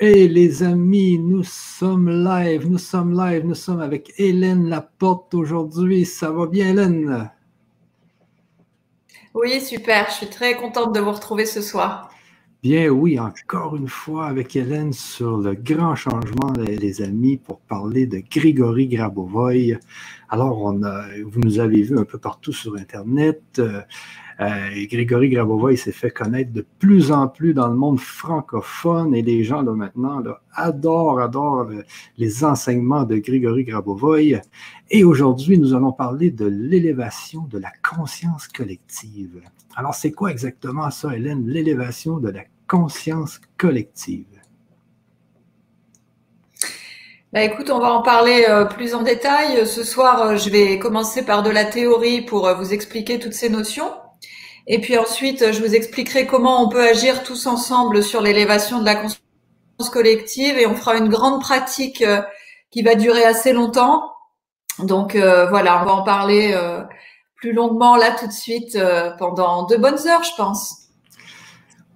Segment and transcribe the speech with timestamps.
[0.00, 6.04] Hey les amis, nous sommes live, nous sommes live, nous sommes avec Hélène Laporte aujourd'hui.
[6.04, 7.30] Ça va bien Hélène?
[9.34, 10.06] Oui, super.
[10.08, 12.10] Je suis très contente de vous retrouver ce soir.
[12.60, 18.08] Bien oui, encore une fois avec Hélène sur le grand changement, les amis, pour parler
[18.08, 19.78] de Grigory Grabovoy.
[20.28, 23.62] Alors, on a, vous nous avez vu un peu partout sur Internet.
[24.40, 29.14] Euh, Grégory Grabova, il s'est fait connaître de plus en plus dans le monde francophone
[29.14, 31.68] et les gens là, maintenant là, adorent, adorent
[32.18, 34.40] les enseignements de Grégory Grabovoy.
[34.90, 39.40] Et aujourd'hui, nous allons parler de l'élévation de la conscience collective.
[39.76, 44.26] Alors, c'est quoi exactement ça, Hélène, l'élévation de la conscience collective?
[47.32, 49.66] Bah, écoute, on va en parler euh, plus en détail.
[49.66, 53.48] Ce soir, euh, je vais commencer par de la théorie pour vous expliquer toutes ces
[53.48, 53.90] notions.
[54.66, 58.84] Et puis ensuite, je vous expliquerai comment on peut agir tous ensemble sur l'élévation de
[58.84, 59.20] la conscience
[59.92, 62.22] collective et on fera une grande pratique euh,
[62.70, 64.10] qui va durer assez longtemps.
[64.78, 66.82] Donc euh, voilà, on va en parler euh,
[67.36, 68.78] plus longuement là tout de suite
[69.18, 70.80] pendant de bonnes heures, je pense.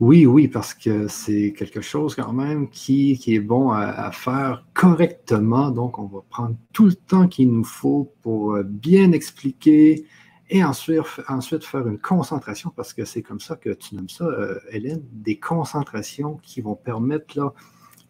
[0.01, 5.71] Oui, oui, parce que c'est quelque chose quand même qui, est bon à, faire correctement.
[5.71, 10.05] Donc, on va prendre tout le temps qu'il nous faut pour bien expliquer,
[10.51, 14.25] et ensuite, ensuite faire une concentration, parce que c'est comme ça que tu nommes ça,
[14.25, 17.53] euh, Hélène, des concentrations qui vont permettre là,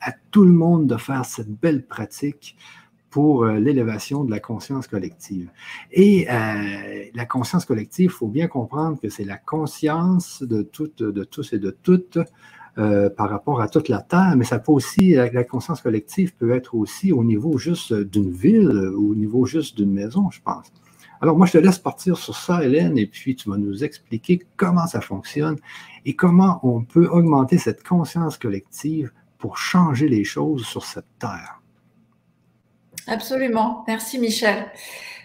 [0.01, 2.57] à tout le monde de faire cette belle pratique
[3.11, 5.51] pour euh, l'élévation de la conscience collective.
[5.91, 11.03] Et euh, la conscience collective, il faut bien comprendre que c'est la conscience de, toutes,
[11.03, 12.19] de tous et de toutes
[13.17, 16.77] par rapport à toute la Terre, mais ça peut aussi, la conscience collective peut être
[16.77, 20.71] aussi au niveau juste d'une ville ou au niveau juste d'une maison, je pense.
[21.21, 24.41] Alors, moi, je te laisse partir sur ça, Hélène, et puis tu vas nous expliquer
[24.57, 25.57] comment ça fonctionne
[26.05, 31.61] et comment on peut augmenter cette conscience collective pour changer les choses sur cette terre.
[33.07, 33.85] Absolument.
[33.89, 34.67] Merci, Michel.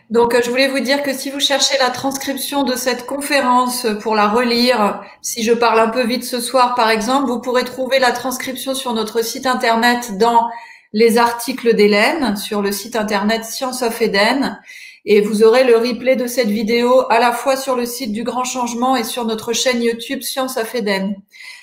[0.09, 4.15] Donc, je voulais vous dire que si vous cherchez la transcription de cette conférence pour
[4.15, 7.99] la relire, si je parle un peu vite ce soir, par exemple, vous pourrez trouver
[7.99, 10.49] la transcription sur notre site internet dans
[10.91, 14.59] les articles d'Hélène, sur le site internet Science of Eden.
[15.05, 18.23] Et vous aurez le replay de cette vidéo à la fois sur le site du
[18.23, 21.15] Grand Changement et sur notre chaîne YouTube Science of Eden.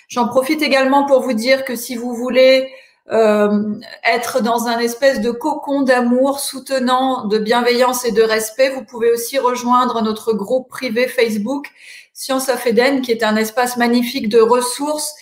[0.09, 2.71] J'en profite également pour vous dire que si vous voulez
[3.11, 3.75] euh,
[4.05, 9.11] être dans un espèce de cocon d'amour soutenant, de bienveillance et de respect, vous pouvez
[9.11, 11.67] aussi rejoindre notre groupe privé Facebook
[12.13, 15.15] Science of Eden, qui est un espace magnifique de ressources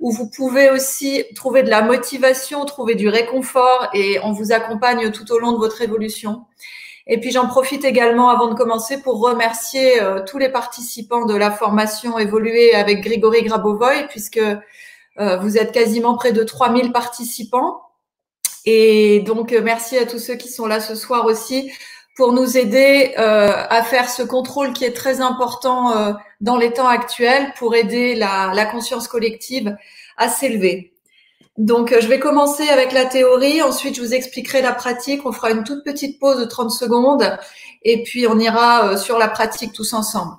[0.00, 5.10] où vous pouvez aussi trouver de la motivation, trouver du réconfort et on vous accompagne
[5.10, 6.44] tout au long de votre évolution.
[7.06, 11.36] Et puis j'en profite également avant de commencer pour remercier euh, tous les participants de
[11.36, 17.80] la formation évoluée avec Grigory Grabovoy, puisque euh, vous êtes quasiment près de 3000 participants.
[18.64, 21.70] Et donc euh, merci à tous ceux qui sont là ce soir aussi
[22.16, 27.52] pour nous aider à faire ce contrôle qui est très important dans les temps actuels
[27.58, 29.76] pour aider la, la conscience collective
[30.16, 30.95] à s'élever.
[31.58, 33.62] Donc, euh, je vais commencer avec la théorie.
[33.62, 35.24] Ensuite, je vous expliquerai la pratique.
[35.24, 37.38] On fera une toute petite pause de 30 secondes
[37.82, 40.36] et puis on ira euh, sur la pratique tous ensemble.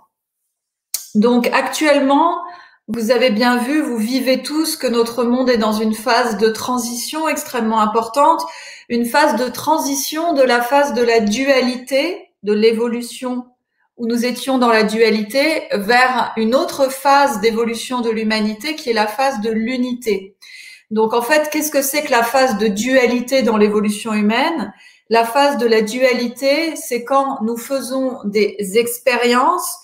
[1.15, 2.41] Donc, actuellement,
[2.87, 6.49] vous avez bien vu, vous vivez tous que notre monde est dans une phase de
[6.49, 8.43] transition extrêmement importante,
[8.87, 13.45] une phase de transition de la phase de la dualité, de l'évolution
[13.97, 18.93] où nous étions dans la dualité, vers une autre phase d'évolution de l'humanité qui est
[18.93, 20.36] la phase de l'unité.
[20.91, 24.73] Donc en fait, qu'est-ce que c'est que la phase de dualité dans l'évolution humaine?
[25.09, 29.79] La phase de la dualité, c'est quand nous faisons des expériences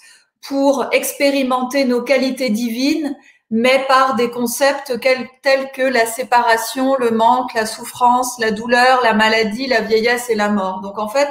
[0.48, 3.16] pour expérimenter nos qualités divines,
[3.50, 9.14] mais par des concepts tels que la séparation, le manque, la souffrance, la douleur, la
[9.14, 10.82] maladie, la vieillesse et la mort.
[10.82, 11.30] Donc en fait,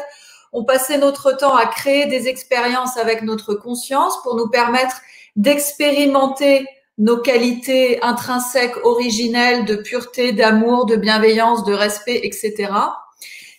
[0.53, 5.01] on passait notre temps à créer des expériences avec notre conscience pour nous permettre
[5.35, 6.67] d'expérimenter
[6.99, 12.73] nos qualités intrinsèques, originelles de pureté, d'amour, de bienveillance, de respect, etc.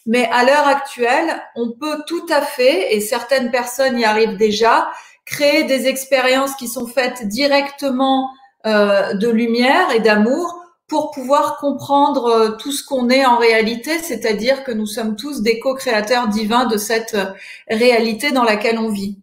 [0.06, 4.92] Mais à l'heure actuelle, on peut tout à fait, et certaines personnes y arrivent déjà,
[5.26, 8.30] créer des expériences qui sont faites directement
[8.66, 14.00] euh, de lumière et d'amour pour pouvoir comprendre euh, tout ce qu'on est en réalité,
[14.00, 17.26] c'est-à-dire que nous sommes tous des co-créateurs divins de cette euh,
[17.70, 19.20] réalité dans laquelle on vit.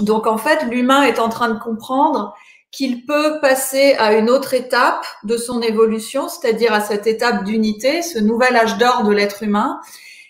[0.00, 2.34] Donc en fait, l'humain est en train de comprendre
[2.76, 8.02] qu'il peut passer à une autre étape de son évolution, c'est-à-dire à cette étape d'unité,
[8.02, 9.80] ce nouvel âge d'or de l'être humain.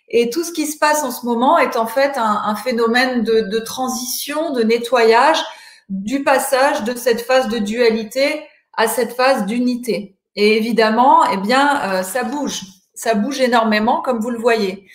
[0.09, 3.59] Et tout ce qui se passe en ce moment est en fait un, phénomène de,
[3.59, 5.43] transition, de nettoyage
[5.89, 8.45] du passage de cette phase de dualité
[8.77, 10.15] à cette phase d'unité.
[10.37, 12.63] Et évidemment, eh bien, euh, ça bouge.
[12.95, 14.87] Ça bouge énormément, comme vous le voyez.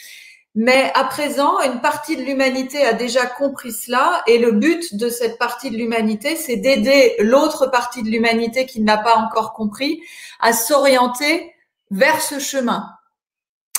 [0.53, 5.07] Mais à présent, une partie de l'humanité a déjà compris cela et le but de
[5.07, 10.01] cette partie de l'humanité, c'est d'aider l'autre partie de l'humanité qui n'a pas encore compris
[10.41, 11.53] à s'orienter
[11.89, 12.89] vers ce chemin.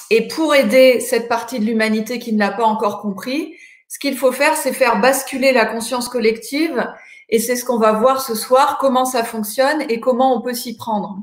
[0.09, 3.55] Et pour aider cette partie de l'humanité qui ne l'a pas encore compris,
[3.89, 6.87] ce qu'il faut faire, c'est faire basculer la conscience collective
[7.29, 10.55] et c'est ce qu'on va voir ce soir, comment ça fonctionne et comment on peut
[10.55, 11.19] s'y prendre.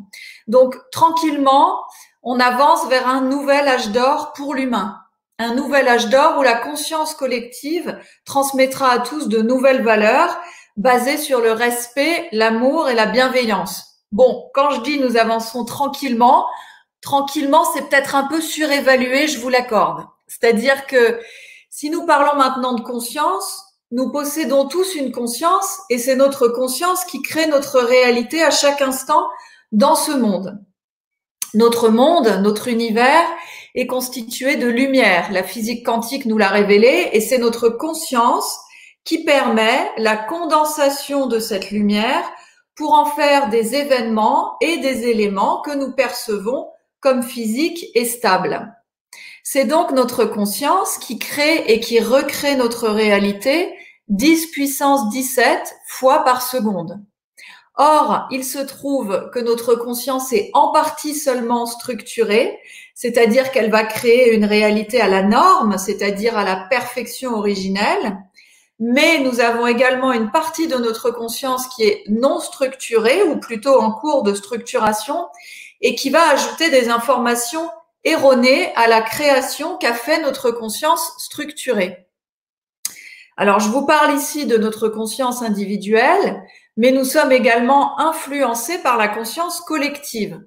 [0.47, 1.83] Donc, tranquillement,
[2.21, 4.99] on avance vers un nouvel âge d'or pour l'humain
[5.39, 10.37] un nouvel âge d'or où la conscience collective transmettra à tous de nouvelles valeurs
[10.75, 13.85] basées sur le respect, l'amour et la bienveillance.
[14.11, 16.45] Bon, quand je dis nous avançons tranquillement,
[17.01, 20.05] tranquillement, c'est peut-être un peu surévalué, je vous l'accorde.
[20.27, 21.19] C'est-à-dire que
[21.69, 27.05] si nous parlons maintenant de conscience, nous possédons tous une conscience et c'est notre conscience
[27.05, 29.27] qui crée notre réalité à chaque instant
[29.71, 30.59] dans ce monde.
[31.53, 33.25] Notre monde, notre univers,
[33.75, 35.31] est constitué de lumière.
[35.31, 38.59] La physique quantique nous l'a révélé et c'est notre conscience
[39.03, 42.29] qui permet la condensation de cette lumière
[42.75, 46.67] pour en faire des événements et des éléments que nous percevons
[46.99, 48.73] comme physiques et stables.
[49.43, 53.73] C'est donc notre conscience qui crée et qui recrée notre réalité
[54.09, 56.99] 10 puissance 17 fois par seconde.
[57.75, 62.59] Or, il se trouve que notre conscience est en partie seulement structurée,
[63.01, 68.17] c'est-à-dire qu'elle va créer une réalité à la norme, c'est-à-dire à la perfection originelle,
[68.77, 73.79] mais nous avons également une partie de notre conscience qui est non structurée, ou plutôt
[73.79, 75.27] en cours de structuration,
[75.79, 77.69] et qui va ajouter des informations
[78.03, 82.05] erronées à la création qu'a fait notre conscience structurée.
[83.37, 86.43] Alors, je vous parle ici de notre conscience individuelle,
[86.75, 90.41] mais nous sommes également influencés par la conscience collective.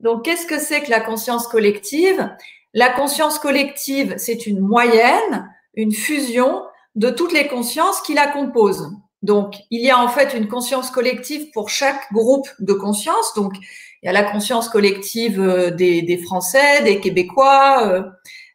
[0.00, 2.30] Donc, qu'est-ce que c'est que la conscience collective?
[2.72, 6.62] La conscience collective, c'est une moyenne, une fusion
[6.94, 8.90] de toutes les consciences qui la composent.
[9.22, 13.34] Donc, il y a en fait une conscience collective pour chaque groupe de conscience.
[13.34, 13.54] Donc,
[14.02, 18.02] il y a la conscience collective euh, des, Français, des Québécois, euh,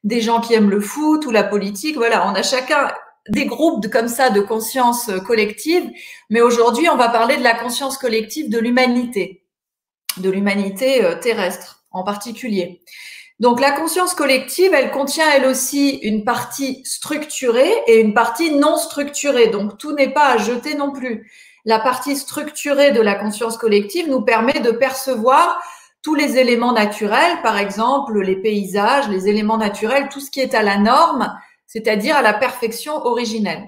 [0.03, 1.97] des gens qui aiment le foot ou la politique.
[1.97, 2.91] Voilà, on a chacun
[3.29, 5.87] des groupes comme ça de conscience euh, collective,
[6.29, 9.44] mais aujourd'hui, on va parler de la conscience collective de l'humanité,
[10.17, 12.81] de l'humanité euh, terrestre en particulier.
[13.39, 18.77] Donc la conscience collective, elle contient elle aussi une partie structurée et une partie non
[18.77, 19.47] structurée.
[19.47, 21.29] Donc tout n'est pas à jeter non plus.
[21.65, 25.61] La partie structurée de la conscience collective nous permet de percevoir
[26.01, 30.53] tous les éléments naturels, par exemple les paysages, les éléments naturels, tout ce qui est
[30.53, 31.35] à la norme,
[31.65, 33.67] c'est-à-dire à la perfection originelle.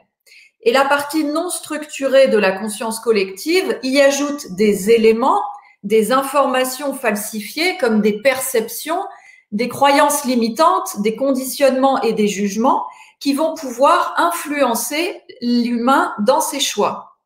[0.62, 5.42] Et la partie non structurée de la conscience collective y ajoute des éléments,
[5.84, 9.04] des informations falsifiées comme des perceptions,
[9.52, 12.86] des croyances limitantes, des conditionnements et des jugements
[13.20, 17.18] qui vont pouvoir influencer l'humain dans ses choix.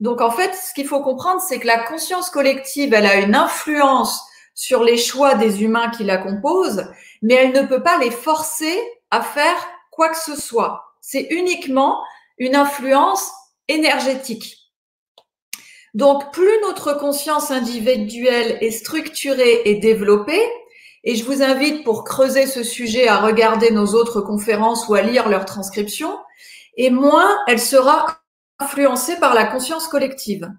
[0.00, 3.34] Donc en fait, ce qu'il faut comprendre, c'est que la conscience collective, elle a une
[3.34, 4.22] influence
[4.54, 6.86] sur les choix des humains qui la composent,
[7.22, 8.78] mais elle ne peut pas les forcer
[9.10, 9.56] à faire
[9.90, 10.94] quoi que ce soit.
[11.00, 12.02] C'est uniquement
[12.38, 13.30] une influence
[13.68, 14.59] énergétique.
[15.94, 20.42] Donc, plus notre conscience individuelle est structurée et développée,
[21.02, 25.02] et je vous invite pour creuser ce sujet à regarder nos autres conférences ou à
[25.02, 26.16] lire leurs transcriptions,
[26.76, 28.20] et moins elle sera
[28.58, 30.50] influencée par la conscience collective.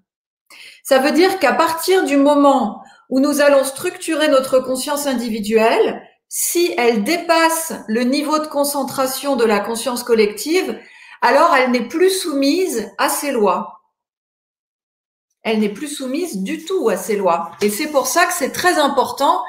[0.84, 6.74] Ça veut dire qu'à partir du moment où nous allons structurer notre conscience individuelle, si
[6.78, 10.80] elle dépasse le niveau de concentration de la conscience collective,
[11.22, 13.81] alors elle n'est plus soumise à ces lois.
[15.44, 17.52] Elle n'est plus soumise du tout à ces lois.
[17.62, 19.42] Et c'est pour ça que c'est très important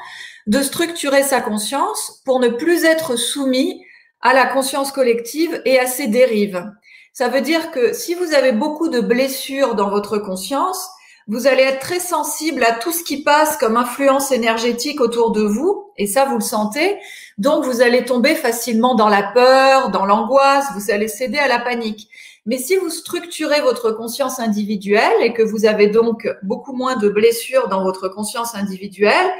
[0.47, 3.83] de structurer sa conscience pour ne plus être soumis
[4.21, 6.65] à la conscience collective et à ses dérives.
[7.13, 10.89] Ça veut dire que si vous avez beaucoup de blessures dans votre conscience,
[11.27, 15.43] vous allez être très sensible à tout ce qui passe comme influence énergétique autour de
[15.43, 16.97] vous, et ça, vous le sentez.
[17.37, 21.59] Donc, vous allez tomber facilement dans la peur, dans l'angoisse, vous allez céder à la
[21.59, 22.09] panique.
[22.45, 27.07] Mais si vous structurez votre conscience individuelle et que vous avez donc beaucoup moins de
[27.07, 29.31] blessures dans votre conscience individuelle,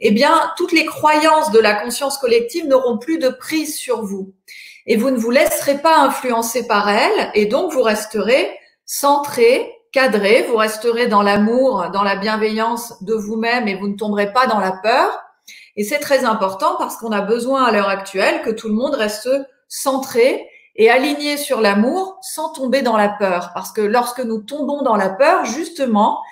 [0.00, 4.32] eh bien, toutes les croyances de la conscience collective n'auront plus de prise sur vous.
[4.86, 8.50] Et vous ne vous laisserez pas influencer par elles, et donc vous resterez
[8.86, 14.32] centré, cadré, vous resterez dans l'amour, dans la bienveillance de vous-même et vous ne tomberez
[14.32, 15.10] pas dans la peur.
[15.76, 18.94] Et c'est très important parce qu'on a besoin à l'heure actuelle que tout le monde
[18.94, 19.28] reste
[19.68, 20.48] centré
[20.78, 23.50] et aligné sur l'amour sans tomber dans la peur.
[23.52, 26.22] Parce que lorsque nous tombons dans la peur, justement,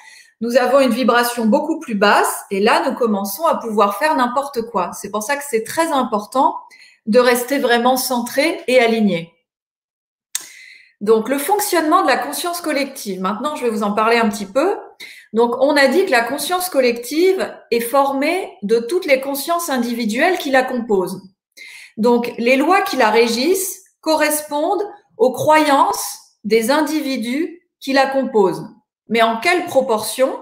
[0.40, 4.62] nous avons une vibration beaucoup plus basse et là, nous commençons à pouvoir faire n'importe
[4.62, 4.92] quoi.
[4.94, 6.56] C'est pour ça que c'est très important
[7.06, 9.32] de rester vraiment centré et aligné.
[11.00, 13.20] Donc, le fonctionnement de la conscience collective.
[13.20, 14.76] Maintenant, je vais vous en parler un petit peu.
[15.32, 20.38] Donc, on a dit que la conscience collective est formée de toutes les consciences individuelles
[20.38, 21.20] qui la composent.
[21.96, 28.64] Donc, les lois qui la régissent correspondent aux croyances des individus qui la composent.
[29.08, 30.40] Mais en quelle proportion?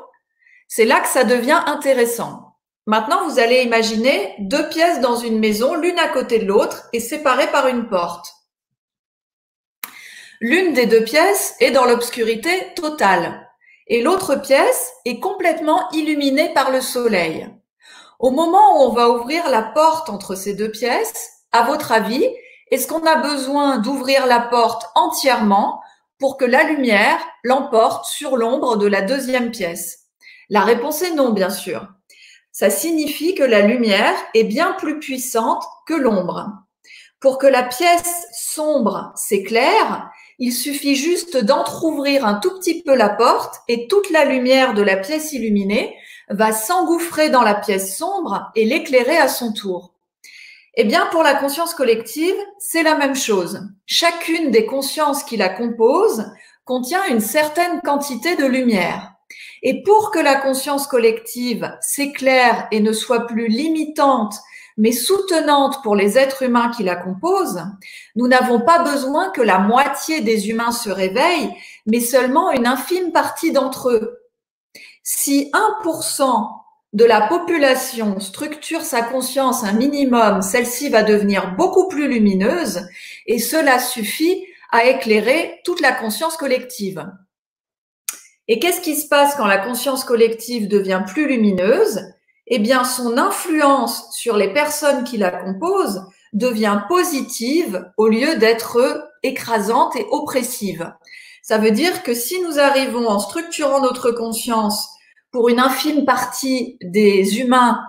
[0.68, 2.56] C'est là que ça devient intéressant.
[2.86, 7.00] Maintenant, vous allez imaginer deux pièces dans une maison, l'une à côté de l'autre et
[7.00, 8.34] séparées par une porte.
[10.40, 13.48] L'une des deux pièces est dans l'obscurité totale
[13.86, 17.48] et l'autre pièce est complètement illuminée par le soleil.
[18.18, 22.28] Au moment où on va ouvrir la porte entre ces deux pièces, à votre avis,
[22.74, 25.80] est-ce qu'on a besoin d'ouvrir la porte entièrement
[26.18, 30.06] pour que la lumière l'emporte sur l'ombre de la deuxième pièce?
[30.50, 31.86] La réponse est non, bien sûr.
[32.50, 36.50] Ça signifie que la lumière est bien plus puissante que l'ombre.
[37.20, 43.08] Pour que la pièce sombre s'éclaire, il suffit juste d'entr'ouvrir un tout petit peu la
[43.08, 45.96] porte et toute la lumière de la pièce illuminée
[46.28, 49.93] va s'engouffrer dans la pièce sombre et l'éclairer à son tour.
[50.76, 53.62] Eh bien, pour la conscience collective, c'est la même chose.
[53.86, 56.32] Chacune des consciences qui la composent
[56.64, 59.12] contient une certaine quantité de lumière.
[59.62, 64.34] Et pour que la conscience collective s'éclaire et ne soit plus limitante,
[64.76, 67.62] mais soutenante pour les êtres humains qui la composent,
[68.16, 71.54] nous n'avons pas besoin que la moitié des humains se réveillent,
[71.86, 74.18] mais seulement une infime partie d'entre eux.
[75.04, 75.52] Si
[75.84, 76.63] 1%
[76.94, 82.86] de la population structure sa conscience un minimum, celle-ci va devenir beaucoup plus lumineuse
[83.26, 87.04] et cela suffit à éclairer toute la conscience collective.
[88.46, 92.00] Et qu'est-ce qui se passe quand la conscience collective devient plus lumineuse?
[92.46, 99.10] Eh bien, son influence sur les personnes qui la composent devient positive au lieu d'être
[99.22, 100.92] écrasante et oppressive.
[101.42, 104.93] Ça veut dire que si nous arrivons en structurant notre conscience
[105.34, 107.80] pour une infime partie des humains,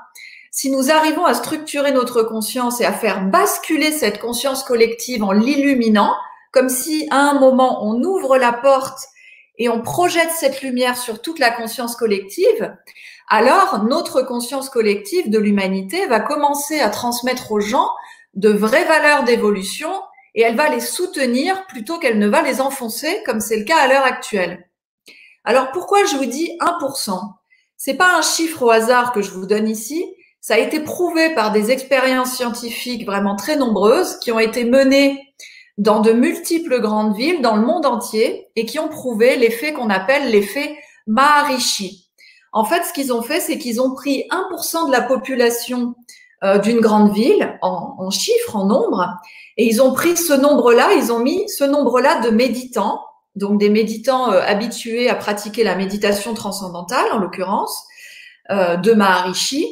[0.49, 5.31] si nous arrivons à structurer notre conscience et à faire basculer cette conscience collective en
[5.31, 6.15] l'illuminant,
[6.51, 8.97] comme si à un moment on ouvre la porte
[9.59, 12.75] et on projette cette lumière sur toute la conscience collective,
[13.29, 17.91] alors notre conscience collective de l'humanité va commencer à transmettre aux gens
[18.33, 19.91] de vraies valeurs d'évolution
[20.33, 23.77] et elle va les soutenir plutôt qu'elle ne va les enfoncer comme c'est le cas
[23.77, 24.64] à l'heure actuelle.
[25.45, 27.19] Alors pourquoi je vous dis 1%
[27.77, 30.03] C'est pas un chiffre au hasard que je vous donne ici.
[30.41, 35.21] Ça a été prouvé par des expériences scientifiques vraiment très nombreuses qui ont été menées
[35.77, 39.89] dans de multiples grandes villes dans le monde entier et qui ont prouvé l'effet qu'on
[39.89, 42.09] appelle l'effet Maharishi.
[42.51, 45.95] En fait, ce qu'ils ont fait, c'est qu'ils ont pris 1% de la population
[46.43, 49.05] euh, d'une grande ville en, en chiffres, en nombre,
[49.57, 53.01] et ils ont pris ce nombre-là, ils ont mis ce nombre-là de méditants
[53.35, 57.85] donc des méditants euh, habitués à pratiquer la méditation transcendantale, en l'occurrence,
[58.51, 59.67] euh, de Maharishi,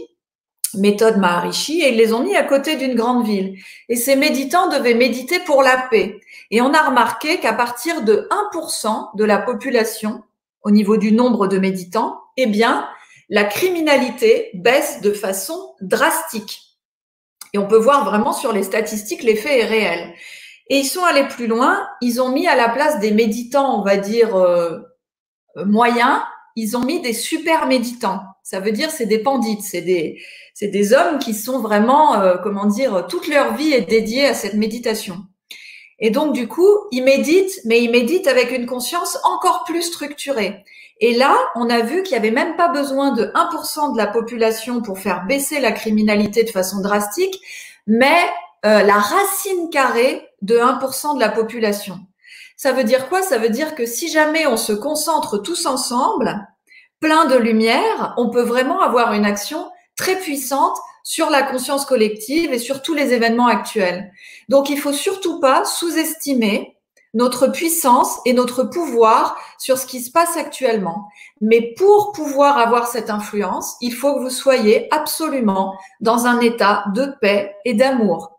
[0.76, 3.58] méthode Maharishi, et ils les ont mis à côté d'une grande ville.
[3.90, 6.20] Et ces méditants devaient méditer pour la paix.
[6.52, 10.24] Et on a remarqué qu'à partir de 1% de la population,
[10.64, 12.88] au niveau du nombre de méditants, eh bien,
[13.30, 16.62] la criminalité baisse de façon drastique.
[17.54, 20.14] Et on peut voir vraiment sur les statistiques, l'effet est réel.
[20.70, 23.84] Et ils sont allés plus loin, ils ont mis à la place des méditants, on
[23.84, 24.80] va dire, euh,
[25.66, 26.22] moyens,
[26.56, 28.22] ils ont mis des super méditants.
[28.44, 30.22] Ça veut dire c'est des pandites, c'est des,
[30.54, 34.34] c'est des hommes qui sont vraiment, euh, comment dire, toute leur vie est dédiée à
[34.34, 35.18] cette méditation.
[36.00, 40.64] Et donc, du coup, ils méditent, mais ils méditent avec une conscience encore plus structurée.
[41.00, 44.08] Et là, on a vu qu'il n'y avait même pas besoin de 1% de la
[44.08, 47.40] population pour faire baisser la criminalité de façon drastique,
[47.88, 48.18] mais
[48.66, 52.00] euh, la racine carrée de 1% de la population.
[52.56, 53.24] Ça veut dire quoi?
[53.24, 56.48] Ça veut dire que si jamais on se concentre tous ensemble,
[57.00, 62.54] plein de lumière, on peut vraiment avoir une action très puissante sur la conscience collective
[62.54, 64.12] et sur tous les événements actuels.
[64.50, 66.78] Donc il faut surtout pas sous-estimer
[67.14, 71.10] notre puissance et notre pouvoir sur ce qui se passe actuellement.
[71.42, 76.86] Mais pour pouvoir avoir cette influence, il faut que vous soyez absolument dans un état
[76.96, 78.33] de paix et d'amour.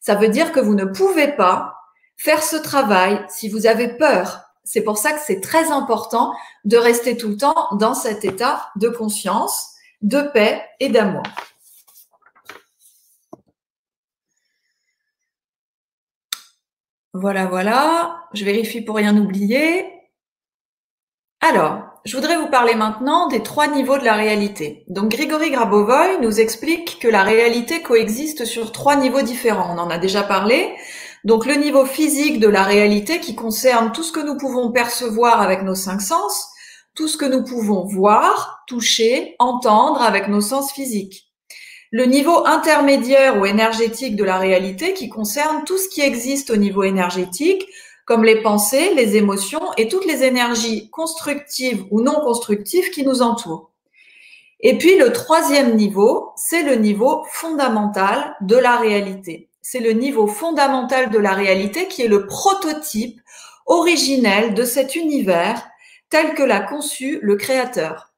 [0.00, 1.76] Ça veut dire que vous ne pouvez pas
[2.16, 4.42] faire ce travail si vous avez peur.
[4.64, 8.70] C'est pour ça que c'est très important de rester tout le temps dans cet état
[8.76, 11.22] de conscience, de paix et d'amour.
[17.14, 18.24] Voilà, voilà.
[18.34, 19.90] Je vérifie pour rien oublier.
[21.40, 24.82] Alors, je voudrais vous parler maintenant des trois niveaux de la réalité.
[24.88, 29.74] Donc, Grigory Grabovoy nous explique que la réalité coexiste sur trois niveaux différents.
[29.76, 30.74] On en a déjà parlé.
[31.24, 35.42] Donc, le niveau physique de la réalité qui concerne tout ce que nous pouvons percevoir
[35.42, 36.46] avec nos cinq sens,
[36.94, 41.26] tout ce que nous pouvons voir, toucher, entendre avec nos sens physiques.
[41.90, 46.56] Le niveau intermédiaire ou énergétique de la réalité qui concerne tout ce qui existe au
[46.56, 47.66] niveau énergétique,
[48.08, 53.20] comme les pensées, les émotions et toutes les énergies constructives ou non constructives qui nous
[53.20, 53.70] entourent.
[54.60, 59.50] Et puis le troisième niveau, c'est le niveau fondamental de la réalité.
[59.60, 63.20] C'est le niveau fondamental de la réalité qui est le prototype
[63.66, 65.68] originel de cet univers
[66.08, 68.14] tel que l'a conçu le Créateur.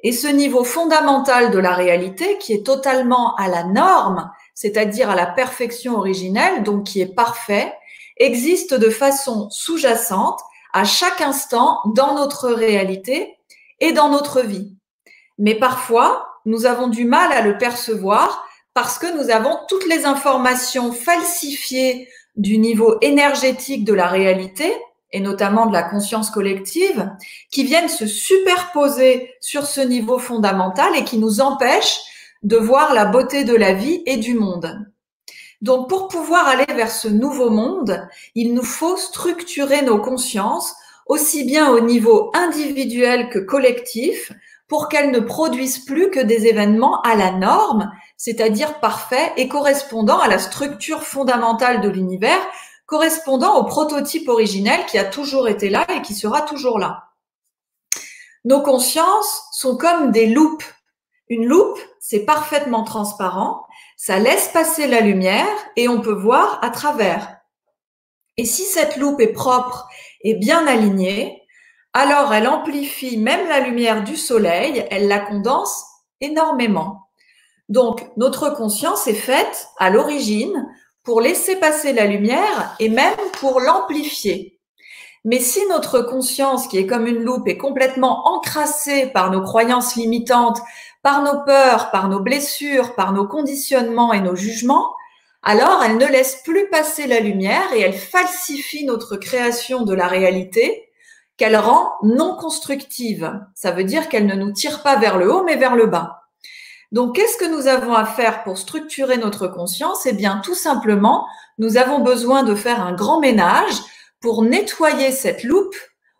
[0.00, 5.14] Et ce niveau fondamental de la réalité, qui est totalement à la norme, c'est-à-dire à
[5.14, 7.72] la perfection originelle, donc qui est parfait,
[8.18, 10.40] existe de façon sous-jacente
[10.72, 13.36] à chaque instant dans notre réalité
[13.80, 14.74] et dans notre vie.
[15.38, 18.44] Mais parfois, nous avons du mal à le percevoir
[18.74, 24.72] parce que nous avons toutes les informations falsifiées du niveau énergétique de la réalité
[25.10, 27.10] et notamment de la conscience collective,
[27.50, 32.00] qui viennent se superposer sur ce niveau fondamental et qui nous empêchent
[32.42, 34.86] de voir la beauté de la vie et du monde.
[35.60, 40.74] Donc pour pouvoir aller vers ce nouveau monde, il nous faut structurer nos consciences
[41.06, 44.32] aussi bien au niveau individuel que collectif
[44.68, 50.18] pour qu'elles ne produisent plus que des événements à la norme, c'est-à-dire parfaits et correspondant
[50.18, 52.40] à la structure fondamentale de l'univers
[52.88, 57.10] correspondant au prototype originel qui a toujours été là et qui sera toujours là.
[58.46, 60.64] Nos consciences sont comme des loupes.
[61.28, 63.66] Une loupe, c'est parfaitement transparent,
[63.98, 67.36] ça laisse passer la lumière et on peut voir à travers.
[68.36, 69.88] Et si cette loupe est propre
[70.22, 71.42] et bien alignée,
[71.92, 75.84] alors elle amplifie même la lumière du soleil, elle la condense
[76.20, 77.08] énormément.
[77.68, 80.68] Donc notre conscience est faite à l'origine
[81.02, 84.60] pour laisser passer la lumière et même pour l'amplifier.
[85.24, 89.96] Mais si notre conscience, qui est comme une loupe, est complètement encrassée par nos croyances
[89.96, 90.60] limitantes,
[91.02, 94.94] par nos peurs, par nos blessures, par nos conditionnements et nos jugements,
[95.42, 100.08] alors elle ne laisse plus passer la lumière et elle falsifie notre création de la
[100.08, 100.88] réalité
[101.36, 103.32] qu'elle rend non constructive.
[103.54, 106.24] Ça veut dire qu'elle ne nous tire pas vers le haut, mais vers le bas.
[106.90, 110.06] Donc, qu'est-ce que nous avons à faire pour structurer notre conscience?
[110.06, 111.26] Eh bien, tout simplement,
[111.58, 113.74] nous avons besoin de faire un grand ménage
[114.20, 115.76] pour nettoyer cette loupe,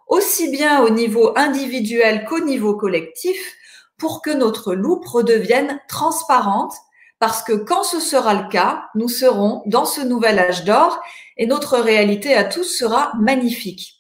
[0.07, 3.57] aussi bien au niveau individuel qu'au niveau collectif,
[3.99, 6.73] pour que notre loupe redevienne transparente,
[7.19, 11.01] parce que quand ce sera le cas, nous serons dans ce nouvel âge d'or
[11.37, 13.97] et notre réalité à tous sera magnifique.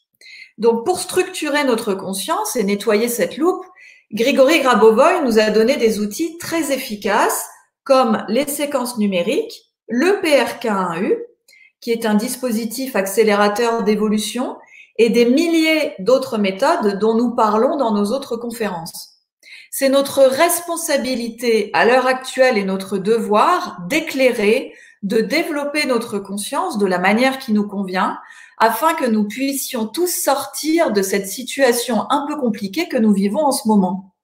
[0.57, 3.65] Donc, pour structurer notre conscience et nettoyer cette loupe,
[4.13, 7.47] Grigory Grabovoy nous a donné des outils très efficaces
[7.85, 11.17] comme les séquences numériques, le PRK1U,
[11.81, 14.57] qui est un dispositif accélérateur d'évolution,
[14.99, 19.08] et des milliers d'autres méthodes dont nous parlons dans nos autres conférences.
[19.81, 26.87] C'est notre responsabilité à l'heure actuelle et notre devoir d'éclairer, de développer notre conscience de
[26.87, 28.19] la manière qui nous convient
[28.59, 33.45] afin que nous puissions tous sortir de cette situation un peu compliquée que nous vivons
[33.45, 34.17] en ce moment.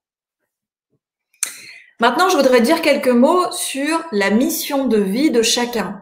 [2.00, 6.00] Maintenant, je voudrais dire quelques mots sur la mission de vie de chacun.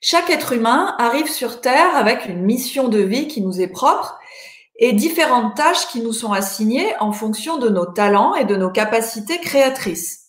[0.00, 4.18] Chaque être humain arrive sur Terre avec une mission de vie qui nous est propre
[4.78, 8.70] et différentes tâches qui nous sont assignées en fonction de nos talents et de nos
[8.70, 10.26] capacités créatrices.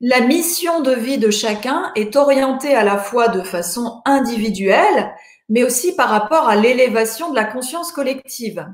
[0.00, 5.14] La mission de vie de chacun est orientée à la fois de façon individuelle,
[5.48, 8.66] mais aussi par rapport à l'élévation de la conscience collective.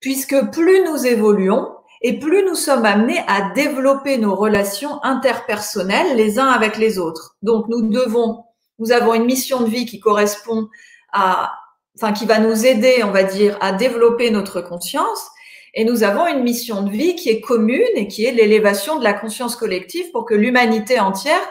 [0.00, 1.68] Puisque plus nous évoluons
[2.02, 7.36] et plus nous sommes amenés à développer nos relations interpersonnelles les uns avec les autres.
[7.42, 8.44] Donc nous devons,
[8.78, 10.68] nous avons une mission de vie qui correspond
[11.12, 11.59] à,
[12.00, 15.28] enfin qui va nous aider, on va dire, à développer notre conscience.
[15.74, 19.04] Et nous avons une mission de vie qui est commune et qui est l'élévation de
[19.04, 21.42] la conscience collective pour que l'humanité entière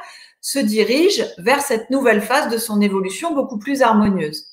[0.42, 4.48] se dirige vers cette nouvelle phase de son évolution beaucoup plus harmonieuse.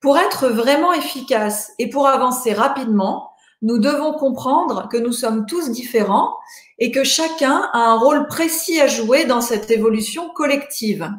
[0.00, 5.70] Pour être vraiment efficace et pour avancer rapidement, nous devons comprendre que nous sommes tous
[5.70, 6.36] différents
[6.78, 11.10] et que chacun a un rôle précis à jouer dans cette évolution collective.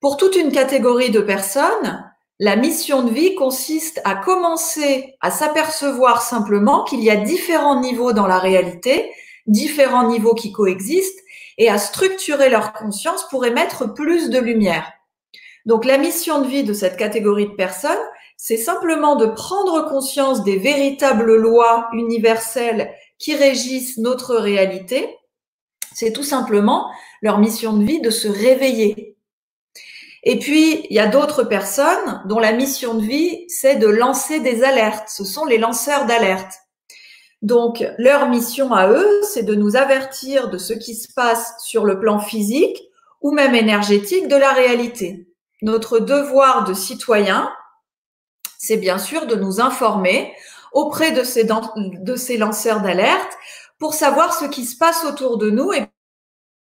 [0.00, 2.04] Pour toute une catégorie de personnes,
[2.44, 8.12] la mission de vie consiste à commencer à s'apercevoir simplement qu'il y a différents niveaux
[8.12, 9.10] dans la réalité,
[9.46, 11.22] différents niveaux qui coexistent
[11.56, 14.92] et à structurer leur conscience pour émettre plus de lumière.
[15.64, 18.04] Donc la mission de vie de cette catégorie de personnes,
[18.36, 25.16] c'est simplement de prendre conscience des véritables lois universelles qui régissent notre réalité.
[25.94, 26.90] C'est tout simplement
[27.22, 29.13] leur mission de vie de se réveiller.
[30.24, 34.40] Et puis, il y a d'autres personnes dont la mission de vie, c'est de lancer
[34.40, 35.08] des alertes.
[35.08, 36.52] Ce sont les lanceurs d'alerte.
[37.42, 41.84] Donc, leur mission à eux, c'est de nous avertir de ce qui se passe sur
[41.84, 42.82] le plan physique
[43.20, 45.28] ou même énergétique de la réalité.
[45.60, 47.52] Notre devoir de citoyen,
[48.58, 50.34] c'est bien sûr de nous informer
[50.72, 53.32] auprès de ces, de ces lanceurs d'alerte
[53.78, 55.86] pour savoir ce qui se passe autour de nous et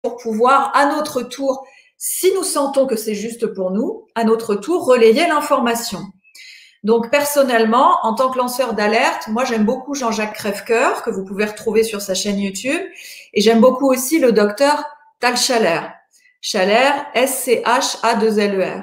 [0.02, 1.66] pour pouvoir à notre tour,
[2.04, 6.00] si nous sentons que c'est juste pour nous, à notre tour relayer l'information.
[6.82, 11.44] Donc personnellement, en tant que lanceur d'alerte, moi j'aime beaucoup Jean-Jacques Crèvecoeur que vous pouvez
[11.44, 12.80] retrouver sur sa chaîne YouTube
[13.34, 14.84] et j'aime beaucoup aussi le docteur
[15.20, 15.82] Tal Chaler.
[16.40, 18.82] Chaler, S-C-H-A-2-L-E-R.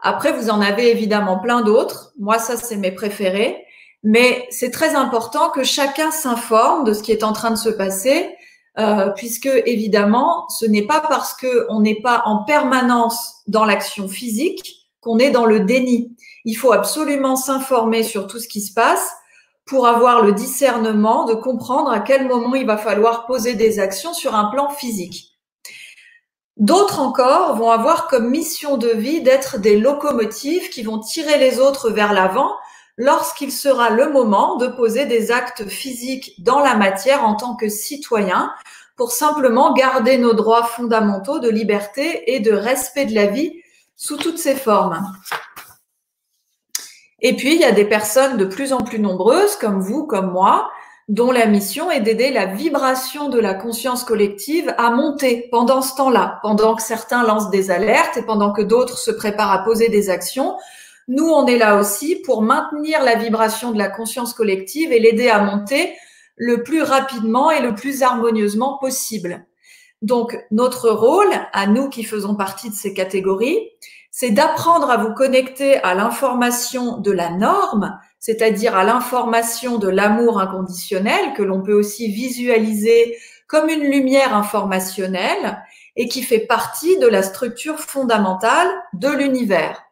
[0.00, 2.14] Après, vous en avez évidemment plein d'autres.
[2.18, 3.62] Moi, ça, c'est mes préférés.
[4.02, 7.68] Mais c'est très important que chacun s'informe de ce qui est en train de se
[7.68, 8.34] passer,
[8.78, 14.88] euh, puisque évidemment, ce n'est pas parce qu'on n'est pas en permanence dans l'action physique
[15.00, 16.16] qu'on est dans le déni.
[16.44, 19.12] Il faut absolument s'informer sur tout ce qui se passe
[19.66, 24.12] pour avoir le discernement de comprendre à quel moment il va falloir poser des actions
[24.12, 25.34] sur un plan physique.
[26.56, 31.58] D'autres encore vont avoir comme mission de vie d'être des locomotives qui vont tirer les
[31.58, 32.52] autres vers l'avant
[32.96, 37.68] lorsqu'il sera le moment de poser des actes physiques dans la matière en tant que
[37.68, 38.52] citoyen
[38.96, 43.52] pour simplement garder nos droits fondamentaux de liberté et de respect de la vie
[43.96, 45.04] sous toutes ses formes.
[47.20, 50.30] Et puis, il y a des personnes de plus en plus nombreuses, comme vous, comme
[50.30, 50.70] moi,
[51.08, 55.94] dont la mission est d'aider la vibration de la conscience collective à monter pendant ce
[55.96, 59.88] temps-là, pendant que certains lancent des alertes et pendant que d'autres se préparent à poser
[59.88, 60.56] des actions.
[61.08, 65.28] Nous, on est là aussi pour maintenir la vibration de la conscience collective et l'aider
[65.28, 65.94] à monter
[66.36, 69.46] le plus rapidement et le plus harmonieusement possible.
[70.02, 73.58] Donc, notre rôle, à nous qui faisons partie de ces catégories,
[74.10, 80.40] c'est d'apprendre à vous connecter à l'information de la norme, c'est-à-dire à, l'information de l'amour
[80.40, 85.62] inconditionnel, que l'on peut aussi visualiser comme une lumière informationnelle
[85.96, 89.83] et qui fait partie de la structure fondamentale de l'univers.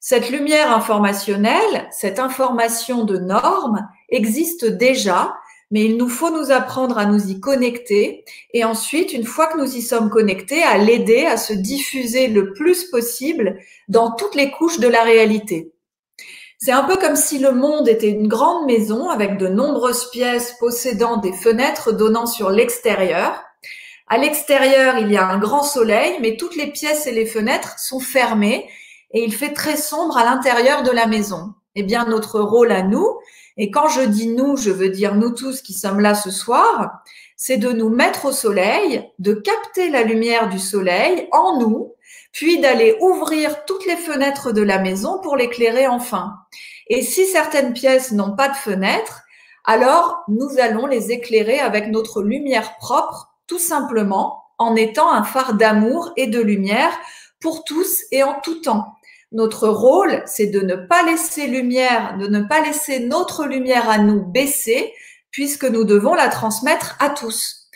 [0.00, 5.34] Cette lumière informationnelle, cette information de norme existe déjà
[5.70, 9.58] mais il nous faut nous apprendre à nous y connecter et ensuite, une fois que
[9.58, 13.58] nous y sommes connectés, à l'aider à se diffuser le plus possible
[13.88, 15.72] dans toutes les couches de la réalité.
[16.58, 20.56] C'est un peu comme si le monde était une grande maison avec de nombreuses pièces
[20.58, 23.44] possédant des fenêtres donnant sur l'extérieur.
[24.08, 27.78] À l'extérieur, il y a un grand soleil, mais toutes les pièces et les fenêtres
[27.78, 28.68] sont fermées
[29.12, 31.54] et il fait très sombre à l'intérieur de la maison.
[31.74, 33.18] Eh bien, notre rôle à nous,
[33.56, 37.02] et quand je dis nous, je veux dire nous tous qui sommes là ce soir,
[37.36, 41.94] c'est de nous mettre au soleil, de capter la lumière du soleil en nous,
[42.32, 46.34] puis d'aller ouvrir toutes les fenêtres de la maison pour l'éclairer enfin.
[46.88, 49.22] Et si certaines pièces n'ont pas de fenêtres,
[49.64, 55.54] alors nous allons les éclairer avec notre lumière propre, tout simplement en étant un phare
[55.54, 56.92] d'amour et de lumière
[57.40, 58.97] pour tous et en tout temps.
[59.30, 63.98] Notre rôle, c'est de ne pas laisser lumière, de ne pas laisser notre lumière à
[63.98, 64.92] nous baisser,
[65.30, 67.68] puisque nous devons la transmettre à tous.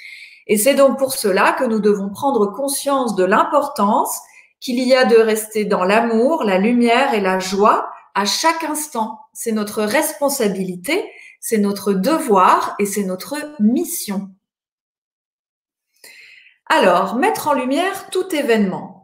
[0.47, 4.19] Et c'est donc pour cela que nous devons prendre conscience de l'importance
[4.61, 9.19] qu'il y a de rester dans l'amour, la lumière et la joie à chaque instant.
[9.33, 11.11] C'est notre responsabilité,
[11.41, 14.31] c'est notre devoir et c'est notre mission.
[16.67, 19.02] Alors, mettre en lumière tout événement.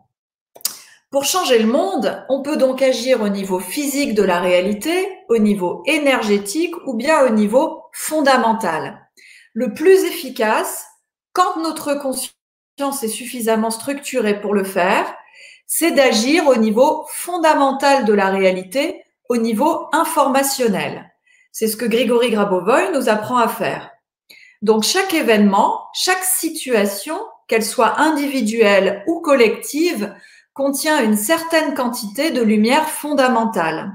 [1.11, 5.39] Pour changer le monde, on peut donc agir au niveau physique de la réalité, au
[5.39, 9.09] niveau énergétique ou bien au niveau fondamental.
[9.55, 10.85] Le plus efficace,
[11.33, 15.07] quand notre conscience est suffisamment structurée pour le faire,
[15.67, 21.11] c'est d'agir au niveau fondamental de la réalité, au niveau informationnel.
[21.53, 23.91] C'est ce que Grigory Grabovoy nous apprend à faire.
[24.61, 27.19] Donc chaque événement, chaque situation,
[27.49, 30.15] qu'elle soit individuelle ou collective,
[30.59, 33.93] contient une certaine quantité de lumière fondamentale.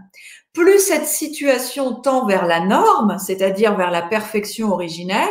[0.54, 5.28] Plus cette situation tend vers la norme, c'est-à-dire vers la perfection originelle,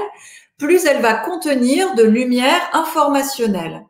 [0.58, 3.86] plus elle va contenir de lumière informationnelle.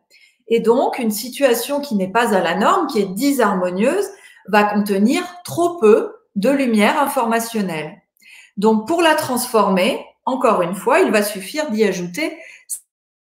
[0.47, 4.09] Et donc, une situation qui n'est pas à la norme, qui est disharmonieuse,
[4.47, 8.03] va contenir trop peu de lumière informationnelle.
[8.57, 12.39] Donc, pour la transformer, encore une fois, il va suffire d'y ajouter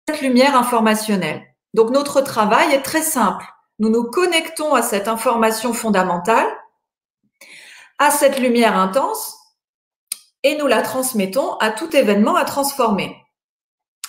[0.08, 1.44] cette lumière informationnelle.
[1.76, 3.46] Donc, notre travail est très simple
[3.80, 6.48] nous nous connectons à cette information fondamentale
[8.00, 9.36] à cette lumière intense
[10.44, 13.16] et nous la transmettons à tout événement à transformer.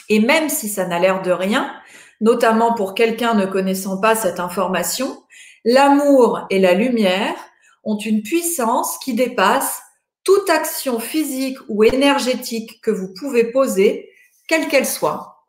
[0.09, 1.75] Et même si ça n'a l'air de rien,
[2.21, 5.23] notamment pour quelqu'un ne connaissant pas cette information,
[5.65, 7.35] l'amour et la lumière
[7.83, 9.83] ont une puissance qui dépasse
[10.23, 14.11] toute action physique ou énergétique que vous pouvez poser,
[14.47, 15.45] quelle qu'elle soit.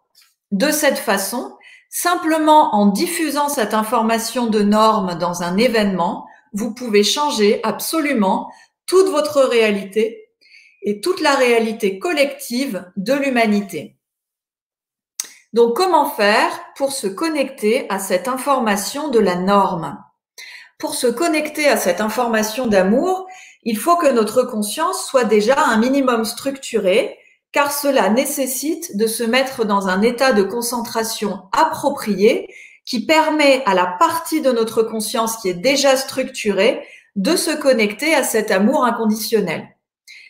[0.52, 1.56] De cette façon,
[1.92, 8.52] simplement en diffusant cette information de norme dans un événement, vous pouvez changer absolument
[8.88, 10.30] toute votre réalité
[10.82, 13.98] et toute la réalité collective de l'humanité.
[15.54, 20.02] Donc, comment faire pour se connecter à cette information de la norme?
[20.80, 23.28] Pour se connecter à cette information d'amour,
[23.64, 27.20] il faut que notre conscience soit déjà un minimum structurée,
[27.52, 32.48] car cela nécessite de se mettre dans un état de concentration approprié
[32.86, 36.82] qui permet à la partie de notre conscience qui est déjà structurée
[37.16, 39.68] de se connecter à cet amour inconditionnel.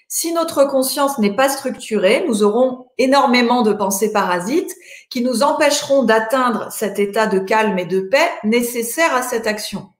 [0.07, 4.75] Si notre conscience n'est pas structurée, nous aurons énormément de pensées parasites
[5.09, 9.90] qui nous empêcheront d'atteindre cet état de calme et de paix nécessaire à cette action.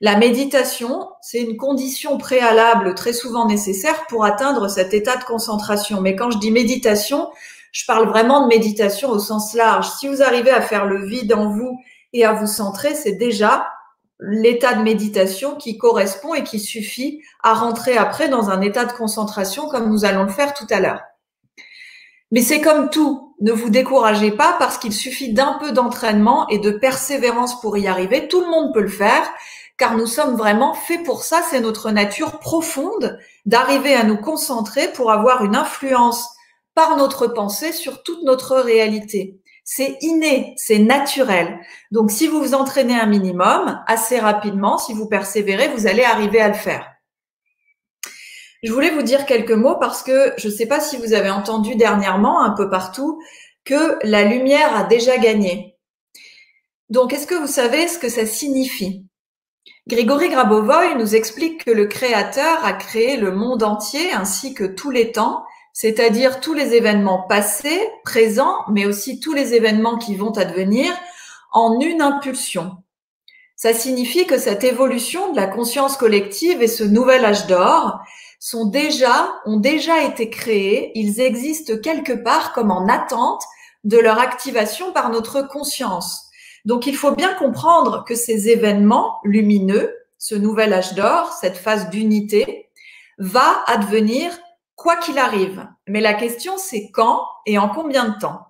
[0.00, 6.00] La méditation, c'est une condition préalable très souvent nécessaire pour atteindre cet état de concentration.
[6.00, 7.28] Mais quand je dis méditation,
[7.72, 9.90] je parle vraiment de méditation au sens large.
[9.98, 11.80] Si vous arrivez à faire le vide en vous
[12.12, 13.66] et à vous centrer, c'est déjà
[14.20, 18.92] l'état de méditation qui correspond et qui suffit à rentrer après dans un état de
[18.92, 21.00] concentration comme nous allons le faire tout à l'heure.
[22.30, 26.58] Mais c'est comme tout, ne vous découragez pas parce qu'il suffit d'un peu d'entraînement et
[26.58, 28.28] de persévérance pour y arriver.
[28.28, 29.28] Tout le monde peut le faire
[29.78, 31.42] car nous sommes vraiment faits pour ça.
[31.48, 36.28] C'est notre nature profonde d'arriver à nous concentrer pour avoir une influence
[36.74, 39.40] par notre pensée sur toute notre réalité.
[39.64, 41.60] C'est inné, c'est naturel.
[41.90, 46.40] Donc, si vous vous entraînez un minimum, assez rapidement, si vous persévérez, vous allez arriver
[46.40, 46.90] à le faire.
[48.62, 51.30] Je voulais vous dire quelques mots parce que je ne sais pas si vous avez
[51.30, 53.20] entendu dernièrement, un peu partout,
[53.64, 55.76] que la lumière a déjà gagné.
[56.88, 59.07] Donc, est-ce que vous savez ce que ça signifie?
[59.86, 64.90] Grégory Grabovoy nous explique que le Créateur a créé le monde entier ainsi que tous
[64.90, 65.44] les temps
[65.80, 70.92] c'est-à-dire tous les événements passés, présents, mais aussi tous les événements qui vont advenir
[71.52, 72.78] en une impulsion.
[73.54, 78.00] Ça signifie que cette évolution de la conscience collective et ce nouvel âge d'or
[78.40, 83.44] sont déjà, ont déjà été créés, ils existent quelque part comme en attente
[83.84, 86.27] de leur activation par notre conscience.
[86.64, 91.90] Donc il faut bien comprendre que ces événements lumineux, ce nouvel âge d'or, cette phase
[91.90, 92.68] d'unité,
[93.18, 94.30] va advenir
[94.76, 95.66] quoi qu'il arrive.
[95.86, 98.46] Mais la question, c'est quand et en combien de temps?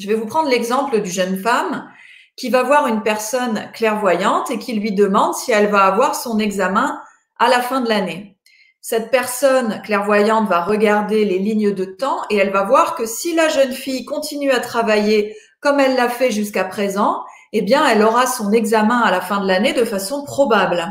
[0.00, 1.88] Je vais vous prendre l'exemple du jeune femme
[2.36, 6.38] qui va voir une personne clairvoyante et qui lui demande si elle va avoir son
[6.38, 7.00] examen
[7.38, 8.36] à la fin de l'année.
[8.80, 13.34] Cette personne clairvoyante va regarder les lignes de temps et elle va voir que si
[13.34, 17.24] la jeune fille continue à travailler comme elle l'a fait jusqu'à présent,
[17.54, 20.84] eh bien, elle aura son examen à la fin de l'année de façon probable.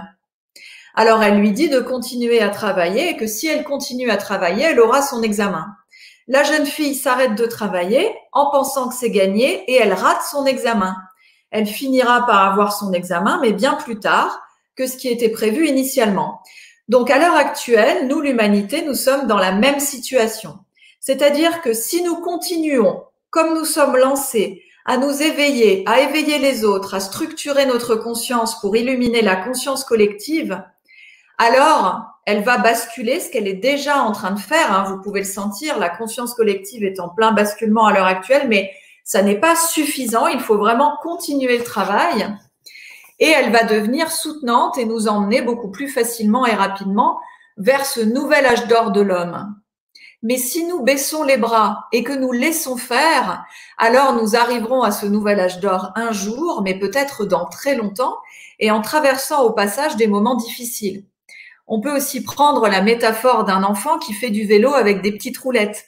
[0.95, 4.63] Alors elle lui dit de continuer à travailler et que si elle continue à travailler,
[4.63, 5.67] elle aura son examen.
[6.27, 10.47] La jeune fille s'arrête de travailler en pensant que c'est gagné et elle rate son
[10.47, 10.95] examen.
[11.51, 14.41] Elle finira par avoir son examen, mais bien plus tard
[14.75, 16.41] que ce qui était prévu initialement.
[16.88, 20.57] Donc à l'heure actuelle, nous, l'humanité, nous sommes dans la même situation.
[20.99, 26.65] C'est-à-dire que si nous continuons, comme nous sommes lancés, à nous éveiller, à éveiller les
[26.65, 30.62] autres, à structurer notre conscience pour illuminer la conscience collective,
[31.38, 34.72] alors elle va basculer ce qu'elle est déjà en train de faire.
[34.72, 34.86] Hein.
[34.89, 38.72] vous pouvez le sentir, la conscience collective est en plein basculement à l'heure actuelle, mais
[39.04, 40.28] ça n'est pas suffisant.
[40.28, 42.28] Il faut vraiment continuer le travail.
[43.19, 47.19] Et elle va devenir soutenante et nous emmener beaucoup plus facilement et rapidement
[47.58, 49.56] vers ce nouvel âge d'or de l'homme.
[50.23, 53.45] Mais si nous baissons les bras et que nous laissons faire,
[53.77, 58.15] alors nous arriverons à ce nouvel âge d'or un jour, mais peut-être dans très longtemps,
[58.59, 61.03] et en traversant au passage des moments difficiles.
[61.67, 65.38] On peut aussi prendre la métaphore d'un enfant qui fait du vélo avec des petites
[65.38, 65.88] roulettes.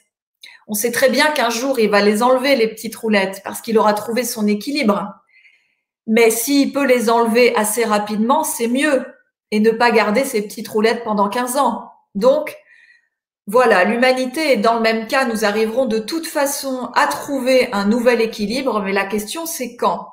[0.68, 3.78] On sait très bien qu'un jour, il va les enlever, les petites roulettes, parce qu'il
[3.78, 5.14] aura trouvé son équilibre.
[6.06, 9.06] Mais s'il peut les enlever assez rapidement, c'est mieux.
[9.50, 11.92] Et ne pas garder ces petites roulettes pendant 15 ans.
[12.14, 12.56] Donc,
[13.46, 15.24] voilà, l'humanité est dans le même cas.
[15.24, 20.08] Nous arriverons de toute façon à trouver un nouvel équilibre, mais la question c'est quand?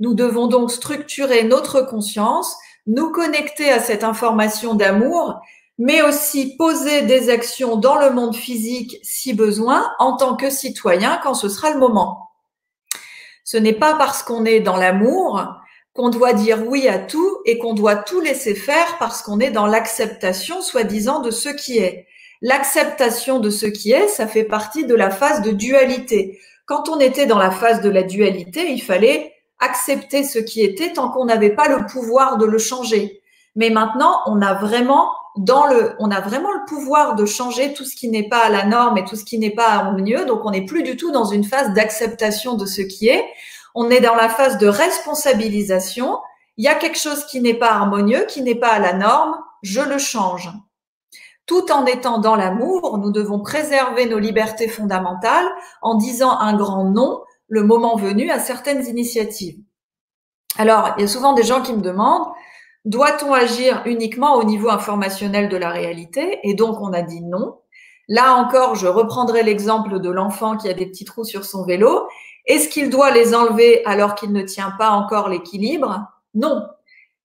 [0.00, 5.40] Nous devons donc structurer notre conscience nous connecter à cette information d'amour,
[5.78, 11.20] mais aussi poser des actions dans le monde physique si besoin en tant que citoyen
[11.22, 12.30] quand ce sera le moment.
[13.44, 15.44] Ce n'est pas parce qu'on est dans l'amour
[15.94, 19.50] qu'on doit dire oui à tout et qu'on doit tout laisser faire parce qu'on est
[19.50, 22.06] dans l'acceptation, soi-disant, de ce qui est.
[22.44, 26.40] L'acceptation de ce qui est, ça fait partie de la phase de dualité.
[26.66, 30.92] Quand on était dans la phase de la dualité, il fallait accepter ce qui était
[30.92, 33.22] tant qu'on n'avait pas le pouvoir de le changer.
[33.54, 37.84] Mais maintenant, on a vraiment dans le, on a vraiment le pouvoir de changer tout
[37.84, 40.24] ce qui n'est pas à la norme et tout ce qui n'est pas harmonieux.
[40.24, 43.24] Donc, on n'est plus du tout dans une phase d'acceptation de ce qui est.
[43.76, 46.18] On est dans la phase de responsabilisation.
[46.56, 49.36] Il y a quelque chose qui n'est pas harmonieux, qui n'est pas à la norme.
[49.62, 50.50] Je le change.
[51.52, 55.46] Tout en étant dans l'amour, nous devons préserver nos libertés fondamentales
[55.82, 59.58] en disant un grand non le moment venu à certaines initiatives.
[60.56, 62.26] Alors, il y a souvent des gens qui me demandent,
[62.86, 66.38] doit-on agir uniquement au niveau informationnel de la réalité?
[66.42, 67.58] Et donc, on a dit non.
[68.08, 72.08] Là encore, je reprendrai l'exemple de l'enfant qui a des petits trous sur son vélo.
[72.46, 76.00] Est-ce qu'il doit les enlever alors qu'il ne tient pas encore l'équilibre?
[76.32, 76.66] Non.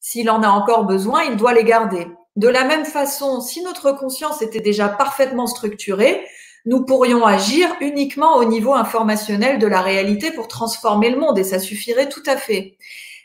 [0.01, 2.09] S'il en a encore besoin, il doit les garder.
[2.37, 6.23] De la même façon, si notre conscience était déjà parfaitement structurée,
[6.67, 11.43] nous pourrions agir uniquement au niveau informationnel de la réalité pour transformer le monde et
[11.43, 12.77] ça suffirait tout à fait.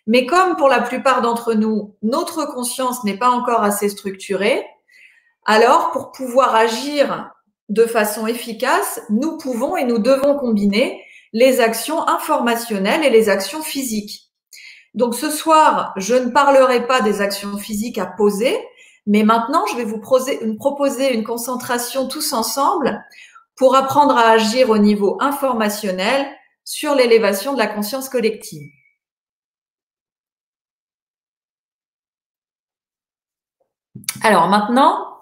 [0.06, 4.64] Mais comme pour la plupart d'entre nous, notre conscience n'est pas encore assez structurée,
[5.44, 7.30] alors pour pouvoir agir
[7.68, 13.62] de façon efficace, nous pouvons et nous devons combiner les actions informationnelles et les actions
[13.62, 14.30] physiques.
[14.94, 18.58] Donc ce soir, je ne parlerai pas des actions physiques à poser,
[19.06, 23.04] mais maintenant, je vais vous proposer une concentration tous ensemble
[23.56, 26.26] pour apprendre à agir au niveau informationnel
[26.64, 28.70] sur l'élévation de la conscience collective.
[34.22, 35.18] Alors maintenant,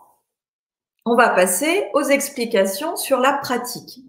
[1.06, 4.00] on va passer aux explications sur la pratique.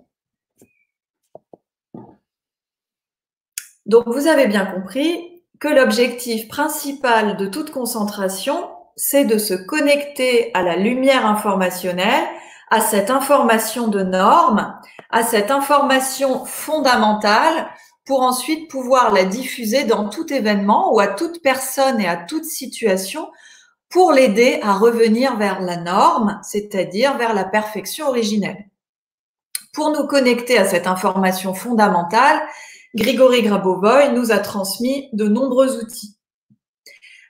[3.85, 8.69] Donc, vous avez bien compris que l'objectif principal de toute concentration,
[9.03, 12.23] c'est de se connecter à la lumière informationnelle,
[12.69, 17.67] à cette information de normes, à cette information fondamentale
[18.05, 22.45] pour ensuite pouvoir la diffuser dans tout événement ou à toute personne et à toute
[22.45, 23.31] situation
[23.89, 28.69] pour l'aider à revenir vers la norme, c'est-à-dire vers la perfection originelle.
[29.73, 32.39] Pour nous connecter à cette information fondamentale,
[32.93, 36.19] Grigory Grabovoy nous a transmis de nombreux outils.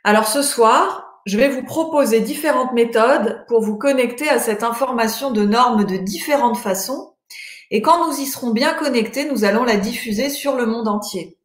[0.04, 5.32] Alors ce soir, je vais vous proposer différentes méthodes pour vous connecter à cette information
[5.32, 7.14] de normes de différentes façons.
[7.70, 11.38] Et quand nous y serons bien connectés, nous allons la diffuser sur le monde entier.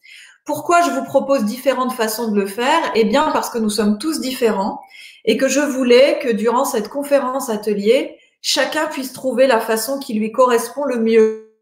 [0.44, 2.80] Pourquoi je vous propose différentes façons de le faire?
[2.94, 4.80] Eh bien parce que nous sommes tous différents
[5.24, 10.14] et que je voulais que durant cette conférence atelier, chacun puisse trouver la façon qui
[10.14, 11.52] lui correspond le mieux.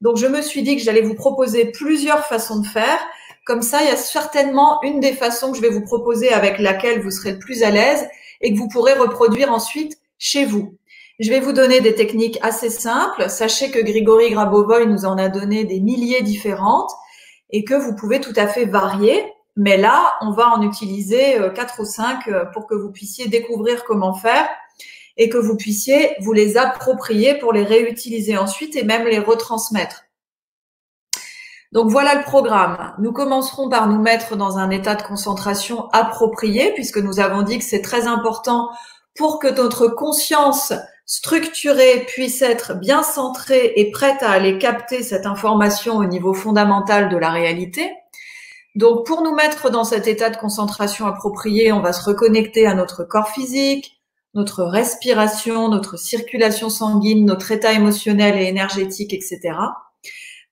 [0.00, 2.98] Donc je me suis dit que j'allais vous proposer plusieurs façons de faire.
[3.46, 6.58] Comme ça, il y a certainement une des façons que je vais vous proposer avec
[6.58, 8.04] laquelle vous serez le plus à l'aise
[8.40, 10.76] et que vous pourrez reproduire ensuite chez vous.
[11.20, 13.30] Je vais vous donner des techniques assez simples.
[13.30, 16.90] Sachez que Grigory Grabovoy nous en a donné des milliers différentes
[17.50, 19.32] et que vous pouvez tout à fait varier.
[19.54, 23.28] Mais là, on va en utiliser euh, quatre ou cinq euh, pour que vous puissiez
[23.28, 24.48] découvrir comment faire
[25.16, 30.05] et que vous puissiez vous les approprier pour les réutiliser ensuite et même les retransmettre.
[31.76, 32.94] Donc voilà le programme.
[32.98, 37.58] Nous commencerons par nous mettre dans un état de concentration approprié puisque nous avons dit
[37.58, 38.70] que c'est très important
[39.14, 40.72] pour que notre conscience
[41.04, 47.10] structurée puisse être bien centrée et prête à aller capter cette information au niveau fondamental
[47.10, 47.92] de la réalité.
[48.74, 52.72] Donc, pour nous mettre dans cet état de concentration approprié, on va se reconnecter à
[52.72, 54.00] notre corps physique,
[54.32, 59.58] notre respiration, notre circulation sanguine, notre état émotionnel et énergétique, etc.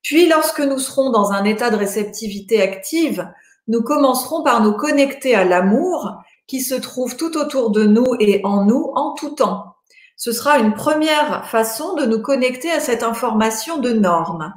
[0.04, 3.28] Puis, lorsque nous serons dans un état de réceptivité active,
[3.66, 8.42] nous commencerons par nous connecter à l'amour qui se trouve tout autour de nous et
[8.44, 9.76] en nous en tout temps.
[10.16, 14.52] Ce sera une première façon de nous connecter à cette information de normes.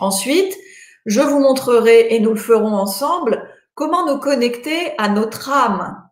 [0.00, 0.56] Ensuite,
[1.04, 6.02] je vous montrerai, et nous le ferons ensemble, comment nous connecter à notre âme.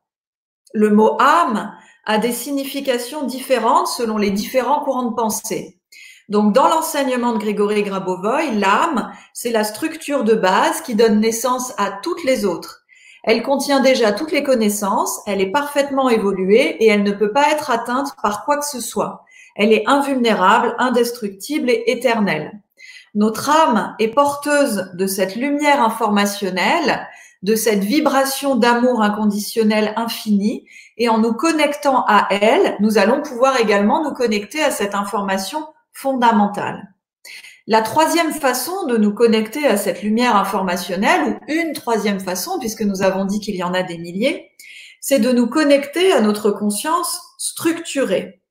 [0.74, 1.72] Le mot âme
[2.04, 5.79] a des significations différentes selon les différents courants de pensée.
[6.30, 11.74] Donc, dans l'enseignement de Grégory Grabovoy, l'âme, c'est la structure de base qui donne naissance
[11.76, 12.84] à toutes les autres.
[13.24, 17.50] Elle contient déjà toutes les connaissances, elle est parfaitement évoluée et elle ne peut pas
[17.50, 19.24] être atteinte par quoi que ce soit.
[19.56, 22.52] Elle est invulnérable, indestructible et éternelle.
[23.16, 27.08] Notre âme est porteuse de cette lumière informationnelle,
[27.42, 30.64] de cette vibration d'amour inconditionnel infini,
[30.96, 35.66] et en nous connectant à elle, nous allons pouvoir également nous connecter à cette information
[35.92, 36.94] fondamentale.
[37.66, 42.82] La troisième façon de nous connecter à cette lumière informationnelle, ou une troisième façon, puisque
[42.82, 44.50] nous avons dit qu'il y en a des milliers,
[45.00, 48.42] c'est de nous connecter à notre conscience structurée.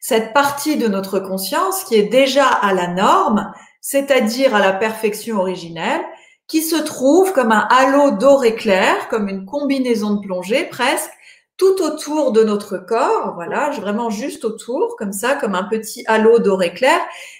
[0.00, 5.38] Cette partie de notre conscience qui est déjà à la norme, c'est-à-dire à la perfection
[5.38, 6.02] originelle,
[6.46, 11.10] qui se trouve comme un halo doré clair, comme une combinaison de plongée presque,
[11.56, 16.38] tout autour de notre corps, voilà, vraiment juste autour, comme ça, comme un petit halo
[16.40, 16.98] doré clair,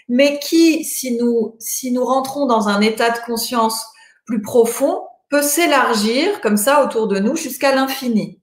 [0.09, 3.85] mais qui, si nous, si nous rentrons dans un état de conscience
[4.25, 8.41] plus profond, peut s'élargir comme ça autour de nous jusqu'à l'infini.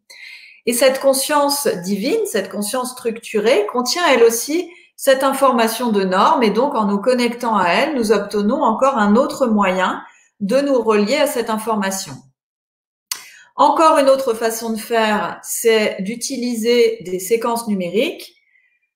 [0.65, 6.51] Et cette conscience divine, cette conscience structurée, contient elle aussi cette information de norme, et
[6.51, 10.01] donc en nous connectant à elle, nous obtenons encore un autre moyen
[10.41, 12.13] de nous relier à cette information.
[13.61, 18.33] Encore une autre façon de faire, c'est d'utiliser des séquences numériques.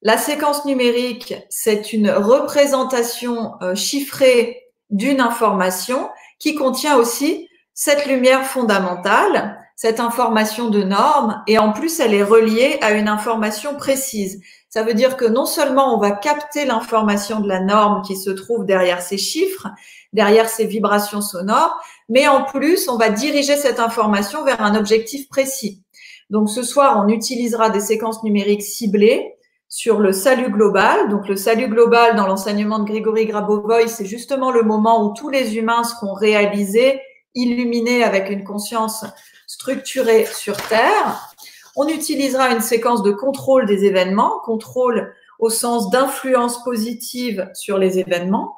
[0.01, 6.09] La séquence numérique, c'est une représentation euh, chiffrée d'une information
[6.39, 12.23] qui contient aussi cette lumière fondamentale, cette information de norme, et en plus, elle est
[12.23, 14.41] reliée à une information précise.
[14.69, 18.31] Ça veut dire que non seulement on va capter l'information de la norme qui se
[18.31, 19.67] trouve derrière ces chiffres,
[20.11, 25.27] derrière ces vibrations sonores, mais en plus, on va diriger cette information vers un objectif
[25.29, 25.83] précis.
[26.29, 29.35] Donc ce soir, on utilisera des séquences numériques ciblées
[29.69, 31.09] sur le salut global.
[31.09, 35.29] Donc le salut global dans l'enseignement de Grégory Grabovoy, c'est justement le moment où tous
[35.29, 37.01] les humains seront réalisés,
[37.33, 39.05] illuminés avec une conscience
[39.47, 41.33] structurée sur Terre.
[41.75, 47.99] On utilisera une séquence de contrôle des événements, contrôle au sens d'influence positive sur les
[47.99, 48.55] événements.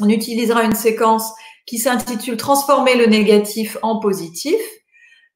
[0.00, 1.32] On utilisera une séquence
[1.66, 4.60] qui s'intitule Transformer le négatif en positif.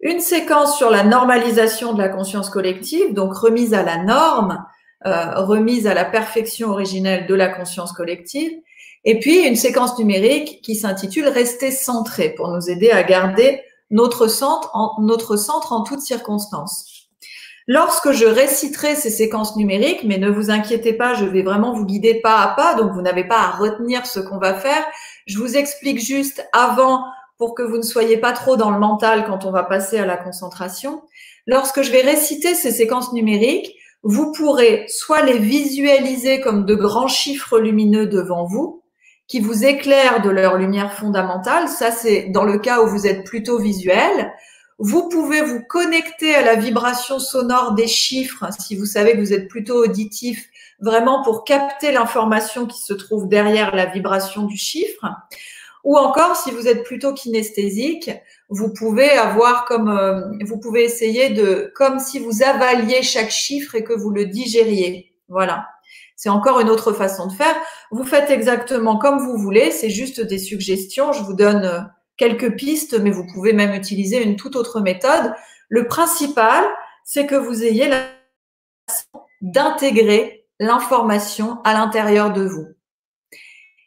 [0.00, 4.64] Une séquence sur la normalisation de la conscience collective, donc remise à la norme,
[5.06, 8.52] euh, remise à la perfection originelle de la conscience collective.
[9.04, 14.26] Et puis une séquence numérique qui s'intitule Rester centré pour nous aider à garder notre
[14.26, 17.08] centre en, notre centre en toutes circonstances.
[17.68, 21.84] Lorsque je réciterai ces séquences numériques, mais ne vous inquiétez pas, je vais vraiment vous
[21.84, 24.84] guider pas à pas, donc vous n'avez pas à retenir ce qu'on va faire.
[25.26, 27.04] Je vous explique juste avant
[27.36, 30.06] pour que vous ne soyez pas trop dans le mental quand on va passer à
[30.06, 31.02] la concentration.
[31.46, 37.08] Lorsque je vais réciter ces séquences numériques, vous pourrez soit les visualiser comme de grands
[37.08, 38.84] chiffres lumineux devant vous,
[39.26, 41.68] qui vous éclairent de leur lumière fondamentale.
[41.68, 44.32] Ça, c'est dans le cas où vous êtes plutôt visuel.
[44.78, 49.32] Vous pouvez vous connecter à la vibration sonore des chiffres si vous savez que vous
[49.32, 50.48] êtes plutôt auditif,
[50.80, 55.06] vraiment pour capter l'information qui se trouve derrière la vibration du chiffre.
[55.84, 58.10] Ou encore, si vous êtes plutôt kinesthésique,
[58.48, 63.76] vous pouvez avoir comme, euh, vous pouvez essayer de, comme si vous avaliez chaque chiffre
[63.76, 65.14] et que vous le digériez.
[65.28, 65.68] Voilà.
[66.16, 67.54] C'est encore une autre façon de faire.
[67.90, 69.70] Vous faites exactement comme vous voulez.
[69.70, 71.12] C'est juste des suggestions.
[71.12, 71.80] Je vous donne euh,
[72.16, 75.34] quelques pistes, mais vous pouvez même utiliser une toute autre méthode.
[75.68, 76.64] Le principal,
[77.04, 78.06] c'est que vous ayez la
[79.40, 82.66] d'intégrer l'information à l'intérieur de vous.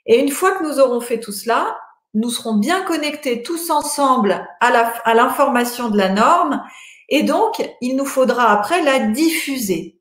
[0.06, 1.78] Et une fois que nous aurons fait tout cela,
[2.14, 6.64] nous serons bien connectés tous ensemble à l'information de la norme
[7.10, 10.00] et donc il nous faudra après la diffuser.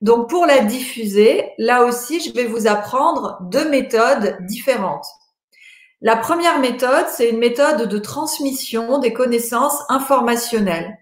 [0.00, 5.06] Donc pour la diffuser, là aussi, je vais vous apprendre deux méthodes différentes.
[6.00, 10.96] La première méthode, c'est une méthode de transmission des connaissances informationnelles.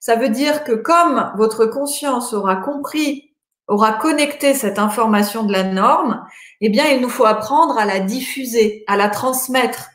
[0.00, 3.31] Ça veut dire que comme votre conscience aura compris,
[3.68, 6.24] aura connecté cette information de la norme,
[6.60, 9.90] eh bien, il nous faut apprendre à la diffuser, à la transmettre,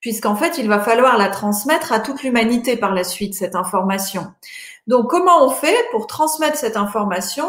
[0.00, 4.26] puisqu'en fait, il va falloir la transmettre à toute l'humanité par la suite, cette information.
[4.86, 7.48] Donc, comment on fait pour transmettre cette information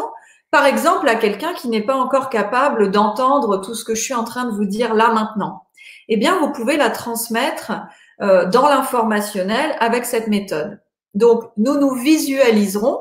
[0.50, 4.14] par exemple, à quelqu'un qui n'est pas encore capable d'entendre tout ce que je suis
[4.14, 5.66] en train de vous dire là maintenant?
[6.08, 7.72] Eh bien, vous pouvez la transmettre
[8.20, 10.80] euh, dans l'informationnel avec cette méthode.
[11.14, 13.00] Donc, nous nous visualiserons,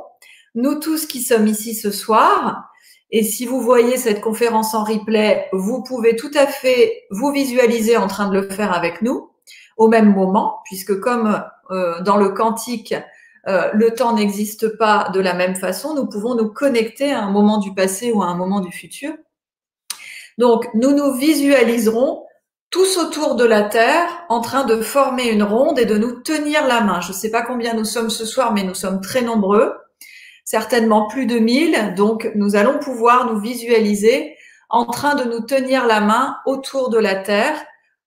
[0.60, 2.70] nous tous qui sommes ici ce soir,
[3.12, 7.98] et si vous voyez cette conférence en replay, vous pouvez tout à fait vous visualiser
[7.98, 9.32] en train de le faire avec nous
[9.78, 11.42] au même moment, puisque comme
[11.72, 12.94] euh, dans le quantique,
[13.48, 17.32] euh, le temps n'existe pas de la même façon, nous pouvons nous connecter à un
[17.32, 19.14] moment du passé ou à un moment du futur.
[20.38, 22.26] Donc, nous nous visualiserons
[22.70, 26.68] tous autour de la Terre en train de former une ronde et de nous tenir
[26.68, 27.02] la main.
[27.02, 29.74] Je ne sais pas combien nous sommes ce soir, mais nous sommes très nombreux,
[30.50, 31.94] certainement plus de 1000.
[31.96, 34.36] Donc, nous allons pouvoir nous visualiser
[34.72, 37.56] en train de nous tenir la main autour de la Terre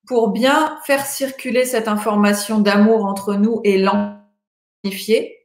[0.08, 5.38] pour bien faire circuler cette information d'amour entre nous et l'amplifier.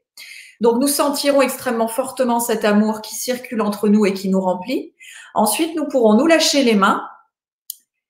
[0.60, 4.95] Donc, nous sentirons extrêmement fortement cet amour qui circule entre nous et qui nous remplit.
[5.36, 7.08] Ensuite, nous pourrons nous lâcher les mains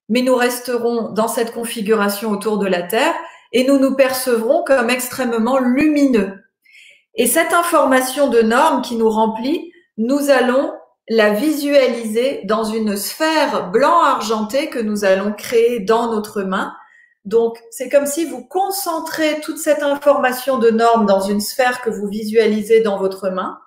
[0.08, 3.14] mais nous resterons dans cette configuration autour de la Terre
[3.52, 6.47] et nous nous percevrons comme extrêmement lumineux.
[7.18, 10.74] Et cette information de norme qui nous remplit, nous allons
[11.10, 16.74] la visualiser dans une sphère blanc-argenté que nous allons créer dans notre main.
[17.26, 21.90] Donc, c'est comme si vous concentrez toute cette information de norme dans une sphère que
[21.90, 23.58] vous visualisez dans votre main.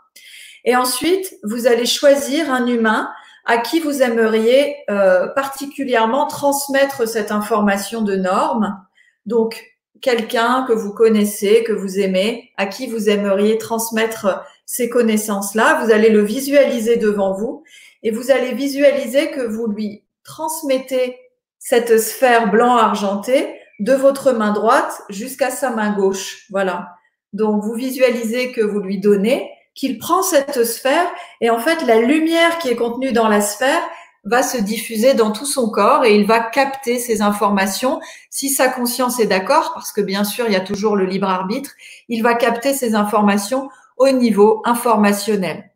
[0.65, 3.11] Et ensuite, vous allez choisir un humain
[3.47, 8.79] à qui vous aimeriez euh, particulièrement transmettre cette information de norme.
[9.27, 9.70] Donc,
[10.01, 15.85] quelqu'un que vous connaissez, que vous aimez, à qui vous aimeriez transmettre ces connaissances-là.
[15.85, 17.65] Vous allez le visualiser devant vous
[18.03, 21.19] et vous allez visualiser que vous lui transmettez
[21.59, 26.47] cette sphère blanc argenté de votre main droite jusqu'à sa main gauche.
[26.51, 26.91] Voilà.
[27.33, 31.07] Donc, vous visualisez que vous lui donnez, qu'il prend cette sphère
[31.41, 33.83] et en fait, la lumière qui est contenue dans la sphère,
[34.25, 38.01] va se diffuser dans tout son corps et il va capter ces informations.
[38.29, 41.29] Si sa conscience est d'accord, parce que bien sûr, il y a toujours le libre
[41.29, 41.71] arbitre,
[42.09, 45.70] il va capter ces informations au niveau informationnel.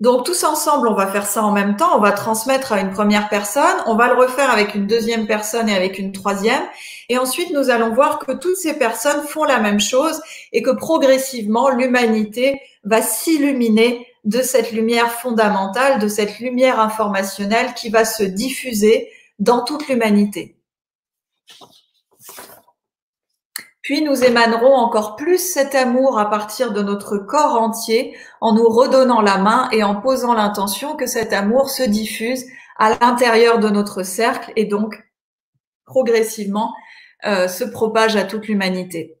[0.00, 1.94] Donc tous ensemble, on va faire ça en même temps.
[1.94, 5.68] On va transmettre à une première personne, on va le refaire avec une deuxième personne
[5.68, 6.62] et avec une troisième.
[7.10, 10.22] Et ensuite, nous allons voir que toutes ces personnes font la même chose
[10.52, 17.90] et que progressivement, l'humanité va s'illuminer de cette lumière fondamentale, de cette lumière informationnelle qui
[17.90, 20.56] va se diffuser dans toute l'humanité.
[23.82, 28.68] Puis nous émanerons encore plus cet amour à partir de notre corps entier en nous
[28.68, 32.44] redonnant la main et en posant l'intention que cet amour se diffuse
[32.78, 35.02] à l'intérieur de notre cercle et donc
[35.86, 36.74] progressivement
[37.26, 39.16] euh, se propage à toute l'humanité.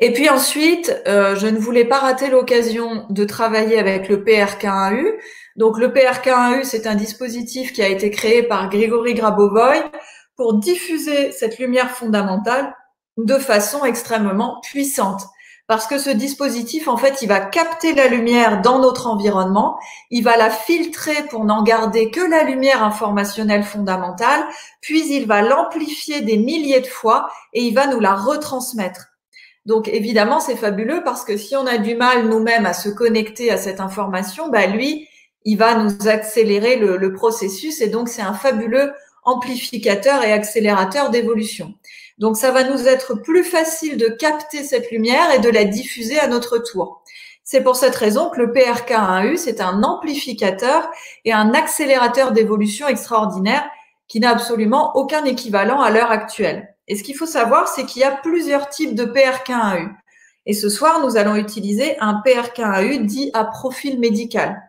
[0.00, 5.14] Et puis ensuite, euh, je ne voulais pas rater l'occasion de travailler avec le PRK1U.
[5.56, 9.82] Donc le PRK1U, c'est un dispositif qui a été créé par Grigory Grabovoy
[10.36, 12.72] pour diffuser cette lumière fondamentale
[13.18, 15.22] de façon extrêmement puissante.
[15.66, 19.78] Parce que ce dispositif, en fait, il va capter la lumière dans notre environnement,
[20.10, 24.42] il va la filtrer pour n'en garder que la lumière informationnelle fondamentale,
[24.80, 29.08] puis il va l'amplifier des milliers de fois et il va nous la retransmettre.
[29.66, 33.50] Donc évidemment, c'est fabuleux parce que si on a du mal nous-mêmes à se connecter
[33.50, 35.06] à cette information, bah lui,
[35.44, 38.94] il va nous accélérer le, processus et donc c'est un fabuleux
[39.24, 41.74] amplificateur et accélérateur d'évolution.
[42.18, 46.18] Donc ça va nous être plus facile de capter cette lumière et de la diffuser
[46.18, 47.02] à notre tour.
[47.44, 50.90] C'est pour cette raison que le PRK1U, c'est un amplificateur
[51.24, 53.66] et un accélérateur d'évolution extraordinaire
[54.06, 56.74] qui n'a absolument aucun équivalent à l'heure actuelle.
[56.88, 59.90] Et ce qu'il faut savoir, c'est qu'il y a plusieurs types de PRK1AU.
[60.46, 64.62] Et ce soir, nous allons utiliser un PRK1AU dit à profil médical.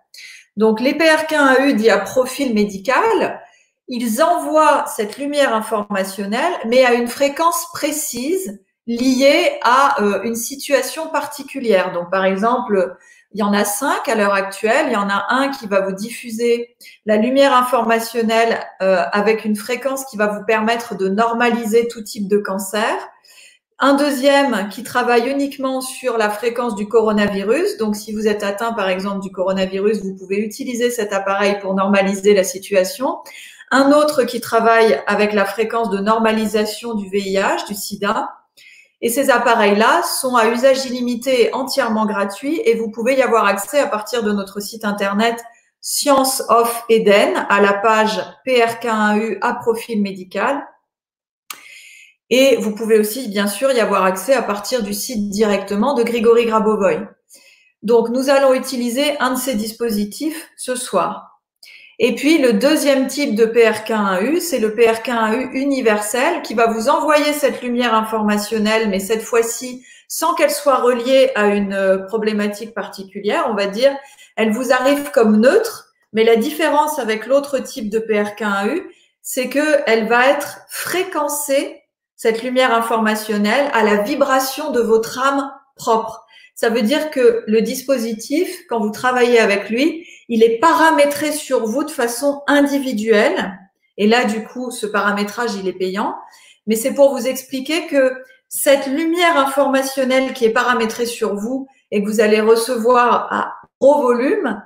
[0.58, 3.42] Donc, les PRK1AU dits à profil médical,
[3.90, 11.08] ils envoient cette lumière informationnelle, mais à une fréquence précise liée à euh, une situation
[11.08, 11.92] particulière.
[11.92, 12.96] Donc, par exemple,
[13.34, 14.88] il y en a cinq à l'heure actuelle.
[14.88, 16.76] Il y en a un qui va vous diffuser
[17.06, 22.28] la lumière informationnelle euh, avec une fréquence qui va vous permettre de normaliser tout type
[22.28, 22.96] de cancer.
[23.80, 27.78] Un deuxième qui travaille uniquement sur la fréquence du coronavirus.
[27.78, 31.74] Donc, si vous êtes atteint, par exemple, du coronavirus, vous pouvez utiliser cet appareil pour
[31.74, 33.20] normaliser la situation.
[33.72, 38.30] Un autre qui travaille avec la fréquence de normalisation du VIH, du sida.
[39.02, 43.46] Et ces appareils-là sont à usage illimité et entièrement gratuits et vous pouvez y avoir
[43.46, 45.40] accès à partir de notre site internet
[45.82, 50.62] Science of Eden à la page PRK1U à profil médical.
[52.30, 56.04] Et vous pouvez aussi, bien sûr, y avoir accès à partir du site directement de
[56.04, 57.08] Grigory Grabovoy.
[57.82, 61.29] Donc, nous allons utiliser un de ces dispositifs ce soir.
[62.02, 67.34] Et puis le deuxième type de PRK1U, c'est le PRK1U universel qui va vous envoyer
[67.34, 73.46] cette lumière informationnelle, mais cette fois-ci sans qu'elle soit reliée à une euh, problématique particulière,
[73.50, 73.96] on va dire,
[74.38, 78.82] elle vous arrive comme neutre, mais la différence avec l'autre type de PRK1U,
[79.22, 81.84] c'est que elle va être fréquencée,
[82.16, 86.26] cette lumière informationnelle, à la vibration de votre âme propre.
[86.60, 91.66] Ça veut dire que le dispositif, quand vous travaillez avec lui, il est paramétré sur
[91.66, 93.58] vous de façon individuelle.
[93.96, 96.18] Et là, du coup, ce paramétrage, il est payant.
[96.68, 98.12] Mais c'est pour vous expliquer que
[98.50, 104.02] cette lumière informationnelle qui est paramétrée sur vous et que vous allez recevoir à gros
[104.02, 104.62] volume,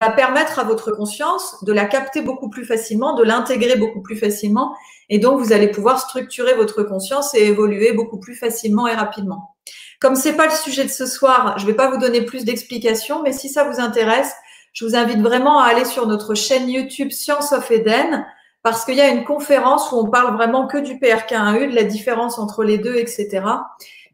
[0.00, 4.16] va permettre à votre conscience de la capter beaucoup plus facilement, de l'intégrer beaucoup plus
[4.16, 4.74] facilement.
[5.10, 9.56] Et donc, vous allez pouvoir structurer votre conscience et évoluer beaucoup plus facilement et rapidement.
[10.00, 13.22] Comme c'est pas le sujet de ce soir, je vais pas vous donner plus d'explications,
[13.22, 14.32] mais si ça vous intéresse,
[14.72, 18.26] je vous invite vraiment à aller sur notre chaîne YouTube Science of Eden
[18.62, 21.84] parce qu'il y a une conférence où on parle vraiment que du PRK1U, de la
[21.84, 23.42] différence entre les deux, etc.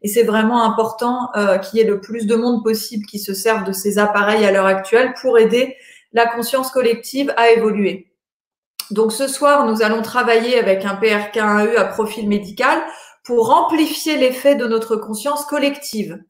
[0.01, 3.33] Et c'est vraiment important euh, qu'il y ait le plus de monde possible qui se
[3.33, 5.75] servent de ces appareils à l'heure actuelle pour aider
[6.11, 8.11] la conscience collective à évoluer.
[8.91, 12.79] Donc ce soir, nous allons travailler avec un PRK1U à profil médical
[13.27, 16.23] pour amplifier l'effet de notre conscience collective.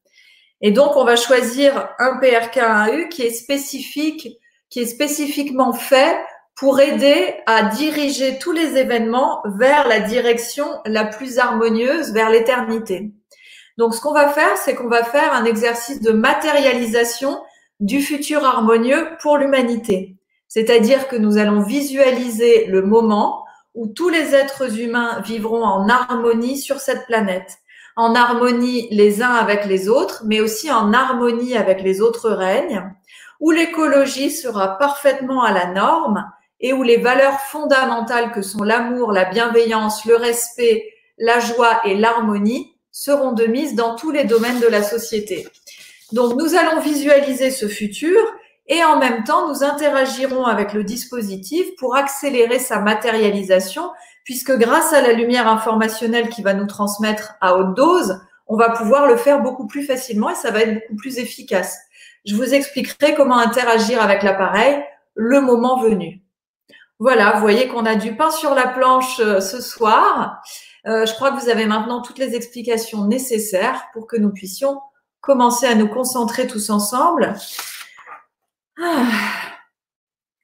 [0.62, 4.40] Et donc, on va choisir un PRK1U qui est spécifique,
[4.72, 6.18] qui est spécifiquement fait
[6.56, 13.12] pour aider à diriger tous les événements vers la direction la plus harmonieuse, vers l'éternité.
[13.78, 17.40] Donc, ce qu'on va faire, c'est qu'on va faire un exercice de matérialisation
[17.80, 20.16] du futur harmonieux pour l'humanité.
[20.48, 23.46] C'est-à-dire que nous allons visualiser le moment
[23.78, 27.60] où tous les êtres humains vivront en harmonie sur cette planète.
[27.96, 32.92] En harmonie les uns avec les autres, mais aussi en harmonie avec les autres règnes,
[33.40, 36.26] où l'écologie sera parfaitement à la norme
[36.60, 40.84] et où les valeurs fondamentales que sont l'amour, la bienveillance, le respect,
[41.20, 45.48] la joie et l'harmonie seront de mise dans tous les domaines de la société.
[46.14, 48.18] Donc nous allons visualiser ce futur
[48.68, 53.90] et en même temps nous interagirons avec le dispositif pour accélérer sa matérialisation
[54.24, 58.72] puisque grâce à la lumière informationnelle qui va nous transmettre à haute dose, on va
[58.72, 61.78] pouvoir le faire beaucoup plus facilement et ça va être beaucoup plus efficace.
[62.26, 64.84] Je vous expliquerai comment interagir avec l'appareil
[65.16, 66.22] le moment venu.
[67.00, 70.42] Voilà, vous voyez qu'on a du pain sur la planche euh, ce soir.
[70.88, 74.82] Euh, je crois que vous avez maintenant toutes les explications nécessaires pour que nous puissions
[75.22, 77.36] commencer à nous concentrer tous ensemble.
[78.82, 79.06] Ah.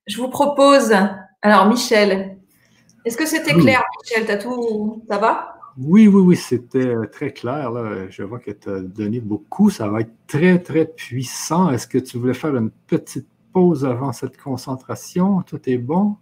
[0.08, 0.94] Je vous propose,
[1.42, 2.38] alors Michel,
[3.06, 4.26] est-ce que c'était clair, Michel?
[4.26, 5.56] T'as tout, ça va?
[5.78, 7.72] Oui, oui, oui, c'était euh, très clair.
[8.10, 9.70] Je vois que tu as donné beaucoup.
[9.70, 11.72] Ça va être très, très puissant.
[11.72, 15.42] Est-ce que tu voulais faire une petite pause avant cette concentration?
[15.42, 16.16] Tout est bon?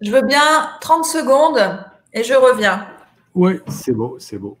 [0.00, 2.86] Je veux bien 30 secondes et je reviens.
[3.34, 4.58] Oui, c'est beau, c'est beau.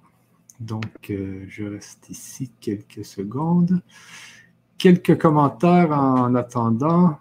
[0.60, 3.82] Donc, euh, je reste ici quelques secondes.
[4.78, 7.18] Quelques commentaires en attendant.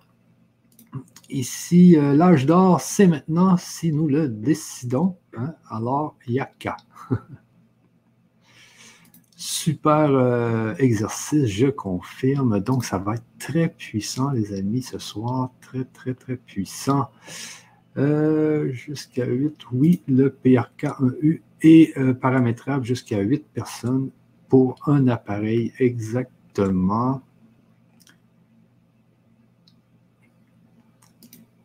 [1.29, 5.17] Ici, euh, l'âge d'or, c'est maintenant si nous le décidons.
[5.35, 5.55] Hein.
[5.69, 6.77] Alors, yaka.
[9.35, 12.59] Super euh, exercice, je confirme.
[12.59, 15.51] Donc, ça va être très puissant, les amis, ce soir.
[15.61, 17.09] Très, très, très puissant.
[17.97, 24.11] Euh, jusqu'à 8, oui, le PRK1U est euh, paramétrable jusqu'à 8 personnes
[24.49, 27.21] pour un appareil exactement.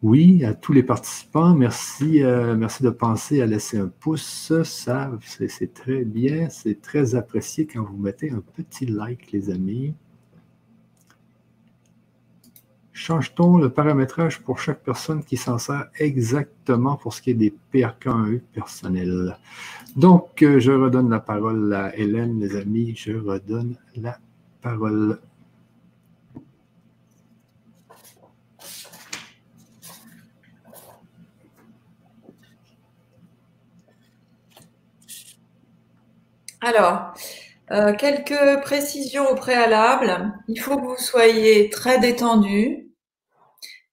[0.02, 4.52] Oui, à tous les participants, merci, euh, merci de penser à laisser un pouce.
[4.64, 9.94] Ça, c'est très bien, c'est très apprécié quand vous mettez un petit like, les amis.
[12.92, 17.54] Change-t-on le paramétrage pour chaque personne qui s'en sert exactement pour ce qui est des
[17.72, 19.38] PRK1E personnels?
[19.94, 22.94] Donc, euh, je redonne la parole à Hélène, les amis.
[22.96, 24.18] Je redonne la
[24.62, 25.20] parole.
[36.64, 37.12] Alors,
[37.72, 40.32] euh, quelques précisions au préalable.
[40.46, 42.88] Il faut que vous soyez très détendu,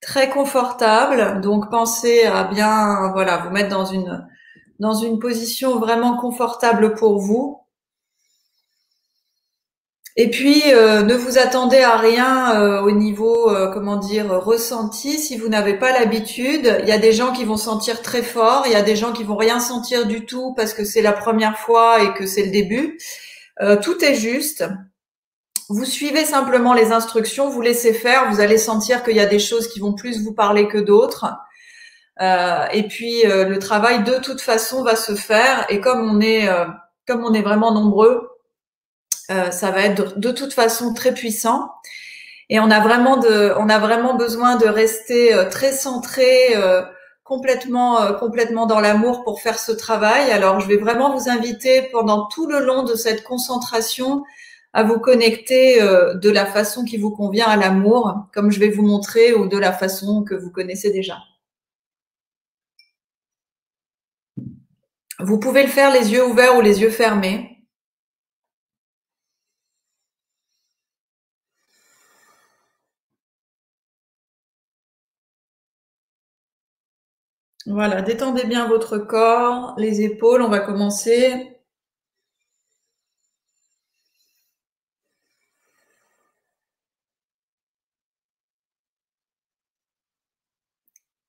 [0.02, 1.42] très confortable.
[1.42, 4.28] Donc pensez à bien, voilà, vous mettre dans une
[4.80, 7.60] dans une position vraiment confortable pour vous.
[10.22, 15.18] Et puis, euh, ne vous attendez à rien euh, au niveau, comment dire, ressenti.
[15.18, 18.64] Si vous n'avez pas l'habitude, il y a des gens qui vont sentir très fort,
[18.66, 21.14] il y a des gens qui vont rien sentir du tout parce que c'est la
[21.14, 22.98] première fois et que c'est le début.
[23.62, 24.66] Euh, tout est juste.
[25.70, 29.40] Vous suivez simplement les instructions, vous laissez faire, vous allez sentir qu'il y a des
[29.40, 31.28] choses qui vont plus vous parler que d'autres.
[32.22, 35.66] Euh, et puis euh, le travail de toute façon va se faire.
[35.70, 36.50] Et comme on est
[37.08, 38.29] comme on est vraiment nombreux,
[39.30, 41.70] ça va être de, toute façon très puissant.
[42.50, 46.56] Et on a vraiment de, on a vraiment besoin de rester très centré
[47.30, 50.32] complètement, euh, complètement dans l'amour pour faire ce travail.
[50.32, 54.24] Alors, je vais vraiment vous inviter pendant tout le long de cette concentration
[54.74, 58.70] à vous connecter euh, de la façon qui vous convient à l'amour, comme je vais
[58.70, 61.18] vous montrer, ou de la façon que vous connaissez déjà.
[65.20, 67.59] Vous pouvez le faire les yeux ouverts ou les yeux fermés.
[77.70, 81.56] Voilà, détendez bien votre corps, les épaules, on va commencer.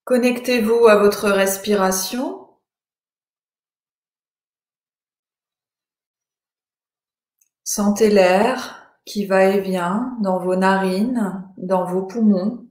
[0.05, 2.49] Connectez-vous à votre respiration.
[7.65, 12.70] Sentez l'air qui va et vient dans vos narines, dans vos poumons.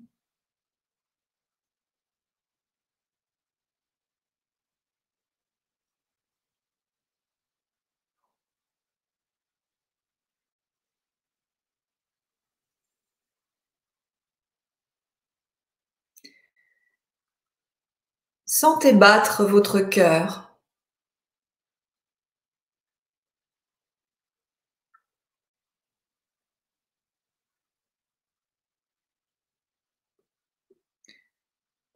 [18.61, 20.53] Sentez battre votre cœur.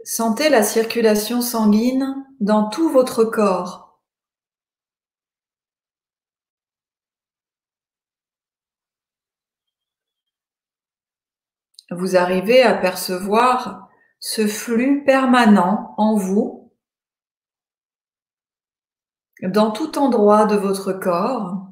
[0.06, 4.00] Sentez la circulation sanguine dans tout votre corps.
[11.92, 13.90] Vous arrivez à percevoir
[14.26, 16.74] ce flux permanent en vous,
[19.42, 21.68] dans tout endroit de votre corps,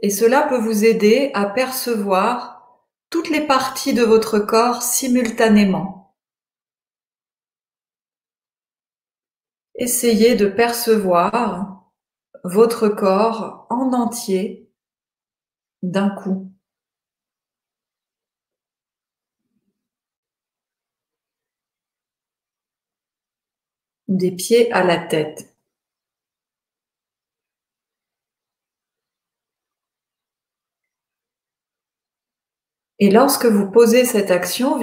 [0.00, 6.14] et cela peut vous aider à percevoir toutes les parties de votre corps simultanément.
[9.74, 11.90] Essayez de percevoir
[12.44, 14.70] votre corps en entier
[15.82, 16.51] d'un coup.
[24.16, 25.52] Des pieds à la tête.
[32.98, 34.78] Et lorsque vous posez cette action,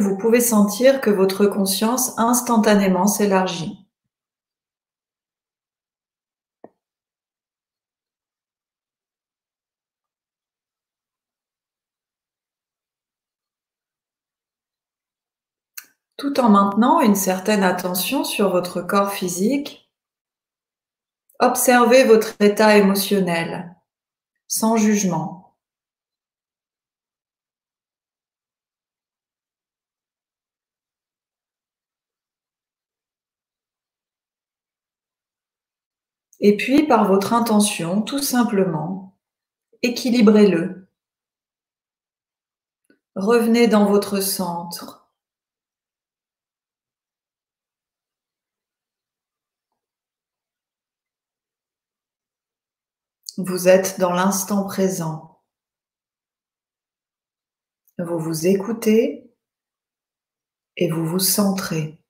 [0.00, 3.79] vous pouvez sentir que votre conscience instantanément s'élargit.
[16.20, 19.90] Tout en maintenant une certaine attention sur votre corps physique.
[21.38, 23.74] Observez votre état émotionnel,
[24.46, 25.56] sans jugement.
[36.40, 39.16] Et puis, par votre intention, tout simplement,
[39.80, 40.86] équilibrez-le.
[43.14, 44.99] Revenez dans votre centre
[53.42, 55.42] Vous êtes dans l'instant présent.
[57.98, 59.34] Vous vous écoutez
[60.76, 62.04] et vous vous centrez.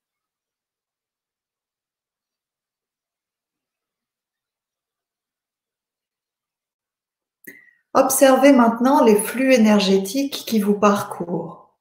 [7.95, 11.79] Observez maintenant les flux énergétiques qui vous parcourent.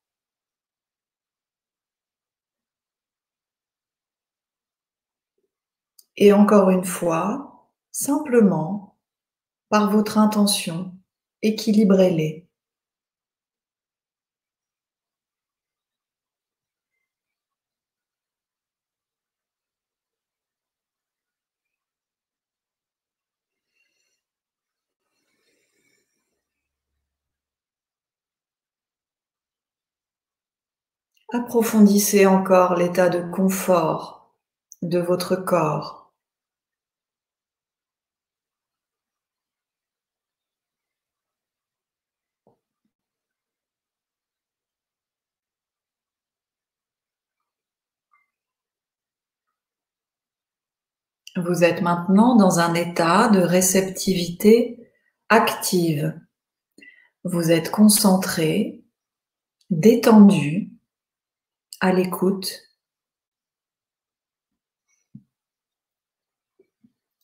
[6.17, 8.98] Et encore une fois, simplement,
[9.69, 10.91] par votre intention,
[11.41, 12.47] équilibrez-les.
[31.33, 34.35] Approfondissez encore l'état de confort
[34.81, 35.98] de votre corps.
[51.45, 54.91] Vous êtes maintenant dans un état de réceptivité
[55.29, 56.19] active.
[57.23, 58.83] Vous êtes concentré,
[59.69, 60.71] détendu,
[61.79, 62.61] à l'écoute.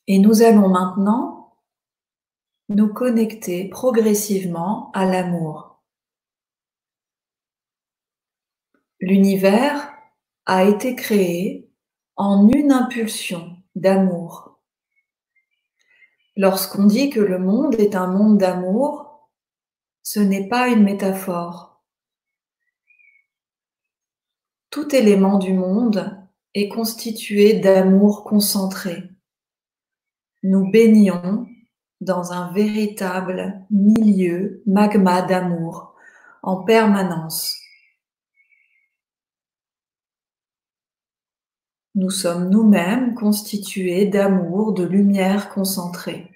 [0.08, 1.58] Et nous allons maintenant
[2.70, 5.84] nous connecter progressivement à l'amour.
[9.02, 9.92] L'univers
[10.46, 11.70] a été créé
[12.16, 14.60] en une impulsion d'amour.
[16.38, 19.30] Lorsqu'on dit que le monde est un monde d'amour,
[20.04, 21.84] ce n'est pas une métaphore.
[24.70, 29.10] Tout élément du monde est constitué d'amour concentré.
[30.44, 31.48] Nous baignons
[32.02, 35.96] dans un véritable milieu magma d'amour
[36.44, 37.65] en permanence.
[41.98, 46.30] Nous sommes nous-mêmes constitués d'amour, de lumière concentrée.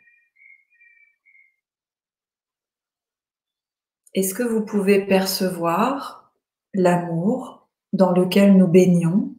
[4.14, 6.32] Est-ce que vous pouvez percevoir
[6.74, 9.36] l'amour dans lequel nous baignons?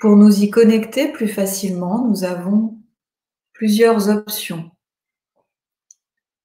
[0.00, 2.78] Pour nous y connecter plus facilement, nous avons
[3.52, 4.70] plusieurs options.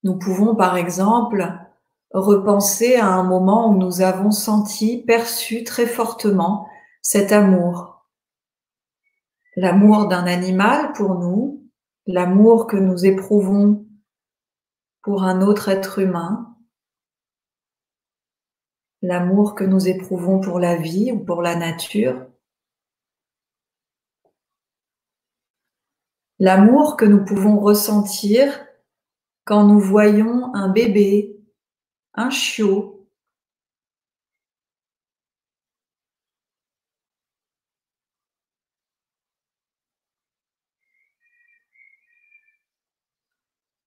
[0.04, 1.58] Nous pouvons par exemple
[2.14, 6.68] repenser à un moment où nous avons senti, perçu très fortement
[7.02, 8.06] cet amour.
[9.56, 11.70] L'amour d'un animal pour nous,
[12.06, 13.86] l'amour que nous éprouvons
[15.02, 16.56] pour un autre être humain,
[19.02, 22.28] l'amour que nous éprouvons pour la vie ou pour la nature,
[26.40, 28.66] l'amour que nous pouvons ressentir
[29.44, 31.36] quand nous voyons un bébé,
[32.14, 33.01] un chiot,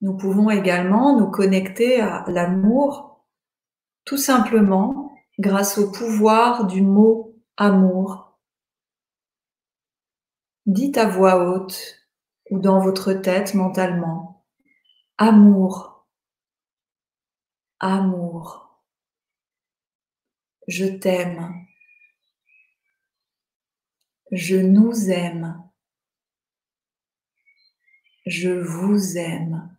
[0.05, 3.25] Nous pouvons également nous connecter à l'amour
[4.05, 8.39] tout simplement grâce au pouvoir du mot amour.
[10.67, 12.05] Dites à voix haute
[12.51, 14.45] ou dans votre tête mentalement
[15.17, 16.07] amour,
[17.81, 18.85] amour,
[20.69, 21.65] je t'aime,
[24.31, 25.67] je nous aime,
[28.27, 29.74] je vous aime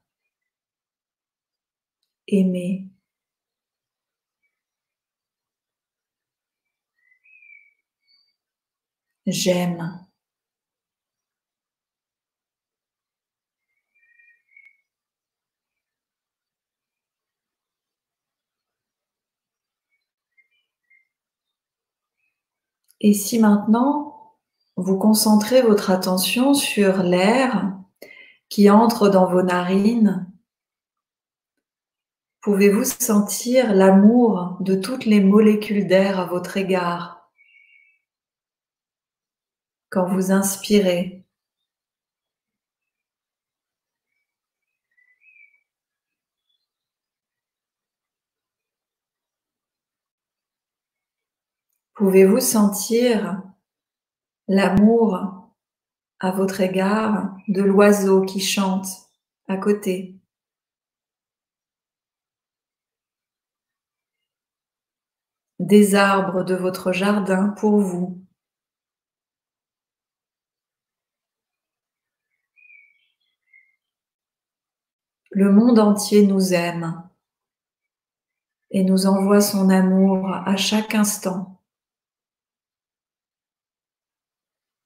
[2.28, 2.88] aimer.
[9.28, 10.06] J'aime.
[23.02, 24.36] Et si maintenant
[24.78, 27.74] vous concentrez votre attention sur l'air
[28.50, 30.32] qui entre dans vos narines
[32.46, 37.32] Pouvez-vous sentir l'amour de toutes les molécules d'air à votre égard?
[39.90, 41.26] Quand vous inspirez.
[51.96, 53.42] Pouvez-vous sentir
[54.48, 55.50] l'amour
[56.20, 58.86] à votre égard de l'oiseau qui chante
[59.48, 60.20] à côté?
[65.66, 68.22] Des arbres de votre jardin pour vous.
[75.32, 77.10] Le monde entier nous aime
[78.70, 81.60] et nous envoie son amour à chaque instant.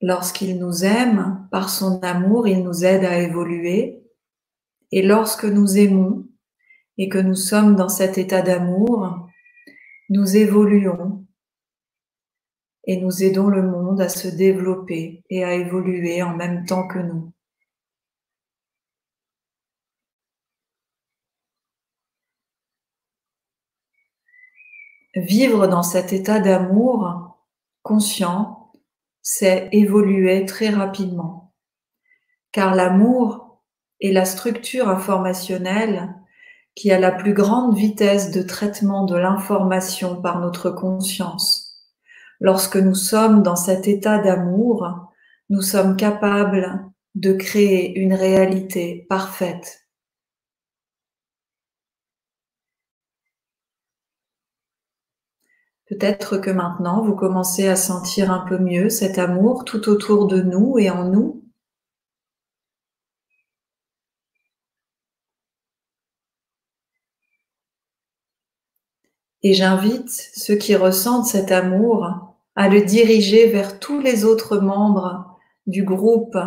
[0.02, 4.02] Lorsqu'il nous aime, par son amour, il nous aide à évoluer.
[4.92, 6.26] Et lorsque nous aimons
[6.98, 9.29] et que nous sommes dans cet état d'amour,
[10.10, 11.26] nous évoluons
[12.86, 16.98] et nous aidons le monde à se développer et à évoluer en même temps que
[16.98, 17.32] nous.
[25.16, 27.38] Vivre dans cet état d'amour
[27.84, 28.72] conscient,
[29.22, 31.54] c'est évoluer très rapidement,
[32.52, 33.64] car l'amour
[34.00, 36.16] est la structure informationnelle
[36.80, 41.78] qui a la plus grande vitesse de traitement de l'information par notre conscience.
[42.40, 45.12] Lorsque nous sommes dans cet état d'amour,
[45.50, 49.90] nous sommes capables de créer une réalité parfaite.
[55.88, 60.42] Peut-être que maintenant vous commencez à sentir un peu mieux cet amour tout autour de
[60.42, 61.44] nous et en nous.
[69.42, 75.40] Et j'invite ceux qui ressentent cet amour à le diriger vers tous les autres membres
[75.66, 76.38] du groupe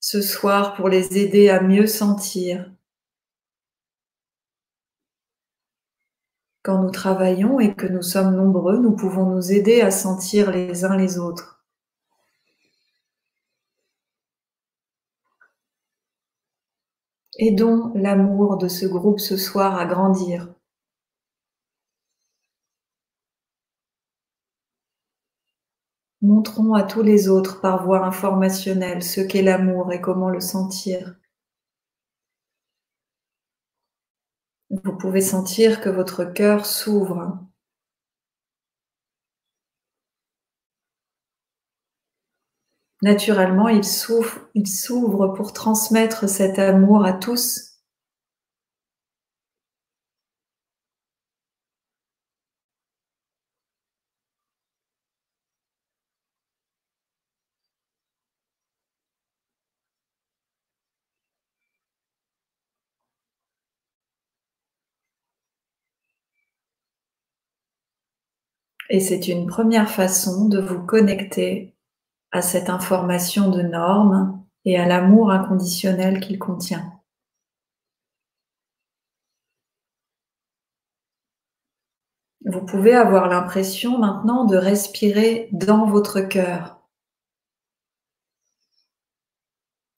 [0.00, 2.70] ce soir pour les aider à mieux sentir.
[6.62, 10.84] Quand nous travaillons et que nous sommes nombreux, nous pouvons nous aider à sentir les
[10.84, 11.64] uns les autres.
[17.38, 20.48] Aidons l'amour de ce groupe ce soir à grandir.
[26.28, 31.16] Montrons à tous les autres par voie informationnelle ce qu'est l'amour et comment le sentir.
[34.68, 37.38] Vous pouvez sentir que votre cœur s'ouvre.
[43.00, 47.67] Naturellement, il s'ouvre pour transmettre cet amour à tous
[68.90, 71.74] Et c'est une première façon de vous connecter
[72.30, 76.92] à cette information de norme et à l'amour inconditionnel qu'il contient.
[82.44, 86.80] Vous pouvez avoir l'impression maintenant de respirer dans votre cœur.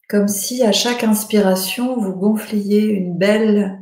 [0.09, 3.81] Comme si à chaque inspiration, vous gonfliez une belle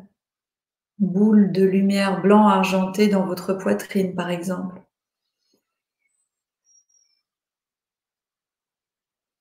[0.98, 4.82] boule de lumière blanc argenté dans votre poitrine, par exemple.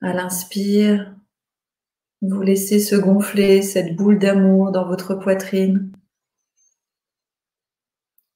[0.02, 1.16] À l'inspire,
[2.22, 5.92] vous laissez se gonfler cette boule d'amour dans votre poitrine.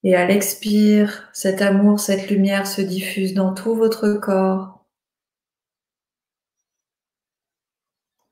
[0.04, 4.86] Et à l'expire, cet amour, cette lumière se diffuse dans tout votre corps.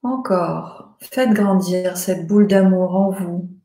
[0.01, 3.58] Encore, faites grandir cette boule d'amour en vous.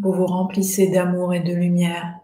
[0.00, 2.20] Vous vous remplissez d'amour et de lumière.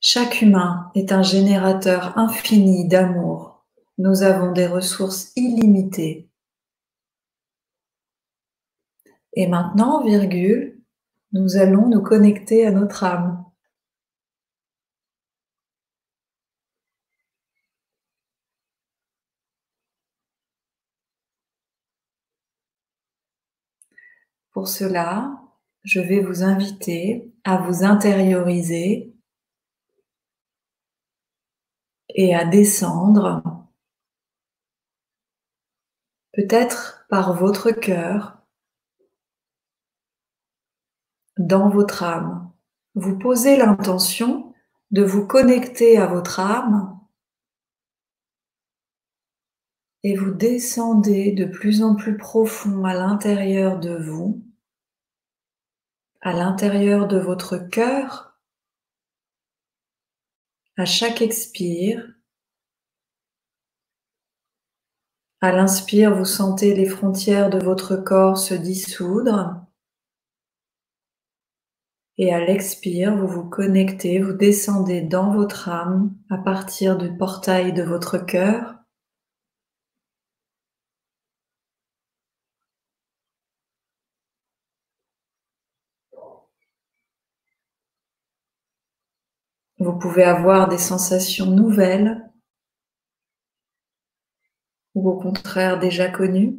[0.00, 3.64] Chaque humain est un générateur infini d'amour.
[3.96, 6.28] Nous avons des ressources illimitées.
[9.32, 10.78] Et maintenant, virgule,
[11.32, 13.44] nous allons nous connecter à notre âme.
[24.64, 25.42] Pour cela,
[25.82, 29.14] je vais vous inviter à vous intérioriser
[32.08, 33.42] et à descendre,
[36.32, 38.38] peut-être par votre cœur,
[41.36, 42.50] dans votre âme.
[42.94, 44.54] Vous posez l'intention
[44.92, 46.98] de vous connecter à votre âme
[50.04, 54.43] et vous descendez de plus en plus profond à l'intérieur de vous,
[56.24, 58.34] à l'intérieur de votre cœur
[60.78, 62.14] à chaque expire.
[65.42, 69.66] À l'inspire, vous sentez les frontières de votre corps se dissoudre.
[72.16, 77.74] Et à l'expire, vous vous connectez, vous descendez dans votre âme à partir du portail
[77.74, 78.83] de votre cœur.
[89.84, 92.32] Vous pouvez avoir des sensations nouvelles
[94.94, 96.58] ou au contraire déjà connues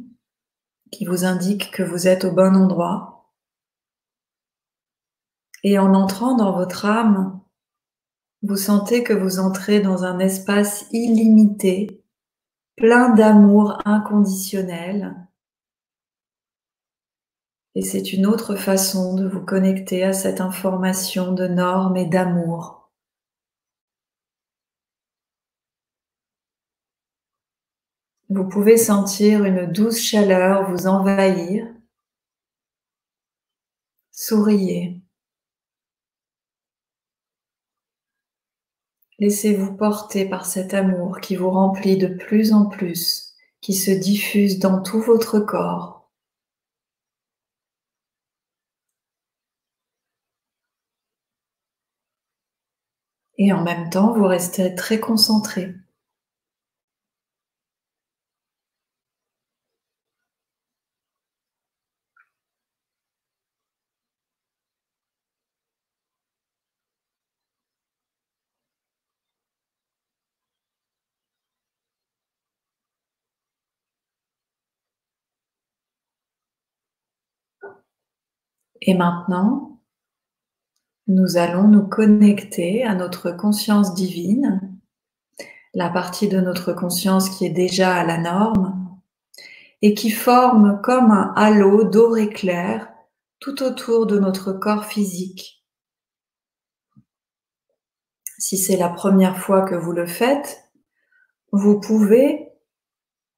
[0.92, 3.32] qui vous indiquent que vous êtes au bon endroit.
[5.64, 7.40] Et en entrant dans votre âme,
[8.42, 12.04] vous sentez que vous entrez dans un espace illimité,
[12.76, 15.16] plein d'amour inconditionnel.
[17.74, 22.75] Et c'est une autre façon de vous connecter à cette information de normes et d'amour.
[28.36, 31.66] Vous pouvez sentir une douce chaleur vous envahir.
[34.10, 35.00] Souriez.
[39.18, 44.58] Laissez-vous porter par cet amour qui vous remplit de plus en plus, qui se diffuse
[44.58, 46.10] dans tout votre corps.
[53.38, 55.74] Et en même temps, vous restez très concentré.
[78.86, 79.80] Et maintenant,
[81.08, 84.78] nous allons nous connecter à notre conscience divine,
[85.74, 88.96] la partie de notre conscience qui est déjà à la norme
[89.82, 92.88] et qui forme comme un halo doré clair
[93.40, 95.64] tout autour de notre corps physique.
[98.38, 100.62] Si c'est la première fois que vous le faites,
[101.50, 102.48] vous pouvez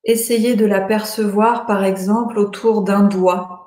[0.04, 3.57] essayer de l'apercevoir par exemple autour d'un doigt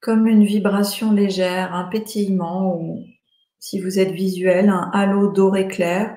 [0.00, 3.04] comme une vibration légère, un pétillement ou,
[3.58, 6.16] si vous êtes visuel, un halo doré clair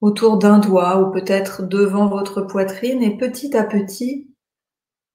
[0.00, 4.32] autour d'un doigt ou peut-être devant votre poitrine et petit à petit,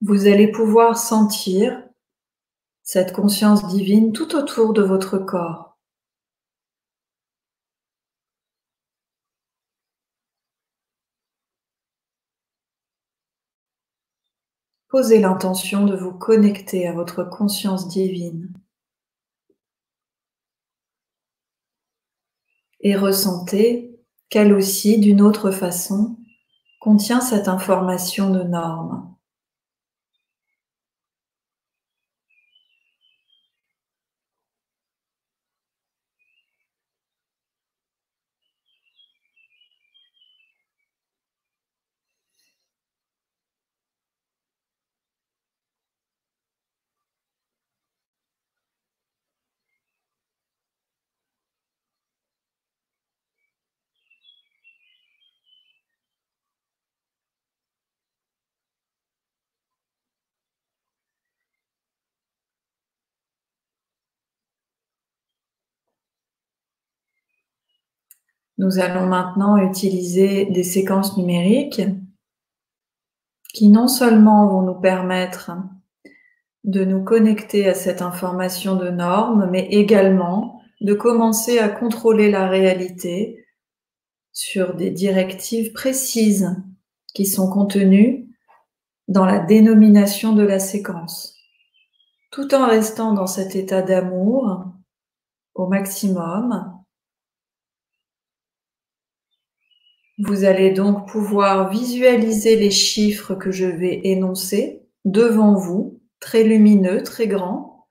[0.01, 1.81] vous allez pouvoir sentir
[2.83, 5.72] cette conscience divine tout autour de votre corps.
[14.93, 18.53] Posez l'intention de vous connecter à votre conscience divine.
[22.79, 26.17] Et ressentez qu'elle aussi, d'une autre façon,
[26.79, 29.12] contient cette information de norme.
[68.57, 71.81] Nous allons maintenant utiliser des séquences numériques
[73.53, 75.51] qui non seulement vont nous permettre
[76.63, 82.47] de nous connecter à cette information de norme, mais également de commencer à contrôler la
[82.47, 83.45] réalité
[84.31, 86.55] sur des directives précises
[87.13, 88.27] qui sont contenues
[89.07, 91.35] dans la dénomination de la séquence,
[92.31, 94.65] tout en restant dans cet état d'amour
[95.53, 96.72] au maximum
[100.25, 107.03] Vous allez donc pouvoir visualiser les chiffres que je vais énoncer devant vous, très lumineux,
[107.03, 107.87] très grands,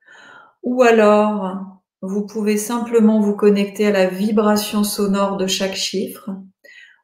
[0.63, 1.53] ou alors
[2.01, 6.31] vous pouvez simplement vous connecter à la vibration sonore de chaque chiffre,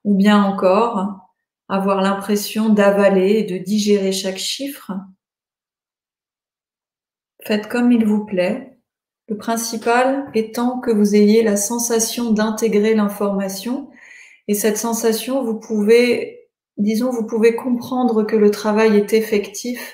[0.04, 1.30] ou bien encore
[1.68, 4.94] avoir l'impression d'avaler et de digérer chaque chiffre.
[7.46, 8.80] Faites comme il vous plaît.
[9.28, 13.92] Le principal étant que vous ayez la sensation d'intégrer l'information
[14.50, 19.94] et cette sensation, vous pouvez, disons, vous pouvez comprendre que le travail est effectif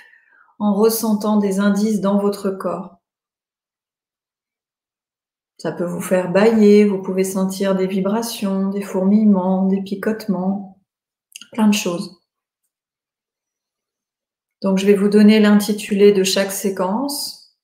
[0.59, 3.01] en ressentant des indices dans votre corps.
[5.57, 10.79] Ça peut vous faire bailler, vous pouvez sentir des vibrations, des fourmillements, des picotements,
[11.51, 12.21] plein de choses.
[14.61, 17.57] Donc je vais vous donner l'intitulé de chaque séquence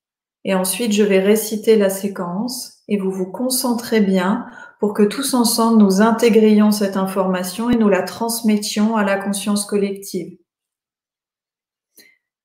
[0.43, 4.45] et ensuite je vais réciter la séquence et vous vous concentrez bien
[4.81, 9.63] pour que tous ensemble nous intégrions cette information et nous la transmettions à la conscience
[9.63, 10.39] collective.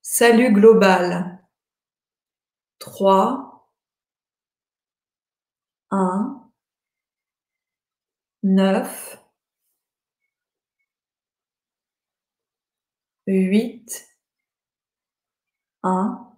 [0.02, 1.42] Salut global.
[2.78, 3.70] 3,
[5.90, 6.50] 1,
[8.42, 9.18] 9,
[13.26, 14.08] 8,
[15.84, 16.36] 1,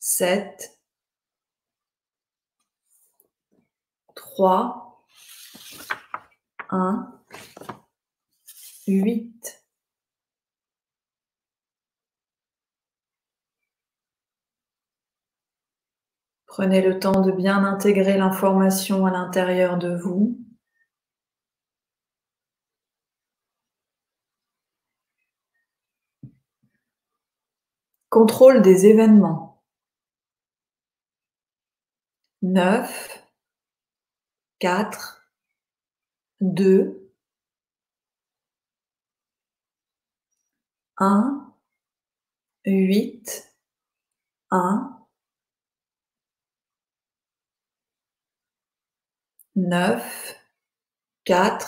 [0.00, 0.79] 7,
[4.34, 5.04] 3,
[6.70, 7.20] 1,
[8.86, 9.64] 8.
[16.46, 20.38] Prenez le temps de bien intégrer l'information à l'intérieur de vous.
[28.10, 29.62] Contrôle des événements.
[32.42, 33.19] 9,
[34.60, 34.90] 4,
[36.40, 36.94] 2,
[40.98, 41.54] 1,
[42.66, 43.52] 8,
[44.50, 45.06] 1,
[49.56, 50.02] 9,
[51.24, 51.58] 4,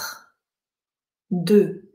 [1.30, 1.91] 2.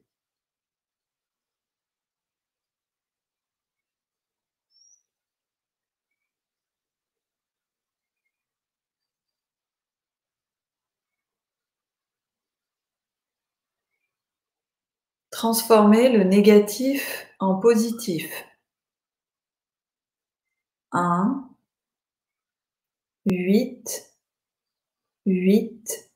[15.37, 18.27] Transformer le négatif en positif.
[20.91, 21.47] 1,
[23.27, 24.15] 8,
[25.27, 26.11] 8,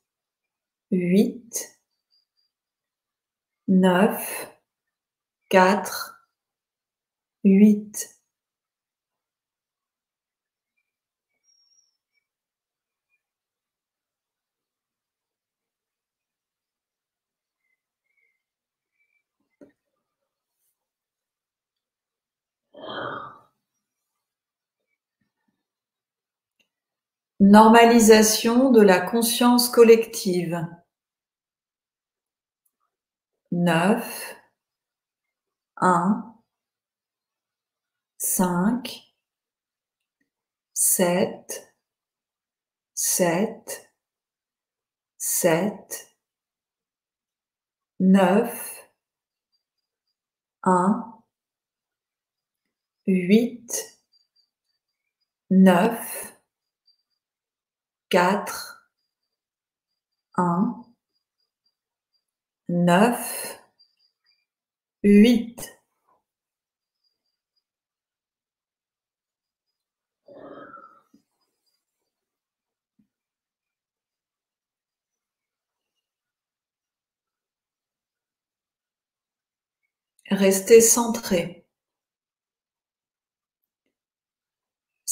[0.89, 1.79] 8,
[3.67, 4.57] 9,
[5.49, 6.27] 4,
[7.43, 8.20] 8.
[27.41, 30.65] Normalisation de la conscience collective.
[33.51, 34.35] 9,
[35.81, 36.23] 1,
[38.17, 39.13] cinq,
[40.73, 41.73] sept,
[42.93, 43.89] sept,
[45.17, 46.11] sept,
[47.99, 48.89] neuf,
[50.63, 51.20] un,
[53.11, 53.99] huit,
[55.49, 56.33] neuf,
[58.09, 58.89] quatre,
[60.37, 60.85] un,
[62.69, 63.59] neuf,
[65.03, 65.77] huit.
[80.31, 81.60] Restez centré.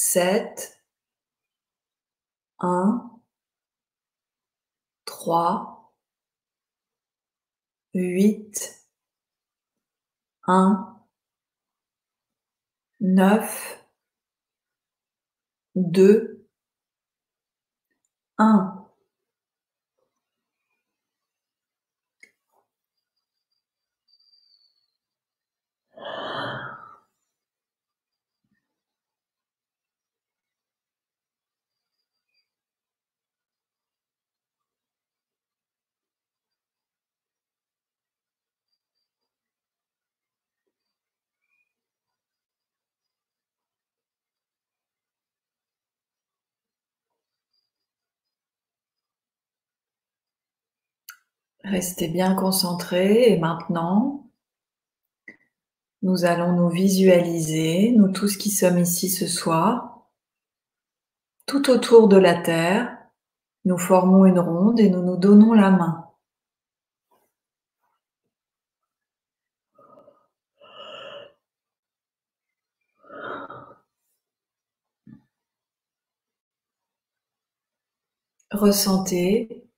[0.01, 0.81] Sept,
[2.59, 3.21] un,
[5.03, 5.93] trois,
[7.93, 8.88] huit,
[10.47, 11.03] un,
[13.01, 13.84] neuf,
[15.76, 16.47] deux,
[18.38, 18.78] un.
[51.64, 54.30] Restez bien concentrés et maintenant,
[56.02, 60.07] nous allons nous visualiser, nous tous qui sommes ici ce soir,
[61.45, 62.98] tout autour de la Terre,
[63.65, 66.06] nous formons une ronde et nous nous donnons la main.
[78.52, 79.69] Ressentez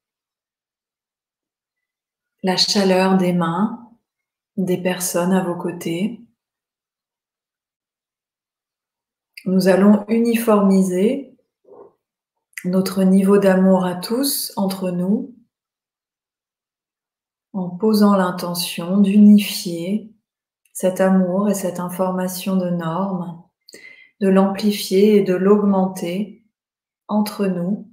[2.44, 3.92] la chaleur des mains
[4.58, 6.22] des personnes à vos côtés.
[9.46, 11.36] Nous allons uniformiser
[12.66, 15.36] notre niveau d'amour à tous entre nous
[17.54, 20.12] en posant l'intention d'unifier
[20.74, 23.44] cet amour et cette information de norme,
[24.20, 26.46] de l'amplifier et de l'augmenter
[27.08, 27.91] entre nous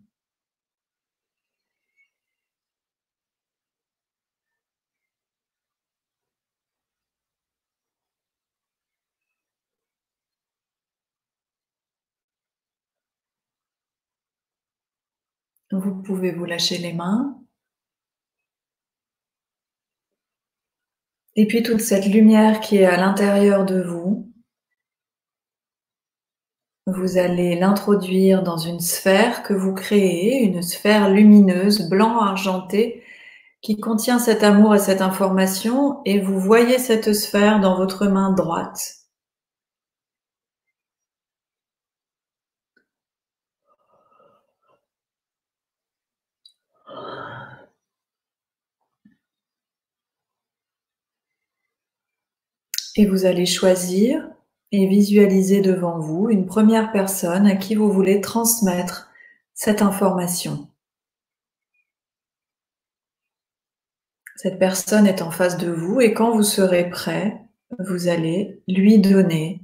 [15.99, 17.37] Vous pouvez vous lâcher les mains.
[21.35, 24.33] Et puis toute cette lumière qui est à l'intérieur de vous,
[26.87, 33.03] vous allez l'introduire dans une sphère que vous créez, une sphère lumineuse, blanc argenté,
[33.61, 38.31] qui contient cet amour et cette information, et vous voyez cette sphère dans votre main
[38.31, 38.98] droite.
[52.99, 54.29] Et vous allez choisir
[54.73, 59.09] et visualiser devant vous une première personne à qui vous voulez transmettre
[59.55, 60.69] cette information.
[64.35, 67.41] Cette personne est en face de vous et quand vous serez prêt,
[67.79, 69.63] vous allez lui donner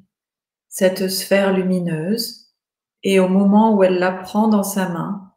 [0.68, 2.52] cette sphère lumineuse
[3.02, 5.32] et au moment où elle la prend dans sa main,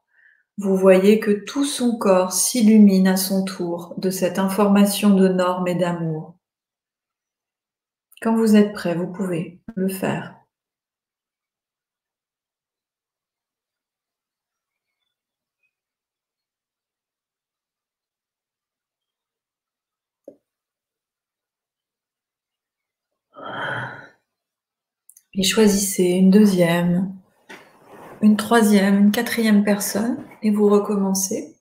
[0.60, 5.68] vous voyez que tout son corps s'illumine à son tour de cette information de normes
[5.68, 6.37] et d'amour.
[8.22, 10.36] Quand vous êtes prêt, vous pouvez le faire.
[25.34, 27.16] Et choisissez une deuxième,
[28.22, 31.57] une troisième, une quatrième personne et vous recommencez.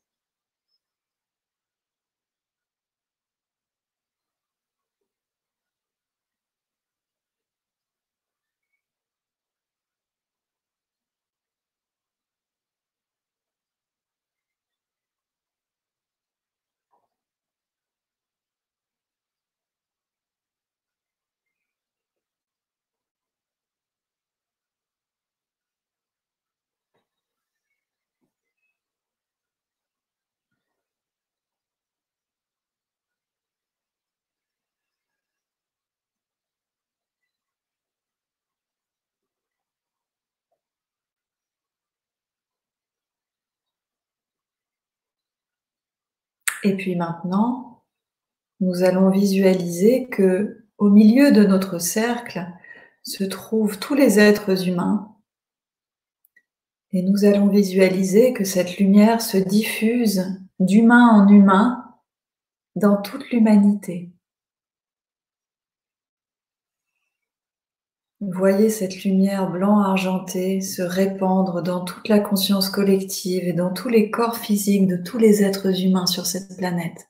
[46.66, 47.84] Et puis maintenant,
[48.60, 52.46] nous allons visualiser que au milieu de notre cercle
[53.02, 55.16] se trouvent tous les êtres humains
[56.92, 61.94] et nous allons visualiser que cette lumière se diffuse d'humain en humain
[62.74, 64.15] dans toute l'humanité.
[68.28, 73.88] Voyez cette lumière blanc argentée se répandre dans toute la conscience collective et dans tous
[73.88, 77.08] les corps physiques de tous les êtres humains sur cette planète.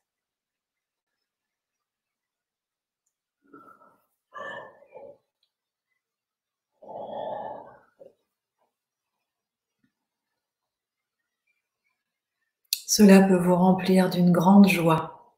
[12.86, 15.34] Cela peut vous remplir d'une grande joie.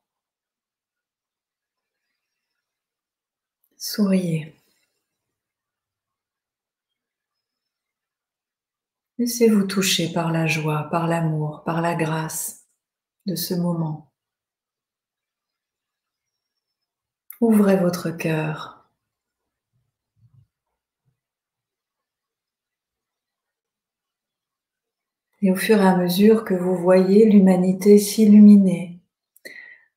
[3.79, 4.58] Souriez.
[9.19, 12.69] Laissez-vous toucher par la joie, par l'amour, par la grâce
[13.27, 14.13] de ce moment.
[17.41, 18.89] Ouvrez votre cœur.
[25.43, 29.01] Et au fur et à mesure que vous voyez l'humanité s'illuminer,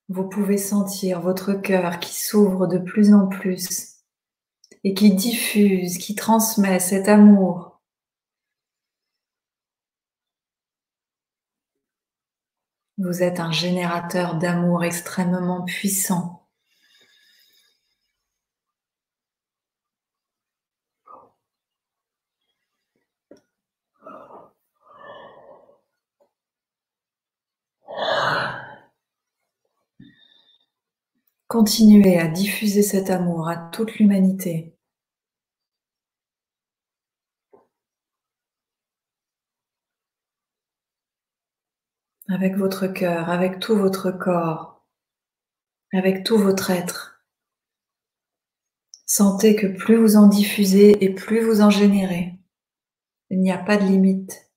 [0.10, 4.02] vous pouvez sentir votre cœur qui s'ouvre de plus en plus
[4.84, 7.71] et qui diffuse, qui transmet cet amour
[13.04, 16.48] Vous êtes un générateur d'amour extrêmement puissant.
[31.48, 34.71] Continuez à diffuser cet amour à toute l'humanité.
[42.32, 44.86] Avec votre cœur, avec tout votre corps,
[45.94, 47.24] avec tout votre être.
[49.06, 52.40] Sentez que plus vous en diffusez et plus vous en générez.
[53.30, 54.51] Il n'y a pas de limite.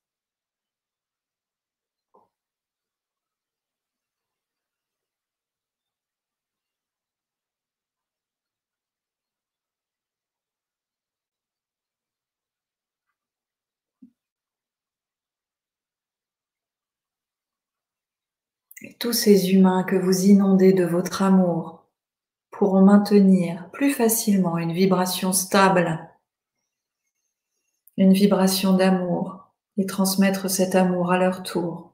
[19.04, 21.84] Tous ces humains que vous inondez de votre amour
[22.50, 26.08] pourront maintenir plus facilement une vibration stable,
[27.98, 31.92] une vibration d'amour et transmettre cet amour à leur tour.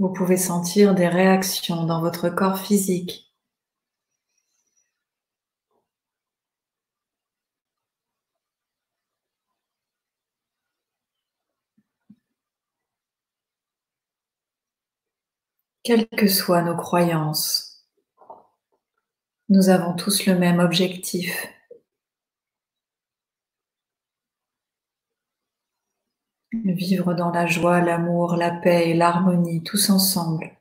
[0.00, 3.33] Vous pouvez sentir des réactions dans votre corps physique
[15.84, 17.84] Quelles que soient nos croyances,
[19.50, 21.46] nous avons tous le même objectif.
[26.52, 30.56] Vivre dans la joie, l'amour, la paix et l'harmonie tous ensemble.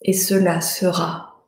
[0.00, 1.46] Et cela sera.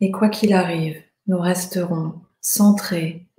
[0.00, 3.29] Et quoi qu'il arrive, nous resterons centrés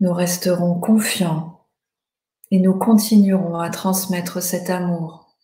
[0.00, 1.66] Nous resterons confiants
[2.52, 5.36] et nous continuerons à transmettre cet amour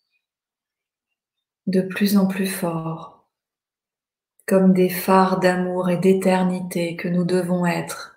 [1.67, 3.29] de plus en plus fort,
[4.47, 8.17] comme des phares d'amour et d'éternité que nous devons être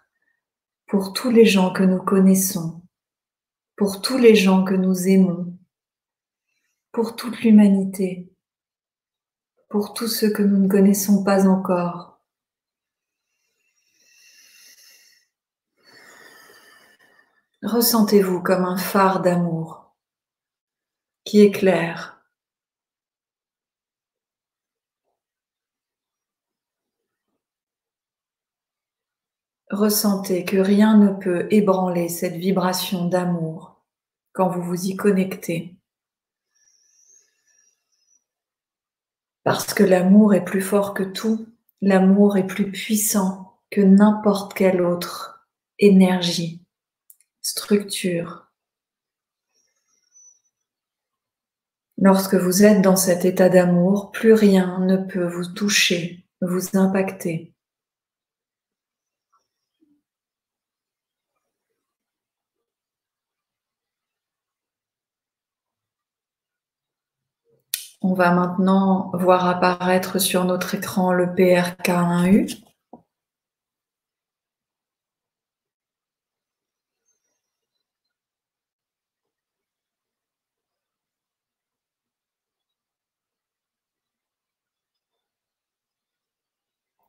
[0.85, 2.83] pour tous les gens que nous connaissons,
[3.75, 5.57] pour tous les gens que nous aimons,
[6.91, 8.31] pour toute l'humanité,
[9.69, 12.16] pour tous ceux que nous ne connaissons pas encore
[17.63, 19.95] Ressentez-vous comme un phare d'amour
[21.23, 22.23] qui éclaire.
[29.71, 33.83] Ressentez que rien ne peut ébranler cette vibration d'amour
[34.33, 35.75] quand vous vous y connectez.
[39.43, 41.47] Parce que l'amour est plus fort que tout,
[41.81, 46.66] l'amour est plus puissant que n'importe quelle autre énergie
[47.47, 48.51] structure.
[51.97, 57.53] Lorsque vous êtes dans cet état d'amour, plus rien ne peut vous toucher, vous impacter.
[68.01, 72.66] On va maintenant voir apparaître sur notre écran le PRK1U.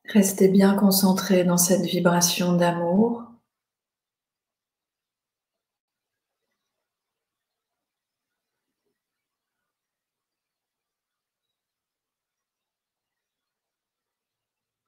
[0.09, 3.25] Restez bien concentré dans cette vibration d'amour.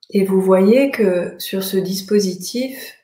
[0.09, 2.97] Et vous voyez que sur ce dispositif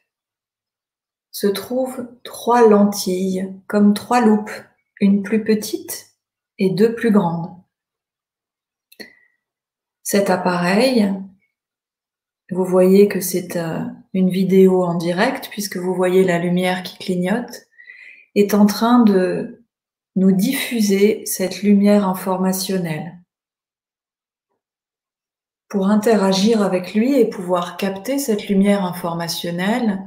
[1.30, 4.50] se trouvent trois lentilles, comme trois loupes,
[5.00, 6.16] une plus petite
[6.58, 7.54] et deux plus grandes.
[10.02, 11.12] Cet appareil,
[12.50, 13.80] vous voyez que c'est euh,
[14.14, 17.66] une vidéo en direct puisque vous voyez la lumière qui clignote,
[18.34, 19.64] est en train de
[20.14, 23.16] nous diffuser cette lumière informationnelle
[25.68, 30.00] pour interagir avec lui et pouvoir capter cette lumière informationnelle,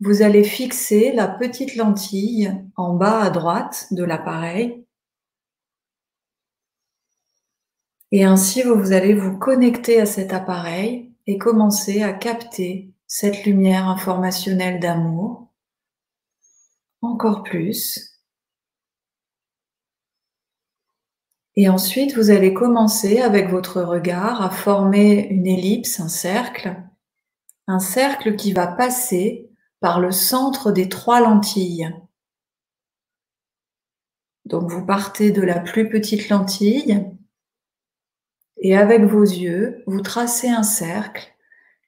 [0.00, 4.84] vous allez fixer la petite lentille en bas à droite de l'appareil.
[8.10, 13.88] Et ainsi, vous allez vous connecter à cet appareil et commencer à capter cette lumière
[13.88, 15.52] informationnelle d'amour
[17.00, 18.14] encore plus
[21.56, 26.82] Et ensuite, vous allez commencer avec votre regard à former une ellipse, un cercle,
[27.68, 31.94] un cercle qui va passer par le centre des trois lentilles.
[34.46, 37.06] Donc vous partez de la plus petite lentille
[38.58, 41.34] et avec vos yeux, vous tracez un cercle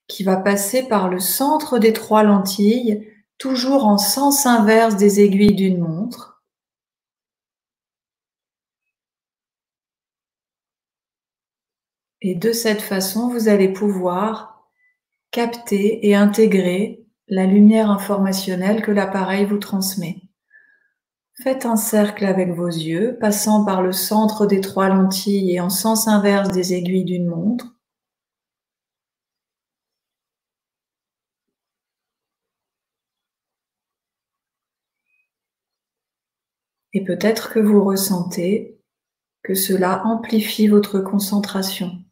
[0.08, 5.54] qui va passer par le centre des trois lentilles, toujours en sens inverse des aiguilles
[5.54, 6.42] d'une montre.
[12.20, 14.68] Et de cette façon, vous allez pouvoir
[15.30, 20.25] capter et intégrer la lumière informationnelle que l'appareil vous transmet.
[21.42, 25.70] Faites un cercle avec vos yeux, passant par le centre des trois lentilles et en
[25.70, 27.74] sens inverse des aiguilles d'une montre.
[36.92, 38.80] Et peut-être que vous ressentez
[39.42, 42.05] que cela amplifie votre concentration.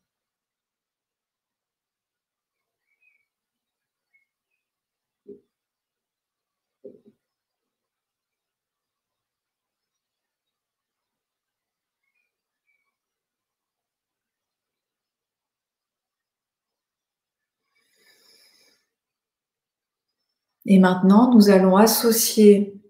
[20.66, 22.80] Et maintenant, nous allons associer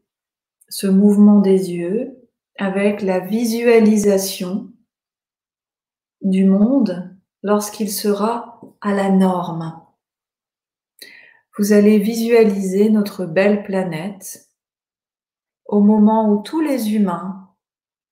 [0.68, 2.16] ce mouvement des yeux
[2.56, 4.70] avec la visualisation
[6.20, 9.80] du monde lorsqu'il sera à la norme.
[11.58, 14.48] Vous allez visualiser notre belle planète
[15.66, 17.48] au moment où tous les humains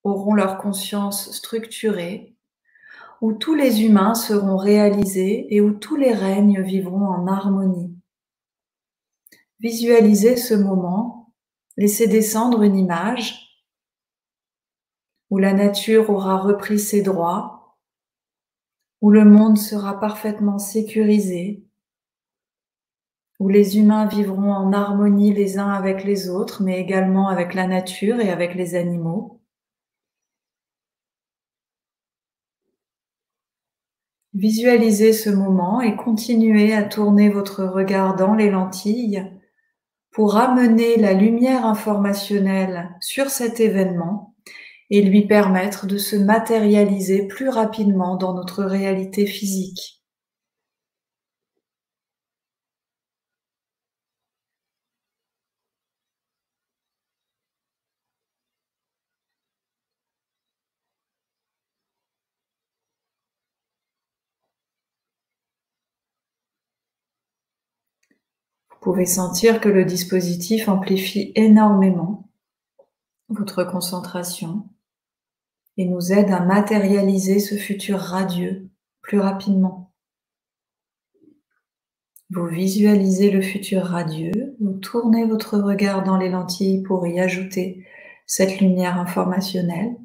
[0.05, 2.36] auront leur conscience structurée,
[3.20, 7.91] où tous les humains seront réalisés et où tous les règnes vivront en harmonie.
[9.62, 11.32] Visualisez ce moment,
[11.76, 13.62] laissez descendre une image
[15.30, 17.78] où la nature aura repris ses droits,
[19.01, 21.64] où le monde sera parfaitement sécurisé,
[23.39, 27.68] où les humains vivront en harmonie les uns avec les autres, mais également avec la
[27.68, 29.40] nature et avec les animaux.
[34.34, 39.30] Visualisez ce moment et continuez à tourner votre regard dans les lentilles
[40.12, 44.34] pour amener la lumière informationnelle sur cet événement
[44.90, 50.01] et lui permettre de se matérialiser plus rapidement dans notre réalité physique.
[68.82, 72.28] Pouvez sentir que le dispositif amplifie énormément
[73.28, 74.68] votre concentration
[75.76, 78.68] et nous aide à matérialiser ce futur radieux
[79.00, 79.92] plus rapidement.
[82.30, 87.86] Vous visualisez le futur radieux, vous tournez votre regard dans les lentilles pour y ajouter
[88.26, 89.96] cette lumière informationnelle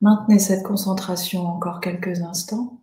[0.00, 2.80] Maintenez cette concentration encore quelques instants.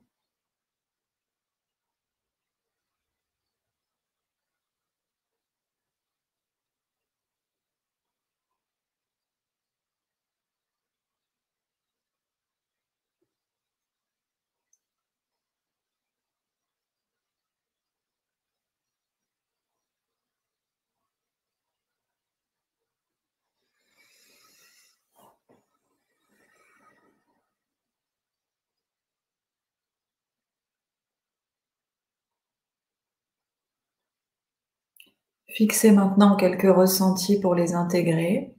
[35.55, 38.53] Fixez maintenant quelques ressentis pour les intégrer.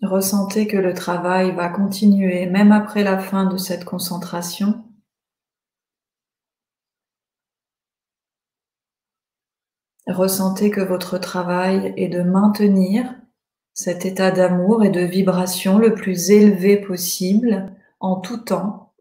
[0.00, 4.82] Ressentez que le travail va continuer même après la fin de cette concentration.
[10.06, 13.14] Ressentez que votre travail est de maintenir
[13.74, 17.74] cet état d'amour et de vibration le plus élevé possible
[18.04, 18.94] en tout temps.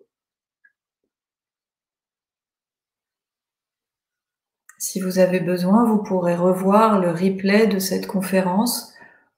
[4.77, 8.93] Si vous avez besoin, vous pourrez revoir le replay de cette conférence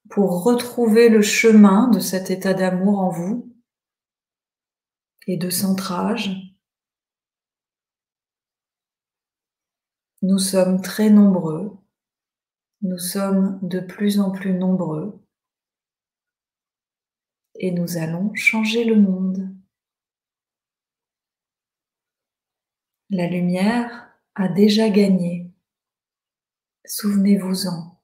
[0.09, 3.51] pour retrouver le chemin de cet état d'amour en vous
[5.25, 6.31] et de centrage.
[10.21, 11.75] Nous sommes très nombreux,
[12.81, 15.19] nous sommes de plus en plus nombreux
[17.55, 19.44] et nous allons changer le monde.
[23.09, 25.51] La lumière a déjà gagné.
[26.85, 27.99] Souvenez-vous-en.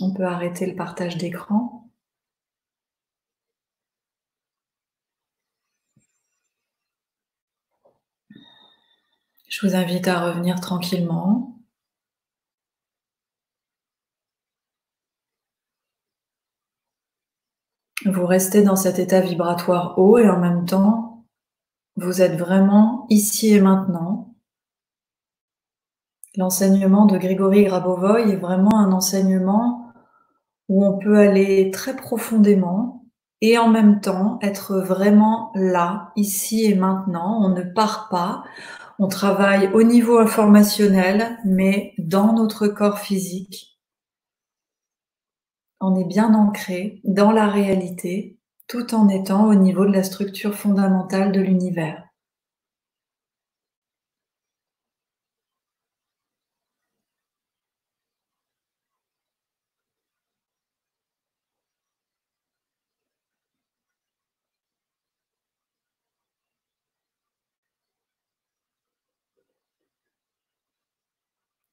[0.00, 1.90] On peut arrêter le partage d'écran.
[9.48, 11.57] Je vous invite à revenir tranquillement.
[18.10, 21.26] Vous restez dans cet état vibratoire haut et en même temps,
[21.96, 24.34] vous êtes vraiment ici et maintenant.
[26.34, 29.92] L'enseignement de Grigory Grabovoy est vraiment un enseignement
[30.68, 33.04] où on peut aller très profondément
[33.42, 37.42] et en même temps être vraiment là, ici et maintenant.
[37.42, 38.42] On ne part pas,
[38.98, 43.77] on travaille au niveau informationnel, mais dans notre corps physique.
[45.80, 48.38] On est bien ancré dans la réalité,
[48.68, 52.04] tout en étant au niveau de la structure fondamentale de l'univers.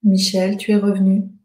[0.02, 1.35] Michel, tu es revenu.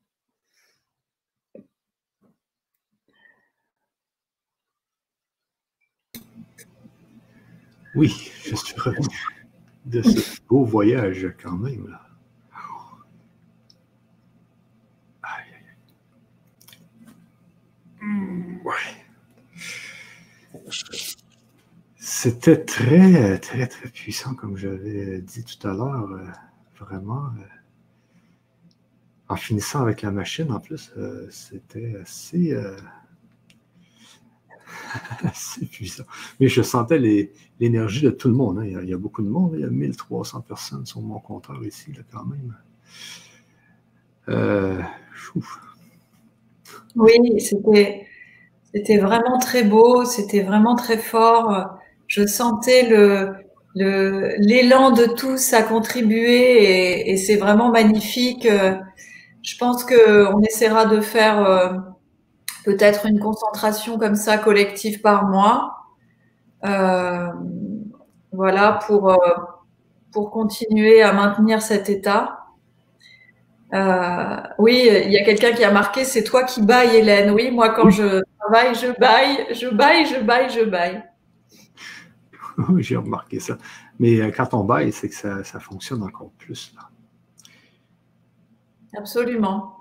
[7.95, 9.07] Oui, je suis revenu
[9.85, 11.97] de ce beau voyage quand même.
[21.97, 26.11] C'était très, très, très puissant, comme j'avais dit tout à l'heure.
[26.11, 26.27] Euh,
[26.79, 27.25] vraiment.
[27.25, 27.43] Euh,
[29.29, 32.53] en finissant avec la machine, en plus, euh, c'était assez,
[35.23, 36.03] assez puissant.
[36.39, 36.99] Mais je sentais
[37.59, 38.59] l'énergie de tout le monde.
[38.59, 38.81] Hein.
[38.83, 39.53] Il, y a, beaucoup de monde.
[39.55, 42.55] Il y a 1300 personnes sur mon compteur ici, là, quand même.
[44.29, 44.81] Euh,
[46.95, 48.07] oui, c'était,
[48.73, 51.77] c'était vraiment très beau, c'était vraiment très fort.
[52.07, 53.33] Je sentais le,
[53.75, 58.47] l'élan de tous à contribuer et, et c'est vraiment magnifique.
[59.41, 61.73] Je pense qu'on essaiera de faire euh,
[62.63, 65.77] peut-être une concentration comme ça collective par mois.
[66.65, 67.31] Euh,
[68.31, 69.17] voilà, pour, euh,
[70.11, 72.37] pour continuer à maintenir cet état.
[74.59, 77.31] oui, il y a quelqu'un qui a marqué, c'est toi qui bailles, Hélène.
[77.31, 81.03] Oui, moi, quand je travaille, je baille, je baille, je baille, je baille.
[82.69, 83.57] Oui, j'ai remarqué ça.
[83.99, 86.73] Mais quand on baille, c'est que ça, ça fonctionne encore plus.
[86.75, 86.89] Là.
[88.97, 89.80] Absolument.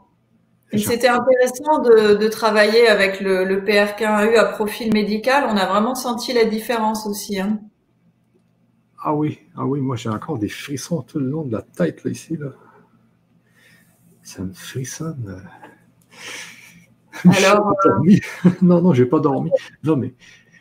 [0.73, 5.47] C'était intéressant de, travailler avec le, le PRK1U à profil médical.
[5.49, 7.41] On a vraiment senti la différence aussi.
[7.41, 7.61] Hein.
[9.03, 12.05] Ah oui, ah oui, moi j'ai encore des frissons tout le long de la tête
[12.05, 12.37] là, ici.
[12.37, 12.49] Là.
[14.23, 15.43] Ça me frissonne.
[17.25, 18.21] Alors, dormi.
[18.63, 19.51] non, non, j'ai pas dormi.
[19.83, 20.15] Non, mais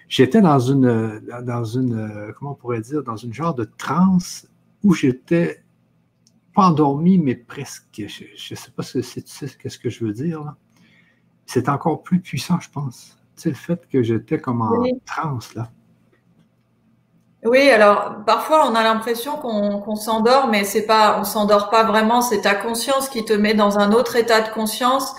[0.07, 4.47] j'étais dans une, dans une, comment on pourrait dire, dans une genre de transe
[4.83, 5.63] où j'étais
[6.59, 7.85] pas endormi, mais presque.
[7.95, 10.55] Je ne sais pas si tu sais ce que je veux dire.
[11.45, 13.17] C'est encore plus puissant, je pense.
[13.35, 15.69] C'est le fait que j'étais comme en transe, là.
[17.45, 22.21] Oui, alors parfois on a l'impression qu'on s'endort, mais c'est pas, on s'endort pas vraiment.
[22.21, 25.15] C'est ta conscience qui te met dans un autre état de conscience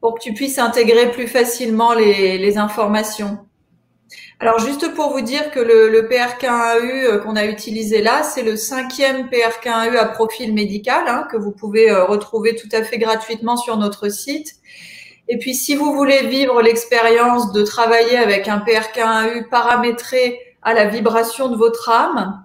[0.00, 3.43] pour que tu puisses intégrer plus facilement les, informations.
[4.40, 8.42] Alors juste pour vous dire que le, le PRK1AU euh, qu'on a utilisé là, c'est
[8.42, 12.98] le cinquième PRK1AU à profil médical hein, que vous pouvez euh, retrouver tout à fait
[12.98, 14.56] gratuitement sur notre site.
[15.28, 20.86] Et puis si vous voulez vivre l'expérience de travailler avec un PRK1AU paramétré à la
[20.86, 22.42] vibration de votre âme.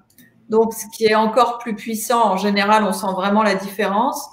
[0.49, 4.29] Donc, ce qui est encore plus puissant, en général, on sent vraiment la différence.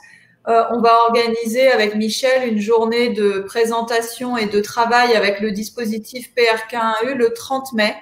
[0.48, 5.51] Euh, on va organiser avec Michel une journée de présentation et de travail avec le
[5.51, 7.97] dispositif PRK1U le 30 mai.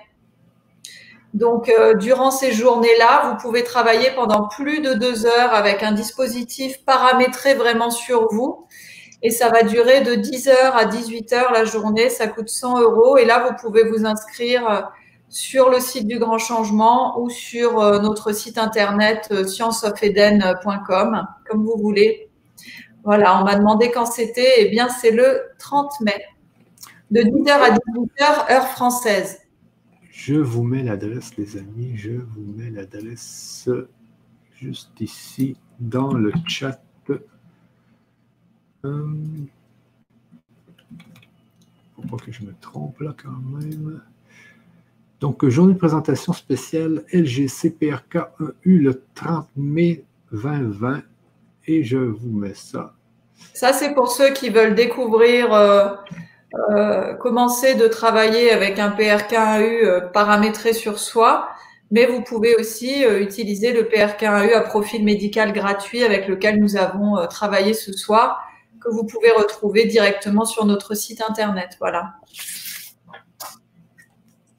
[1.33, 5.93] Donc, euh, durant ces journées-là, vous pouvez travailler pendant plus de deux heures avec un
[5.93, 8.67] dispositif paramétré vraiment sur vous.
[9.23, 12.11] Et ça va durer de 10 heures à 18 heures la journée.
[12.11, 13.17] Ça coûte 100 euros.
[13.17, 14.83] Et là, vous pouvez vous inscrire euh,
[15.31, 22.29] sur le site du Grand Changement ou sur notre site internet scienceofeden.com, comme vous voulez.
[23.05, 24.55] Voilà, on m'a demandé quand c'était.
[24.59, 26.25] Eh bien, c'est le 30 mai,
[27.11, 29.41] de 10h à 18h, heure française.
[30.11, 31.93] Je vous mets l'adresse, les amis.
[31.97, 33.69] Je vous mets l'adresse
[34.57, 36.81] juste ici dans le chat.
[38.83, 38.93] Faut
[42.11, 44.03] pas que je me trompe là quand même.
[45.21, 51.03] Donc, journée de présentation spéciale LGCPRK1U le 30 mai 2020.
[51.67, 52.95] Et je vous mets ça.
[53.53, 55.89] Ça, c'est pour ceux qui veulent découvrir, euh,
[56.71, 61.49] euh, commencer de travailler avec un PRK1U euh, paramétré sur soi.
[61.91, 67.25] Mais vous pouvez aussi utiliser le PRK1U à profil médical gratuit avec lequel nous avons
[67.29, 68.43] travaillé ce soir,
[68.81, 71.77] que vous pouvez retrouver directement sur notre site internet.
[71.79, 72.15] Voilà.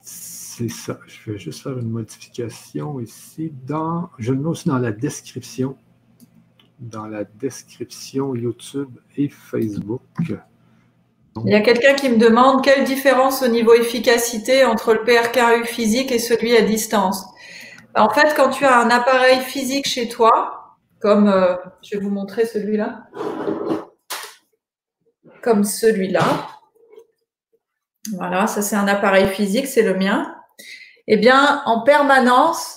[0.00, 0.98] C'est ça.
[1.06, 3.52] Je vais juste faire une modification ici.
[3.66, 5.76] Dans, je le mets aussi dans la description.
[6.78, 10.02] Dans la description YouTube et Facebook.
[11.44, 15.66] Il y a quelqu'un qui me demande quelle différence au niveau efficacité entre le PRKU
[15.66, 17.24] physique et celui à distance.
[17.94, 22.10] En fait, quand tu as un appareil physique chez toi, comme euh, je vais vous
[22.10, 23.06] montrer celui-là,
[25.42, 26.24] comme celui-là.
[28.14, 30.36] Voilà, ça c'est un appareil physique, c'est le mien
[31.08, 32.75] eh bien, en permanence,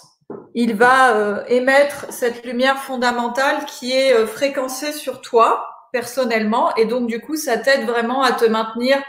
[0.56, 6.76] il va euh, émettre cette lumière fondamentale qui est euh, fréquencée sur toi personnellement.
[6.76, 9.02] Et donc, du coup, ça t'aide vraiment à te maintenir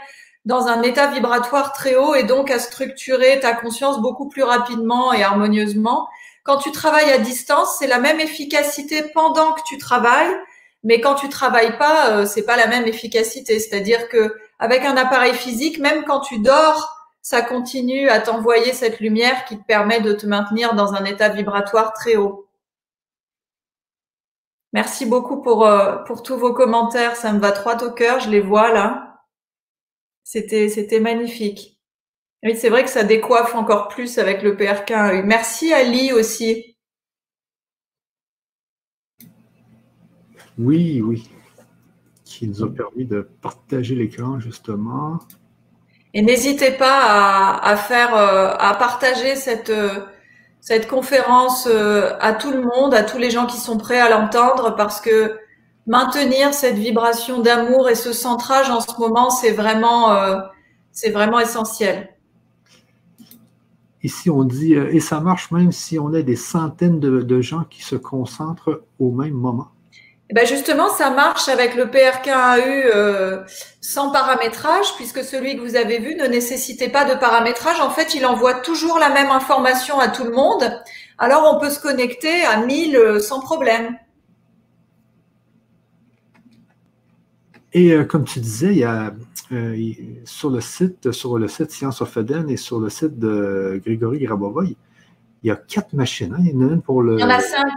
[0.45, 5.13] dans un état vibratoire très haut et donc à structurer ta conscience beaucoup plus rapidement
[5.13, 6.07] et harmonieusement.
[6.43, 10.35] Quand tu travailles à distance, c'est la même efficacité pendant que tu travailles,
[10.83, 13.59] mais quand tu travailles pas, euh, c'est pas la même efficacité.
[13.59, 18.99] C'est-à-dire que avec un appareil physique, même quand tu dors, ça continue à t'envoyer cette
[18.99, 22.47] lumière qui te permet de te maintenir dans un état vibratoire très haut.
[24.73, 27.15] Merci beaucoup pour, euh, pour tous vos commentaires.
[27.15, 28.19] Ça me va droit au cœur.
[28.21, 29.23] Je les vois là.
[30.23, 31.79] C'était, c'était magnifique.
[32.43, 35.23] Oui, c'est vrai que ça décoiffe encore plus avec le PRK.
[35.25, 36.77] Merci Ali aussi.
[40.57, 41.29] Oui, oui.
[42.23, 45.19] Qui nous a permis de partager l'écran justement.
[46.13, 50.01] Et n'hésitez pas à, faire, euh, à partager cette, euh,
[50.59, 54.09] cette conférence euh, à tout le monde, à tous les gens qui sont prêts à
[54.09, 55.37] l'entendre, parce que
[55.87, 60.15] maintenir cette vibration d'amour et ce centrage en ce moment, c'est vraiment,
[60.91, 62.15] c'est vraiment essentiel.
[64.03, 67.81] Ici, on dit, et ça marche même si on a des centaines de gens qui
[67.81, 69.69] se concentrent au même moment.
[70.31, 73.43] Eh ben justement, ça marche avec le PRK1AU euh,
[73.81, 77.81] sans paramétrage, puisque celui que vous avez vu ne nécessitait pas de paramétrage.
[77.81, 80.63] En fait, il envoie toujours la même information à tout le monde.
[81.17, 83.97] Alors, on peut se connecter à 1000 euh, sans problème.
[87.73, 89.13] Et euh, comme tu disais, il y a
[90.23, 94.19] sur le site, sur le site Science of Eden et sur le site de Grégory
[94.19, 94.77] Grabova, il
[95.43, 96.33] y a quatre machines.
[96.33, 96.41] Hein.
[96.45, 97.15] Il y en a une pour le.
[97.15, 97.73] Il y en a cinq.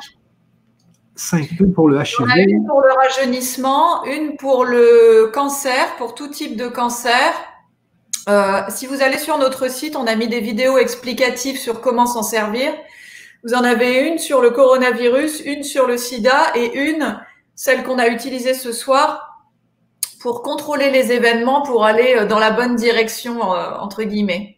[1.17, 2.27] Cinq, une pour le HIV.
[2.49, 7.33] une pour le rajeunissement, une pour le cancer, pour tout type de cancer.
[8.29, 12.07] Euh, si vous allez sur notre site, on a mis des vidéos explicatives sur comment
[12.07, 12.73] s'en servir.
[13.45, 17.21] Vous en avez une sur le coronavirus, une sur le sida et une,
[17.55, 19.45] celle qu'on a utilisée ce soir,
[20.21, 24.57] pour contrôler les événements, pour aller euh, dans la bonne direction, euh, entre guillemets.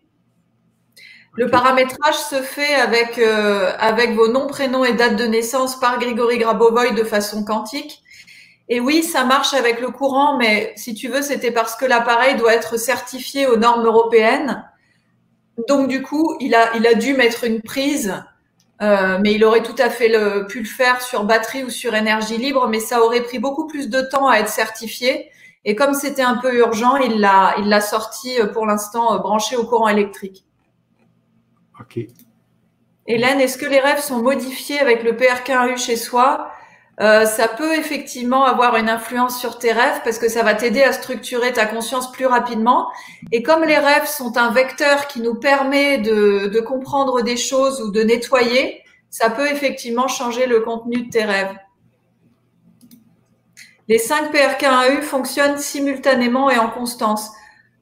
[1.37, 5.99] Le paramétrage se fait avec, euh, avec vos noms, prénoms et date de naissance par
[5.99, 8.03] Grigory Grabovoy de façon quantique.
[8.71, 12.37] Et oui, ça marche avec le courant, mais si tu veux, c'était parce que l'appareil
[12.37, 14.65] doit être certifié aux normes européennes.
[15.69, 18.15] Donc du coup, il a, il a dû mettre une prise,
[18.81, 21.95] euh, mais il aurait tout à fait le, pu le faire sur batterie ou sur
[21.95, 25.31] énergie libre, mais ça aurait pris beaucoup plus de temps à être certifié.
[25.67, 29.55] Et comme c'était un peu urgent, il l'a, il l'a sorti euh, pour l'instant branché
[29.55, 30.46] au courant électrique.
[33.07, 36.51] Hélène, est-ce que les rêves sont modifiés avec le PRK1U chez soi?
[36.99, 40.83] Euh, ça peut effectivement avoir une influence sur tes rêves parce que ça va t'aider
[40.83, 42.89] à structurer ta conscience plus rapidement.
[43.33, 47.91] Et comme les rêves sont un vecteur qui nous permet de, comprendre des choses ou
[47.91, 51.55] de nettoyer, ça peut effectivement changer le contenu de tes rêves.
[53.89, 57.31] Les 5 PRK1U fonctionnent simultanément et en constance.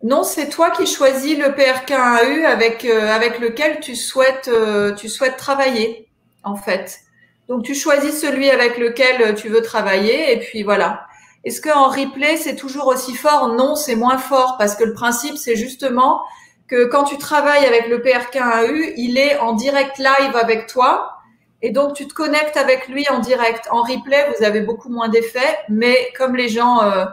[0.02, 5.08] Non, c'est toi qui choisis le PRK1U avec, euh, avec lequel tu souhaites, euh, tu
[5.08, 6.08] souhaites travailler,
[6.42, 7.00] en fait.
[7.48, 11.06] Donc, tu choisis celui avec lequel tu veux travailler et puis voilà.
[11.44, 13.48] Est-ce qu'en replay, c'est toujours aussi fort?
[13.48, 16.22] Non, c'est moins fort parce que le principe, c'est justement
[16.68, 21.18] que quand tu travailles avec le PRK1U, il est en direct live avec toi
[21.60, 23.68] et donc tu te connectes avec lui en direct.
[23.70, 26.82] En replay, vous avez beaucoup moins d'effets, mais comme les gens...
[26.82, 27.04] Euh,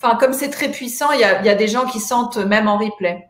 [0.00, 3.28] enfin, comme c'est très puissant, il y a, des gens qui sentent même en replay.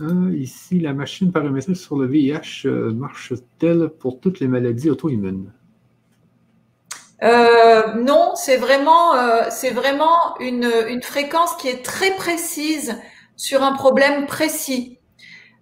[0.00, 5.52] Euh, ici, la machine paramétrique sur le VIH euh, marche-t-elle pour toutes les maladies auto-immunes?
[7.22, 9.14] Euh, non, c'est vraiment,
[9.50, 13.00] c'est vraiment une, une, fréquence qui est très précise
[13.36, 14.98] sur un problème précis.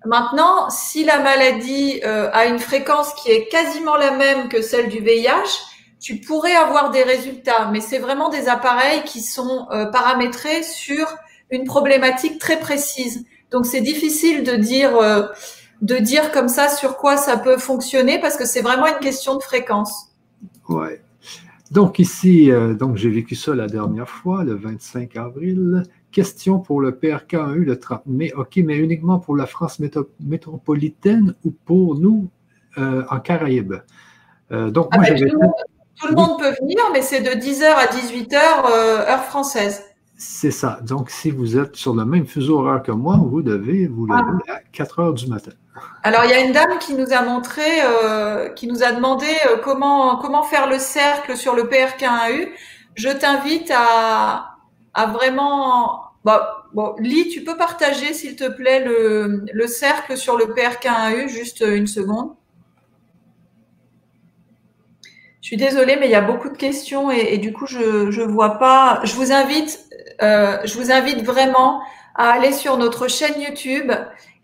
[0.04, 4.98] Maintenant, si la maladie a une fréquence qui est quasiment la même que celle du
[4.98, 5.62] VIH,
[6.04, 11.06] tu pourrais avoir des résultats, mais c'est vraiment des appareils qui sont euh, paramétrés sur
[11.50, 13.24] une problématique très précise.
[13.50, 15.22] Donc c'est difficile de dire euh,
[15.80, 19.36] de dire comme ça sur quoi ça peut fonctionner parce que c'est vraiment une question
[19.36, 20.10] de fréquence.
[20.68, 21.00] Ouais.
[21.70, 25.84] Donc ici, euh, donc j'ai vécu ça la dernière fois, le 25 avril.
[26.12, 28.30] Question pour le PRK1U le 30 mai.
[28.36, 29.80] OK, mais uniquement pour la France
[30.20, 32.28] métropolitaine ou pour nous
[32.76, 33.76] en Caraïbes?
[34.50, 35.30] donc, moi, ah, j'avais
[35.96, 39.84] tout le monde peut venir, mais c'est de 10h à 18h, euh, heure française.
[40.16, 40.78] C'est ça.
[40.82, 44.42] Donc, si vous êtes sur le même fuseau horaire que moi, vous devez vous lever
[44.48, 44.54] ah.
[44.54, 45.50] à 4 h du matin.
[46.02, 49.26] Alors, il y a une dame qui nous a montré, euh, qui nous a demandé
[49.48, 52.48] euh, comment, comment faire le cercle sur le PRK1U.
[52.94, 54.56] Je t'invite à,
[54.94, 56.00] à vraiment.
[56.24, 61.28] Bah, bon, Lee, tu peux partager, s'il te plaît, le, le cercle sur le PRK1U,
[61.28, 62.34] juste une seconde.
[65.44, 68.24] Je suis désolée, mais il y a beaucoup de questions et, du coup, je ne
[68.24, 69.00] vois pas.
[69.04, 69.78] Je vous invite,
[70.22, 71.82] euh, je vous invite vraiment
[72.14, 73.92] à aller sur notre chaîne YouTube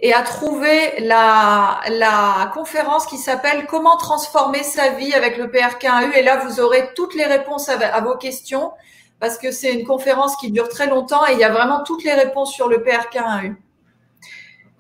[0.00, 6.14] et à trouver la, la conférence qui s'appelle Comment transformer sa vie avec le PRK1U.
[6.18, 8.70] Et là, vous aurez toutes les réponses à, à vos questions
[9.20, 12.04] parce que c'est une conférence qui dure très longtemps et il y a vraiment toutes
[12.04, 13.56] les réponses sur le PRK1U.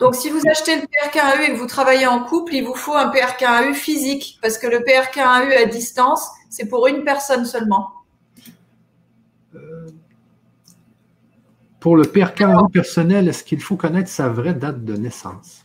[0.00, 2.94] Donc, si vous achetez le PRK1U et que vous travaillez en couple, il vous faut
[2.94, 7.90] un PRK1U physique parce que le PRK1U à distance, c'est pour une personne seulement.
[11.80, 15.62] Pour le PRK1U personnel, est-ce qu'il faut connaître sa vraie date de naissance?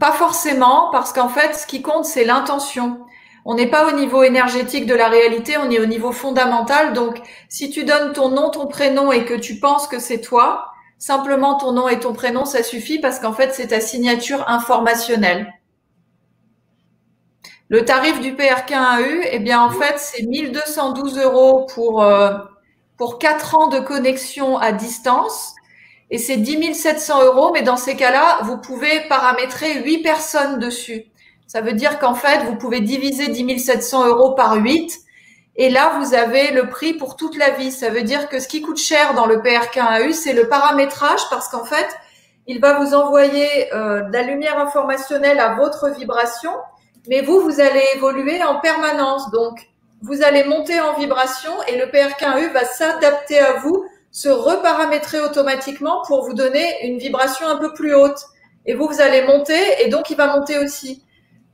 [0.00, 3.06] Pas forcément, parce qu'en fait, ce qui compte, c'est l'intention.
[3.44, 6.92] On n'est pas au niveau énergétique de la réalité, on est au niveau fondamental.
[6.92, 10.73] Donc, si tu donnes ton nom, ton prénom et que tu penses que c'est toi,
[10.98, 15.52] Simplement ton nom et ton prénom, ça suffit parce qu'en fait, c'est ta signature informationnelle.
[17.68, 22.32] Le tarif du PRK1U, eh bien, en fait, c'est 1212 euros pour, euh,
[22.96, 25.54] pour 4 ans de connexion à distance.
[26.10, 31.06] Et c'est 10 700 euros, mais dans ces cas-là, vous pouvez paramétrer 8 personnes dessus.
[31.46, 35.03] Ça veut dire qu'en fait, vous pouvez diviser 10 700 euros par 8
[35.56, 37.70] et là, vous avez le prix pour toute la vie.
[37.70, 41.48] Ça veut dire que ce qui coûte cher dans le PRK1AU, c'est le paramétrage parce
[41.48, 41.86] qu'en fait,
[42.46, 46.50] il va vous envoyer euh, de la lumière informationnelle à votre vibration,
[47.08, 49.30] mais vous, vous allez évoluer en permanence.
[49.30, 49.68] Donc,
[50.02, 56.02] vous allez monter en vibration et le PRK1U va s'adapter à vous, se reparamétrer automatiquement
[56.06, 58.18] pour vous donner une vibration un peu plus haute.
[58.66, 61.03] Et vous, vous allez monter et donc il va monter aussi.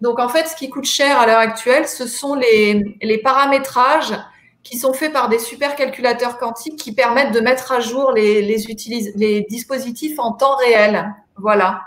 [0.00, 4.14] Donc en fait, ce qui coûte cher à l'heure actuelle, ce sont les, paramétrages
[4.62, 9.46] qui sont faits par des supercalculateurs quantiques qui permettent de mettre à jour les, les
[9.48, 11.14] dispositifs en temps réel.
[11.36, 11.82] Voilà.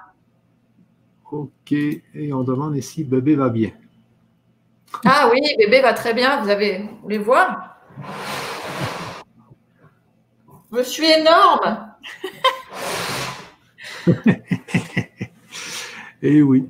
[1.32, 3.72] Ok, et on demande ici, bébé va bien.
[5.06, 7.80] Ah oui, bébé va très bien, vous avez, vous voulez voir?
[10.72, 11.90] Je suis énorme
[16.22, 16.70] Eh oui.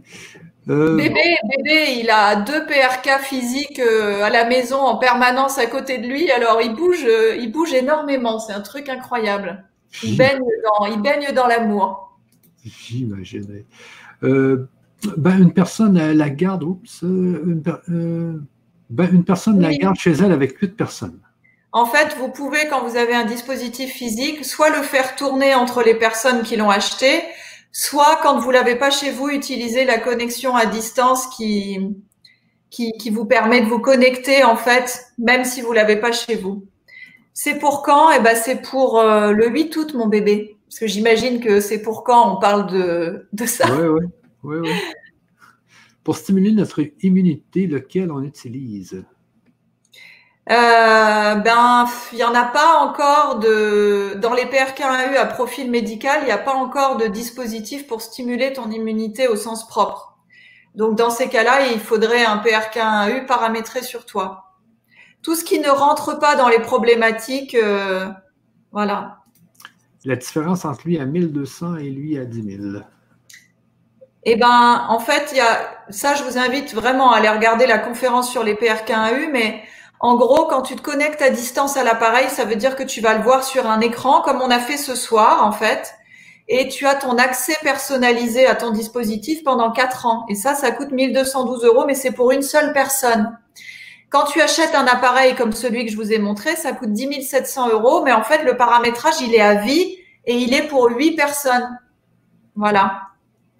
[0.69, 5.65] Euh, bébé, bébé, il a deux PRK physiques euh, à la maison en permanence à
[5.65, 9.65] côté de lui, alors il bouge, euh, il bouge énormément, c'est un truc incroyable.
[10.03, 12.17] Il baigne dans, il baigne dans l'amour.
[12.65, 13.65] J'imagine.
[14.21, 14.67] ben,
[15.37, 17.61] une personne la garde, oups, une,
[18.89, 21.19] ben, une personne la garde chez elle avec huit personnes.
[21.73, 25.83] En fait, vous pouvez, quand vous avez un dispositif physique, soit le faire tourner entre
[25.83, 27.21] les personnes qui l'ont acheté,
[27.73, 31.79] soit quand vous l'avez pas chez vous, utiliser la connexion à distance qui,
[33.11, 36.65] vous permet de vous connecter en fait, même si vous l'avez pas chez vous.
[37.33, 38.11] C'est pour quand?
[38.11, 40.55] Eh ben c'est pour euh, le 8 août, mon bébé.
[40.69, 43.65] Parce que j'imagine que c'est pour quand on parle de, de ça.
[43.75, 44.05] Oui,
[44.43, 44.69] oui, oui,
[46.03, 49.03] Pour stimuler notre immunité, lequel on utilise?
[50.51, 56.19] Euh, ben, il n'y en a pas encore de dans les PRK1U à profil médical,
[56.23, 60.17] il n'y a pas encore de dispositif pour stimuler ton immunité au sens propre.
[60.75, 64.55] Donc dans ces cas-là, il faudrait un PRK1U paramétré sur toi.
[65.21, 68.09] Tout ce qui ne rentre pas dans les problématiques, euh,
[68.73, 69.19] voilà.
[70.03, 72.83] La différence entre lui à 1200 et lui à 10 000.
[74.25, 76.15] Eh ben, en fait, il y a ça.
[76.15, 79.63] Je vous invite vraiment à aller regarder la conférence sur les PRK1U, mais
[80.03, 82.99] en gros, quand tu te connectes à distance à l'appareil, ça veut dire que tu
[82.99, 85.93] vas le voir sur un écran, comme on a fait ce soir, en fait.
[86.49, 90.25] Et tu as ton accès personnalisé à ton dispositif pendant quatre ans.
[90.27, 93.39] Et ça, ça coûte 1212 euros, mais c'est pour une seule personne.
[94.09, 97.21] Quand tu achètes un appareil comme celui que je vous ai montré, ça coûte 10
[97.21, 100.89] 700 euros, mais en fait, le paramétrage, il est à vie et il est pour
[100.89, 101.79] huit personnes.
[102.57, 103.03] Voilà.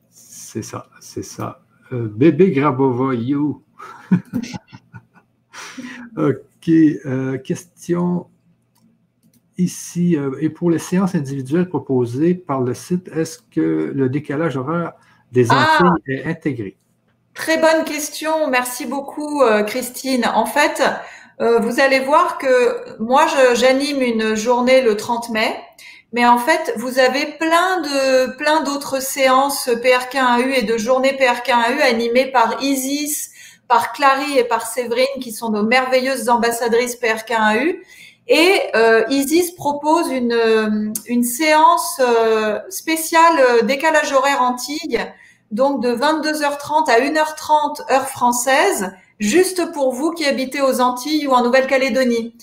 [0.10, 1.61] C'est ça, c'est ça.
[1.94, 3.64] Euh, bébé Grabova, you.
[6.18, 6.69] OK.
[6.69, 8.27] Euh, question
[9.57, 10.15] ici.
[10.15, 14.94] Euh, et pour les séances individuelles proposées par le site, est-ce que le décalage horaire
[15.31, 15.77] des ah!
[15.80, 16.77] enfants est intégré?
[17.34, 18.48] Très bonne question.
[18.48, 20.26] Merci beaucoup, euh, Christine.
[20.34, 20.84] En fait,
[21.40, 23.26] vous allez voir que moi,
[23.56, 25.53] j'anime une journée le 30 mai.
[26.14, 31.81] Mais en fait, vous avez plein de plein d'autres séances PRK1U et de journées PRK1U
[31.81, 33.31] animées par Isis,
[33.74, 37.80] par Clary et par Séverine, qui sont nos merveilleuses ambassadrices PRK1U.
[38.28, 45.00] Et euh, Isis propose une, euh, une séance euh, spéciale décalage horaire Antilles,
[45.50, 51.32] donc de 22h30 à 1h30 heure française, juste pour vous qui habitez aux Antilles ou
[51.32, 52.36] en Nouvelle-Calédonie.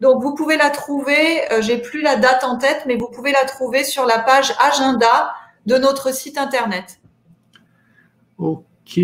[0.00, 3.44] Donc vous pouvez la trouver, j'ai plus la date en tête, mais vous pouvez la
[3.44, 5.34] trouver sur la page agenda
[5.66, 6.98] de notre site internet.
[8.38, 8.98] Ok.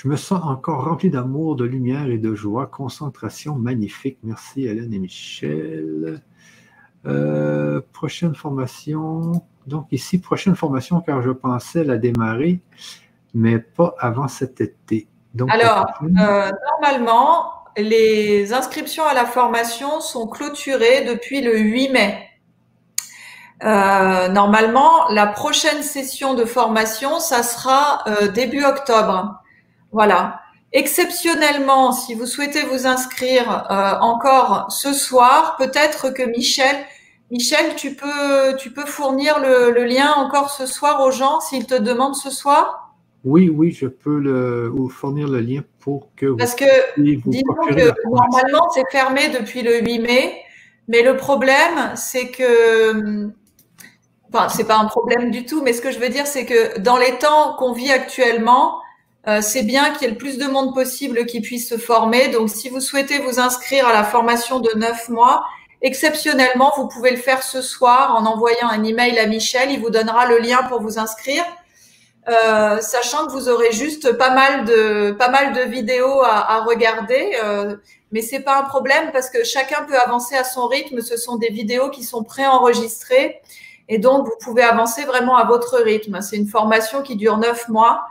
[0.00, 2.68] Je me sens encore rempli d'amour, de lumière et de joie.
[2.68, 4.18] Concentration magnifique.
[4.22, 6.22] Merci Hélène et Michel.
[7.04, 9.42] Euh, prochaine formation.
[9.66, 12.60] Donc ici, prochaine formation car je pensais la démarrer,
[13.34, 15.08] mais pas avant cet été.
[15.34, 16.48] Donc, Alors, euh,
[16.80, 22.28] normalement, les inscriptions à la formation sont clôturées depuis le 8 mai.
[23.64, 29.42] Euh, normalement, la prochaine session de formation, ça sera début octobre.
[29.92, 30.40] Voilà.
[30.72, 36.76] Exceptionnellement, si vous souhaitez vous inscrire euh, encore ce soir, peut-être que Michel,
[37.30, 41.74] Michel, tu peux, tu peux fournir le, lien encore ce soir aux gens s'ils te
[41.74, 42.94] demandent ce soir?
[43.24, 46.36] Oui, oui, je peux le, vous fournir le lien pour que vous.
[46.36, 46.64] Parce que
[46.98, 50.36] disons que normalement c'est fermé depuis le 8 mai,
[50.86, 53.30] mais le problème c'est que
[54.30, 56.78] Enfin, c'est pas un problème du tout, mais ce que je veux dire, c'est que
[56.80, 58.78] dans les temps qu'on vit actuellement,
[59.26, 62.28] euh, c'est bien qu'il y ait le plus de monde possible qui puisse se former.
[62.28, 65.44] Donc, si vous souhaitez vous inscrire à la formation de neuf mois,
[65.82, 69.70] exceptionnellement, vous pouvez le faire ce soir en envoyant un email à Michel.
[69.70, 71.44] Il vous donnera le lien pour vous inscrire.
[72.28, 77.38] Euh, sachant que vous aurez juste pas mal de pas mal de vidéos à, regarder,
[77.42, 77.76] euh,
[78.12, 81.00] mais c'est pas un problème parce que chacun peut avancer à son rythme.
[81.00, 83.40] Ce sont des vidéos qui sont préenregistrées
[83.88, 86.20] et donc vous pouvez avancer vraiment à votre rythme.
[86.20, 88.02] C'est une formation qui dure neuf mois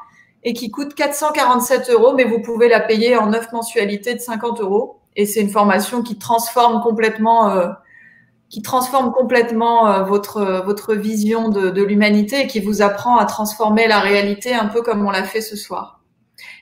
[0.47, 4.61] et qui coûte 447 euros, mais vous pouvez la payer en neuf mensualités de 50
[4.61, 5.01] euros.
[5.17, 7.67] Et c'est une formation qui transforme complètement, euh,
[8.47, 13.25] qui transforme complètement euh, votre votre vision de, de l'humanité et qui vous apprend à
[13.25, 15.99] transformer la réalité un peu comme on l'a fait ce soir.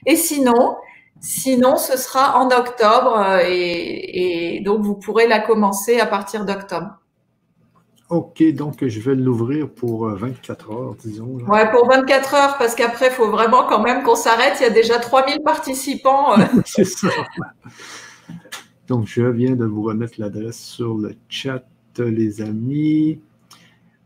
[0.04, 0.76] Et sinon,
[1.20, 6.44] sinon ce sera en octobre euh, et, et donc vous pourrez la commencer à partir
[6.44, 6.98] d'octobre.
[8.08, 11.38] OK, donc je vais l'ouvrir pour 24 euh, heures, disons.
[11.48, 14.54] Ouais, pour 24 heures, parce qu'après, il faut vraiment quand même qu'on s'arrête.
[14.60, 16.38] Il y a déjà 3000 participants.
[16.38, 16.44] Euh.
[16.64, 17.08] C'est ça.
[18.86, 21.64] Donc, je viens de vous remettre l'adresse sur le chat,
[21.98, 23.18] les amis.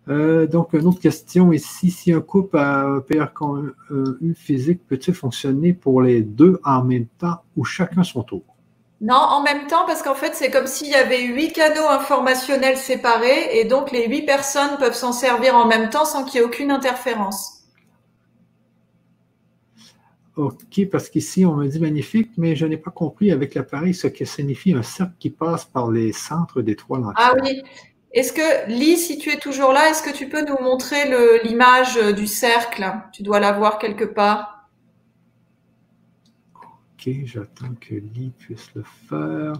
[0.08, 1.90] Euh, donc, une autre question ici.
[1.90, 7.64] Si un couple a PRKU physique, peut-il fonctionner pour les deux en même temps ou
[7.64, 8.49] chacun son tour?
[9.00, 12.76] Non, en même temps, parce qu'en fait, c'est comme s'il y avait huit canaux informationnels
[12.76, 16.42] séparés et donc les huit personnes peuvent s'en servir en même temps sans qu'il y
[16.42, 17.60] ait aucune interférence.
[20.36, 24.06] OK, parce qu'ici, on me dit magnifique, mais je n'ai pas compris avec l'appareil ce
[24.06, 27.14] que signifie un cercle qui passe par les centres des trois lentilles.
[27.16, 27.62] Ah oui.
[28.12, 31.94] Est-ce que, Lee, si tu es toujours là, est-ce que tu peux nous montrer l'image
[32.14, 32.84] du cercle?
[33.12, 34.59] Tu dois la voir quelque part.
[37.00, 39.54] OK, j'attends que Lee puisse le faire.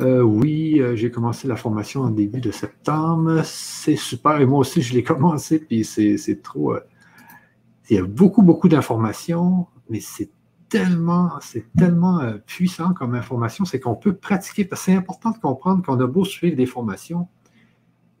[0.00, 3.42] Euh, oui, euh, j'ai commencé la formation en début de septembre.
[3.44, 4.40] C'est super.
[4.40, 6.74] Et moi aussi, je l'ai commencé, puis c'est trop.
[6.74, 6.80] Euh,
[7.90, 10.30] il y a beaucoup, beaucoup d'informations, mais c'est
[10.70, 15.38] tellement, c'est tellement puissant comme information, c'est qu'on peut pratiquer, parce que c'est important de
[15.38, 17.28] comprendre qu'on a beau suivre des formations,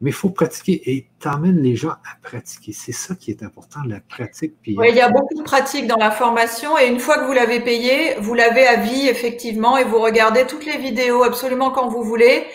[0.00, 2.72] mais il faut pratiquer et t'amènes les gens à pratiquer.
[2.72, 4.54] C'est ça qui est important, la pratique.
[4.66, 7.32] oui, il y a beaucoup de pratique dans la formation et une fois que vous
[7.32, 11.88] l'avez payé, vous l'avez à vie, effectivement, et vous regardez toutes les vidéos absolument quand
[11.88, 12.46] vous voulez.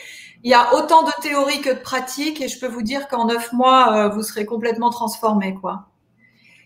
[0.43, 3.25] Il y a autant de théorie que de pratique et je peux vous dire qu'en
[3.25, 5.87] neuf mois, euh, vous serez complètement transformé, quoi.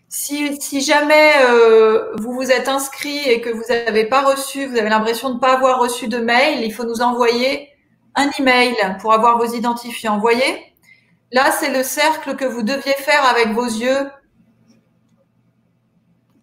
[0.09, 4.89] Si, jamais euh, vous vous êtes inscrit et que vous n'avez pas reçu, vous avez
[4.89, 7.69] l'impression de ne pas avoir reçu de mail, il faut nous envoyer
[8.17, 10.15] un email pour avoir vos identifiants.
[10.15, 10.73] Vous voyez?
[11.31, 14.09] Là, c'est le cercle que vous deviez faire avec vos yeux.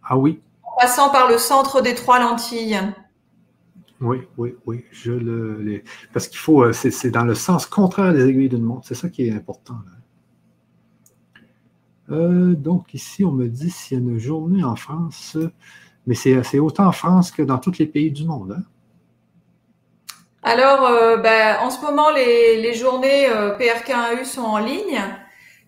[0.02, 0.40] Ah oui.
[0.62, 2.80] En passant par le centre des trois lentilles.
[4.00, 4.84] Oui, oui, oui.
[4.92, 5.82] Je le,
[6.12, 8.86] Parce qu'il faut, euh, c'est dans le sens contraire des aiguilles d'une montre.
[8.86, 9.76] C'est ça qui est important.
[12.10, 15.38] Euh, donc ici, on me dit s'il y a une journée en France,
[16.06, 18.56] mais c'est autant en France que dans tous les pays du monde.
[18.58, 18.62] Hein?
[20.44, 25.02] Alors, euh, ben, en ce moment, les, journées euh, PRK1U sont en ligne.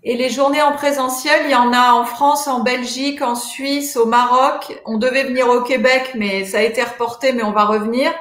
[0.05, 3.97] Et les journées en présentiel, il y en a en France, en Belgique, en Suisse,
[3.97, 4.81] au Maroc.
[4.85, 8.13] On devait venir au Québec, mais ça a été reporté, mais on va revenir.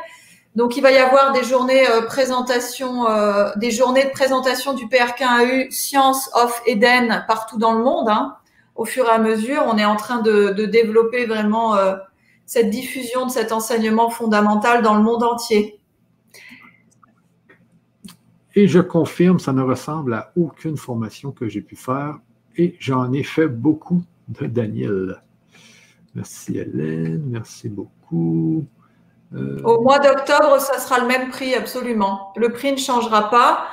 [0.55, 4.85] Donc, il va y avoir des journées euh, présentation, euh, des journées de présentation du
[4.85, 8.07] PRK1AU Science of Eden partout dans le monde.
[8.07, 8.37] Hein.
[8.75, 11.95] Au fur et à mesure, on est en train de, développer vraiment euh,
[12.45, 15.79] cette diffusion de cet enseignement fondamental dans le monde entier.
[18.55, 22.19] Et je confirme, ça ne ressemble à aucune formation que j'ai pu faire
[22.57, 25.21] et j'en ai fait beaucoup de Daniel.
[26.15, 28.65] Merci Hélène, merci beaucoup.
[29.33, 32.31] Euh, Au mois d'octobre, ça sera le même prix, absolument.
[32.37, 33.67] Le prix ne changera pas.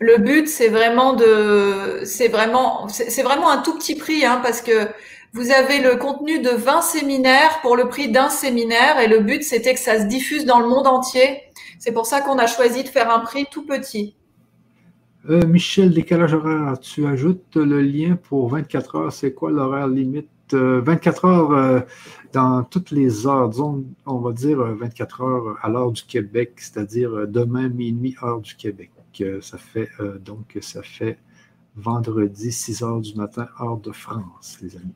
[0.00, 4.60] Le but, c'est vraiment de, c'est vraiment, c'est vraiment un tout petit prix, hein, parce
[4.60, 4.88] que
[5.32, 9.44] vous avez le contenu de 20 séminaires pour le prix d'un séminaire, et le but,
[9.44, 11.42] c'était que ça se diffuse dans le monde entier.
[11.78, 14.16] C'est pour ça qu'on a choisi de faire un prix tout petit.
[15.30, 19.12] Euh, Michel, décalage horaire, tu ajoutes le lien pour 24 heures.
[19.12, 20.28] C'est quoi l'horaire limite?
[20.52, 21.80] 24 euh, heures euh,
[22.32, 23.50] dans toutes les heures,
[24.06, 28.54] on va dire 24 euh, heures à l'heure du Québec, c'est-à-dire demain minuit, heure du
[28.54, 28.90] Québec.
[29.40, 29.88] Ça fait
[30.24, 31.18] donc ça fait
[31.76, 34.94] vendredi 6 heures du matin, heure de France, les amis.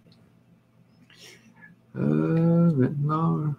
[1.94, 3.54] maintenant,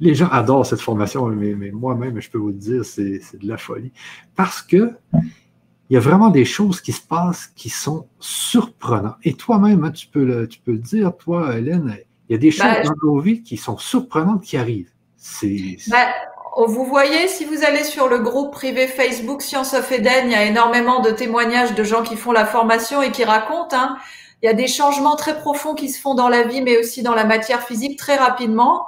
[0.00, 3.48] les gens adorent cette formation, mais, mais moi-même, je peux vous le dire, c'est de
[3.48, 3.92] la folie.
[4.34, 4.92] Parce que
[5.88, 9.16] il y a vraiment des choses qui se passent qui sont surprenantes.
[9.22, 11.96] Et toi-même, hein, tu, peux le, tu peux le dire, toi, Hélène,
[12.28, 14.90] il y a des choses ben, dans nos vies qui sont surprenantes qui arrivent.
[15.88, 16.08] Ben,
[16.66, 20.34] vous voyez, si vous allez sur le groupe privé Facebook Science of Eden, il y
[20.34, 23.76] a énormément de témoignages de gens qui font la formation et qui racontent.
[23.76, 23.96] Hein,
[24.42, 27.02] il y a des changements très profonds qui se font dans la vie, mais aussi
[27.02, 28.86] dans la matière physique très rapidement.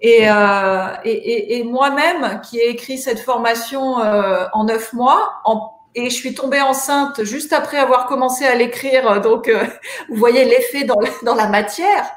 [0.00, 5.78] Et, euh, et, et, moi-même, qui ai écrit cette formation euh, en neuf mois, en
[5.94, 9.20] et je suis tombée enceinte juste après avoir commencé à l'écrire.
[9.20, 9.64] Donc, euh,
[10.08, 12.08] vous voyez l'effet dans, dans, la matière.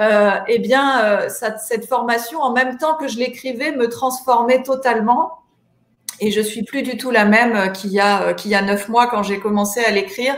[0.00, 5.38] Euh, eh bien, euh, cette formation, en même temps que je l'écrivais, me transformait totalement.
[6.20, 8.88] Et je suis plus du tout la même qu'il y a qu'il y a neuf
[8.88, 10.34] mois quand j'ai commencé à l'écrire.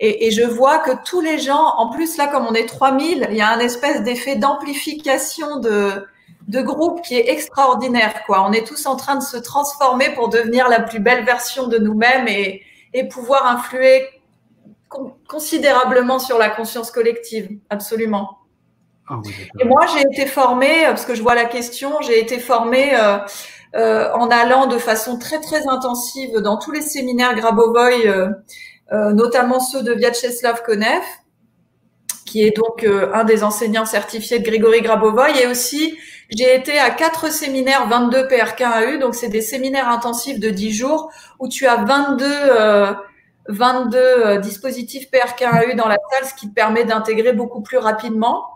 [0.00, 3.28] Et, et, je vois que tous les gens, en plus là, comme on est 3000,
[3.30, 6.04] il y a un espèce d'effet d'amplification de
[6.48, 8.22] de groupe qui est extraordinaire.
[8.26, 8.46] Quoi.
[8.46, 11.78] On est tous en train de se transformer pour devenir la plus belle version de
[11.78, 12.62] nous-mêmes et,
[12.92, 14.06] et, pouvoir influer
[15.26, 17.48] considérablement sur la conscience collective.
[17.70, 18.38] Absolument.
[19.08, 19.20] Ah
[19.60, 23.18] et moi, j'ai été formée, parce que je vois la question, j'ai été formée euh,
[23.74, 28.28] euh, en allant de façon très très intensive dans tous les séminaires Grabovoi, euh, euh
[28.92, 31.02] notamment ceux de Vyacheslav Konev,
[32.24, 35.96] qui est donc euh, un des enseignants certifiés de Grigory Grabovoi, et aussi
[36.30, 41.12] j'ai été à quatre séminaires 22 PRK1AU, donc c'est des séminaires intensifs de 10 jours
[41.38, 42.92] où tu as 22 euh,
[43.48, 48.46] 22 dispositifs PRK1U dans la salle, ce qui te permet d'intégrer beaucoup plus rapidement.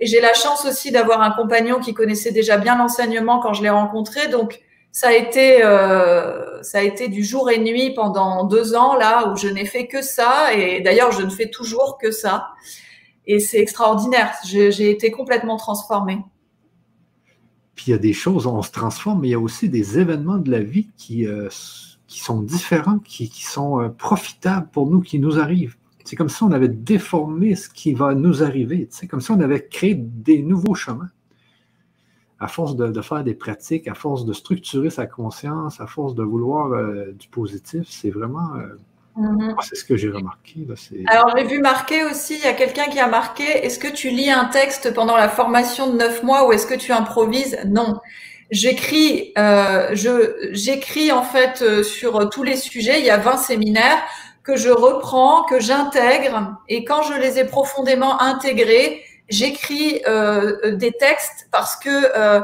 [0.00, 3.62] Et j'ai la chance aussi d'avoir un compagnon qui connaissait déjà bien l'enseignement quand je
[3.62, 4.26] l'ai rencontré.
[4.28, 4.60] Donc,
[4.92, 9.32] ça a été, euh, ça a été du jour et nuit pendant deux ans là
[9.32, 10.52] où je n'ai fait que ça.
[10.54, 12.50] Et d'ailleurs, je ne fais toujours que ça.
[13.26, 14.34] Et c'est extraordinaire.
[14.44, 16.18] J'ai été complètement transformée.
[17.74, 19.98] Puis il y a des choses, on se transforme, mais il y a aussi des
[19.98, 21.48] événements de la vie qui, euh,
[22.06, 25.76] qui sont différents, qui, qui sont euh, profitables pour nous, qui nous arrivent.
[26.04, 28.88] C'est comme si on avait déformé ce qui va nous arriver.
[28.90, 31.08] C'est comme si on avait créé des nouveaux chemins.
[32.42, 36.24] À force de, faire des pratiques, à force de structurer sa conscience, à force de
[36.24, 38.56] vouloir euh, du positif, c'est vraiment.
[38.56, 39.54] Euh, mm-hmm.
[39.60, 40.66] C'est ce que j'ai remarqué.
[41.06, 44.10] Alors, j'ai vu marquer aussi, il y a quelqu'un qui a marqué est-ce que tu
[44.10, 47.56] lis un texte pendant la formation de neuf mois ou est-ce que tu improvises?
[47.64, 48.00] Non.
[48.50, 52.98] J'écris, euh, j'écris en fait sur tous les sujets.
[52.98, 54.02] Il y a 20 séminaires
[54.42, 59.02] que je reprends, que j'intègre, et quand je les ai profondément intégrés,
[59.32, 62.40] j'écris euh, des textes parce que euh,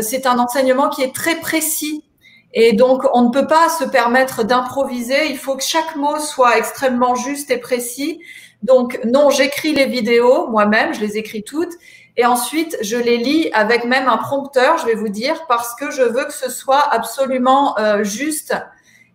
[0.00, 2.04] c'est un enseignement qui est très précis.
[2.52, 5.26] Et donc, on ne peut pas se permettre d'improviser.
[5.30, 8.20] Il faut que chaque mot soit extrêmement juste et précis.
[8.62, 11.74] Donc, non, j'écris les vidéos moi-même, je les écris toutes.
[12.16, 15.90] Et ensuite, je les lis avec même un prompteur, je vais vous dire, parce que
[15.90, 18.54] je veux que ce soit absolument euh, juste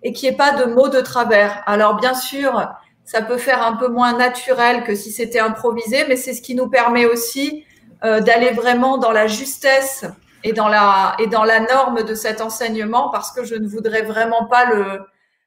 [0.03, 1.64] et qu'il n'y ait pas de mots de travers.
[1.65, 2.69] Alors bien sûr,
[3.05, 6.55] ça peut faire un peu moins naturel que si c'était improvisé, mais c'est ce qui
[6.55, 7.65] nous permet aussi
[8.03, 10.05] euh, d'aller vraiment dans la justesse
[10.43, 14.03] et dans la et dans la norme de cet enseignement parce que je ne voudrais
[14.03, 15.01] vraiment pas le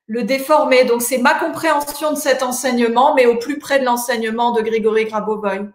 [0.06, 0.84] le déformer.
[0.84, 5.06] Donc c'est ma compréhension de cet enseignement, mais au plus près de l'enseignement de Grégory
[5.06, 5.68] Grabovoy.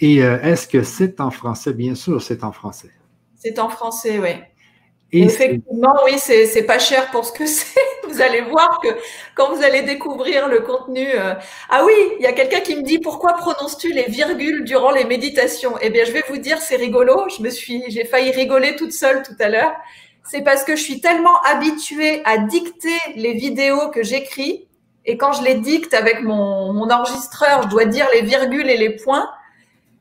[0.00, 1.72] Et euh, est-ce que c'est en français?
[1.72, 2.90] Bien sûr, c'est en français.
[3.36, 4.42] C'est en français, oui.
[5.22, 7.80] Effectivement, oui, c'est pas cher pour ce que c'est.
[8.08, 8.88] Vous allez voir que
[9.34, 11.06] quand vous allez découvrir le contenu.
[11.14, 11.34] Euh,
[11.70, 15.04] ah oui, il y a quelqu'un qui me dit pourquoi prononces-tu les virgules durant les
[15.04, 15.74] méditations?
[15.80, 17.28] Eh bien, je vais vous dire, c'est rigolo.
[17.36, 19.72] Je me suis, j'ai failli rigoler toute seule tout à l'heure.
[20.24, 24.66] C'est parce que je suis tellement habituée à dicter les vidéos que j'écris
[25.06, 28.78] et quand je les dicte avec mon, mon enregistreur, je dois dire les virgules et
[28.78, 29.28] les points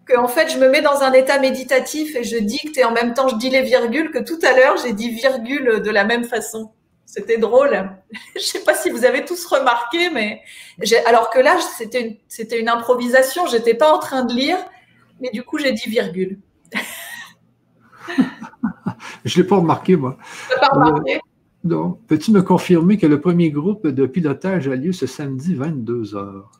[0.05, 2.91] que en fait je me mets dans un état méditatif et je dicte et en
[2.91, 6.03] même temps je dis les virgules que tout à l'heure j'ai dit virgule de la
[6.03, 6.71] même façon.
[7.05, 7.91] C'était drôle.
[8.35, 10.41] je sais pas si vous avez tous remarqué, mais
[11.05, 13.45] alors que là c'était une c'était une improvisation.
[13.47, 14.57] J'étais pas en train de lire,
[15.21, 16.39] mais du coup j'ai dit virgule.
[19.25, 20.17] je l'ai pas remarqué moi.
[20.59, 21.15] Pas remarqué?
[21.15, 21.19] Euh,
[21.63, 26.15] donc, peux-tu me confirmer que le premier groupe de pilotage a lieu ce samedi 22
[26.15, 26.51] heures?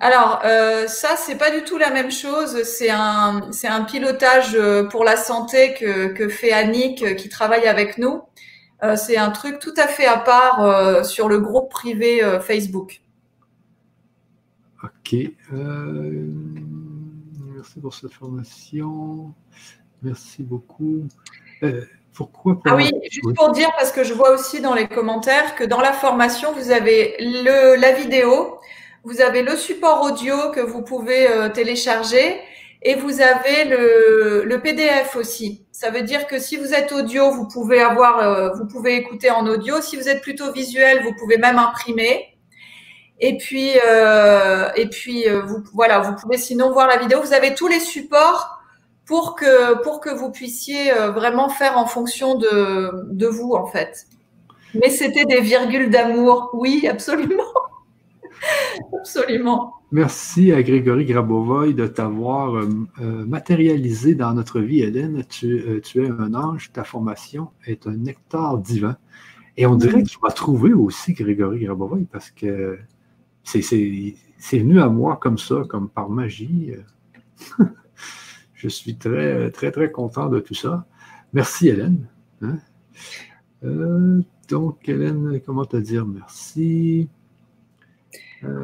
[0.00, 2.64] Alors, euh, ça, c'est pas du tout la même chose.
[2.64, 7.28] C'est un, c'est un pilotage euh, pour la santé que, que fait Annick, euh, qui
[7.28, 8.22] travaille avec nous.
[8.82, 13.00] Euh, c'est un truc tout à fait à part sur le groupe privé Facebook.
[14.82, 15.14] OK.
[17.54, 19.32] merci pour cette formation.
[20.02, 21.06] Merci beaucoup.
[22.12, 25.64] pourquoi Ah oui, juste pour dire, parce que je vois aussi dans les commentaires que
[25.64, 28.58] dans la formation, vous avez le, la vidéo
[29.04, 32.40] vous avez le support audio que vous pouvez euh, télécharger
[32.82, 35.66] et vous avez le, PDF aussi.
[35.72, 39.30] Ça veut dire que si vous êtes audio, vous pouvez avoir, euh, vous pouvez écouter
[39.30, 39.80] en audio.
[39.80, 42.36] Si vous êtes plutôt visuel, vous pouvez même imprimer.
[43.20, 47.20] Et puis, euh, et puis, vous, voilà, vous pouvez sinon voir la vidéo.
[47.22, 48.58] Vous avez tous les supports
[49.06, 54.06] pour que, pour que vous puissiez vraiment faire en fonction de, de vous, en fait.
[54.74, 56.50] Mais c'était des virgules d'amour.
[56.54, 57.44] Oui, absolument.
[58.98, 59.74] Absolument.
[59.92, 62.68] Merci à Grégory Grabovoy de t'avoir euh,
[63.00, 65.22] euh, matérialisé dans notre vie, Hélène.
[65.44, 68.96] Euh, tu, es un ange, ta formation est un nectar divin.
[69.56, 72.78] Et on dirait que tu vas trouver aussi Grégory Grabovoy parce que
[73.44, 73.60] c'est
[74.52, 76.72] venu à moi comme ça, comme par magie.
[78.54, 80.86] Je suis très, très, très content de tout ça.
[81.32, 82.08] Merci, Hélène.
[82.42, 82.58] Hein.
[84.48, 87.08] donc, Hélène, comment te dire merci?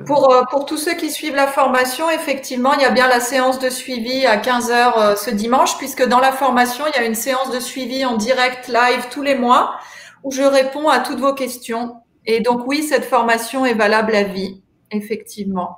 [0.07, 3.20] Pour, euh, pour tous ceux qui suivent la formation, effectivement, il y a bien la
[3.20, 7.07] séance de suivi à 15h euh, ce dimanche, puisque dans la formation, il y a
[7.07, 9.77] une séance de suivi en direct live tous les mois
[10.24, 11.97] où je réponds à toutes vos questions.
[12.27, 15.77] Et donc, oui, cette formation est valable à vie, effectivement.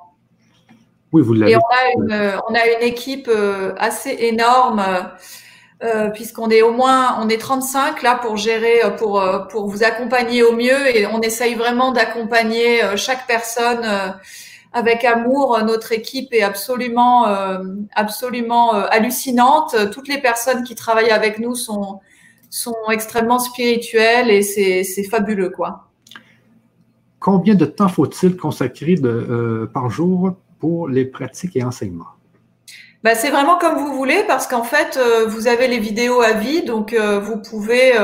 [1.12, 1.52] Oui, vous l'avez.
[1.52, 4.82] Et on a une, on a une équipe euh, assez énorme
[5.82, 9.66] euh, puisqu'on est au moins, on est 35 là pour gérer, euh, pour euh, pour
[9.68, 13.84] vous accompagner au mieux et on essaye vraiment d'accompagner chaque personne
[14.72, 15.59] avec amour.
[15.64, 17.26] Notre équipe est absolument
[17.94, 19.74] absolument hallucinante.
[19.90, 22.00] Toutes les personnes qui travaillent avec nous sont
[22.48, 25.88] sont extrêmement spirituelles et c'est fabuleux quoi.
[27.18, 28.94] combien de temps faut-il consacrer
[29.74, 32.11] par jour pour les pratiques et enseignements?
[33.02, 36.62] Bah, c'est vraiment comme vous voulez parce qu'en fait, vous avez les vidéos à vie,
[36.62, 37.98] donc vous pouvez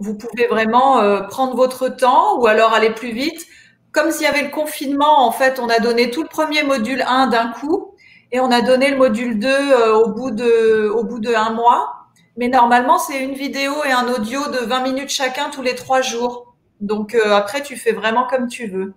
[0.00, 3.46] vous pouvez vraiment euh, prendre votre temps ou alors aller plus vite.
[3.92, 7.04] Comme s'il y avait le confinement, en fait, on a donné tout le premier module
[7.06, 7.94] 1 d'un coup
[8.32, 11.50] et on a donné le module 2 euh, au bout de au bout de un
[11.50, 12.06] mois.
[12.36, 16.00] Mais normalement, c'est une vidéo et un audio de 20 minutes chacun tous les trois
[16.00, 16.54] jours.
[16.80, 18.94] Donc euh, après, tu fais vraiment comme tu veux.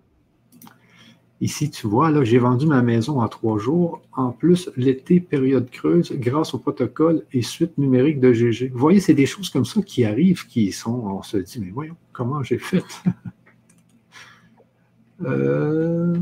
[1.44, 4.02] Ici, tu vois, là, j'ai vendu ma maison en trois jours.
[4.14, 8.70] En plus, l'été, période creuse, grâce au protocole et suite numérique de GG.
[8.70, 10.94] Vous voyez, c'est des choses comme ça qui arrivent, qui sont.
[10.94, 12.84] On se dit, mais voyons, comment j'ai fait?
[15.26, 16.18] Euh,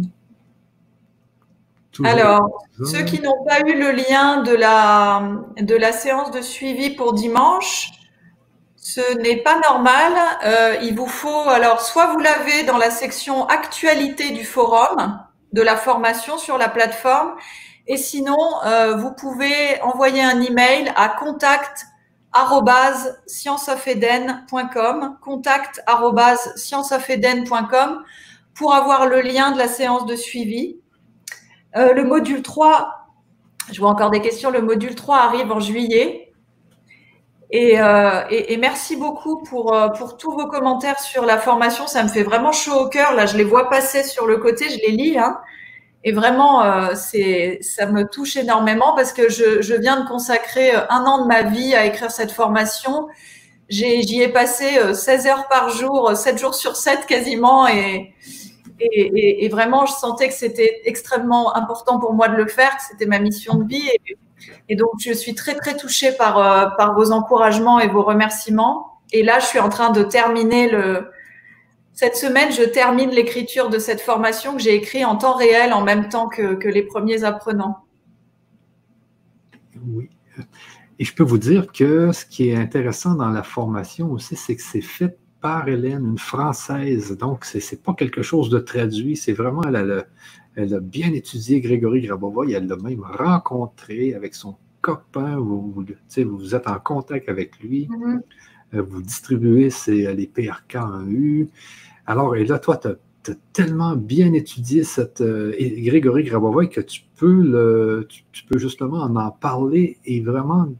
[2.03, 6.91] Alors, ceux qui n'ont pas eu le lien de la, de la séance de suivi
[6.91, 7.89] pour dimanche,
[8.81, 10.11] ce n'est pas normal.
[10.43, 15.61] Euh, il vous faut alors soit vous l'avez dans la section actualité du forum de
[15.61, 17.35] la formation sur la plateforme,
[17.85, 21.85] et sinon euh, vous pouvez envoyer un email à contact
[23.27, 25.83] scienceofeden.com contact
[28.55, 30.77] pour avoir le lien de la séance de suivi.
[31.75, 33.09] Euh, le module 3,
[33.71, 36.30] je vois encore des questions, le module 3 arrive en juillet.
[37.53, 41.85] Euh, et, merci beaucoup pour, euh, pour tous vos commentaires sur la formation.
[41.85, 43.13] Ça me fait vraiment chaud au cœur.
[43.13, 45.17] Là, je les vois passer sur le côté, je les lis.
[45.17, 45.37] Hein.
[46.03, 51.03] Et vraiment, euh, ça me touche énormément parce que je, je, viens de consacrer un
[51.05, 53.07] an de ma vie à écrire cette formation.
[53.69, 57.67] j'y ai passé 16 heures par jour, 7 jours sur 7 quasiment.
[57.67, 58.15] Et,
[58.79, 63.05] et, vraiment, je sentais que c'était extrêmement important pour moi de le faire, que c'était
[63.05, 63.89] ma mission de vie.
[64.69, 69.01] Et donc, je suis très, très touchée par, euh, par vos encouragements et vos remerciements.
[69.11, 71.09] Et là, je suis en train de terminer le.
[71.93, 75.83] Cette semaine, je termine l'écriture de cette formation que j'ai écrite en temps réel en
[75.83, 77.79] même temps que, les premiers apprenants.
[79.85, 80.09] Oui.
[80.99, 84.55] Et je peux vous dire que ce qui est intéressant dans la formation aussi, c'est
[84.55, 87.17] que c'est fait par Hélène, une Française.
[87.17, 89.17] Donc, ce n'est pas quelque chose de traduit.
[89.17, 90.05] C'est vraiment, elle a,
[90.55, 95.37] elle a bien étudié Grégory Grabova elle l'a même rencontré avec son copain.
[95.37, 95.73] Vous,
[96.17, 97.87] vous, êtes en contact avec lui.
[97.87, 98.21] Mm-hmm.
[98.73, 101.49] Euh, vous distribuez les PRK en U.
[102.05, 102.95] Alors, et là, toi, tu as,
[103.53, 109.31] tellement bien étudié cette, euh, Grégory Grabova que tu peux, le, tu, peux justement en,
[109.31, 110.73] parler et vraiment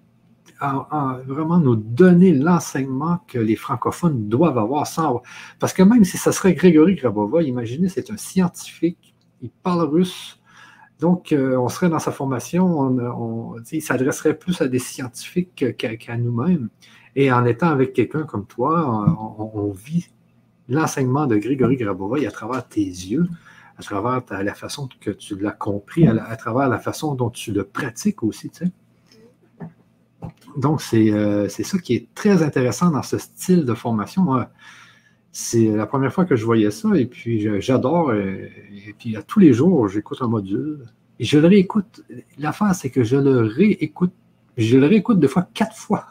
[1.26, 5.24] vraiment nous donner l'enseignement que les francophones doivent avoir sans.
[5.60, 9.11] Parce que même si ce serait Grégory Grabova, imaginez, c'est un scientifique
[9.42, 10.40] il parle russe.
[11.00, 16.18] Donc, euh, on serait dans sa formation, on, il s'adresserait plus à des scientifiques qu'à
[16.18, 16.70] nous-mêmes.
[17.16, 19.06] Et en étant avec quelqu'un comme toi,
[19.54, 20.08] on, vit
[20.70, 23.28] l'enseignement de Grégory Grabova à travers tes yeux,
[23.78, 27.64] à travers la façon que tu l'as compris, à, travers la façon dont tu le
[27.64, 28.52] pratiques aussi.
[30.56, 34.46] Donc, euh, c'est ça qui est très intéressant dans ce style de formation
[35.32, 38.14] c'est la première fois que je voyais ça et puis j'adore.
[38.14, 40.86] Et, puis à tous les jours, j'écoute un module
[41.20, 42.02] et je le réécoute.
[42.38, 44.14] L'affaire, c'est que je le réécoute.
[44.58, 46.08] Je le réécoute deux fois, quatre fois.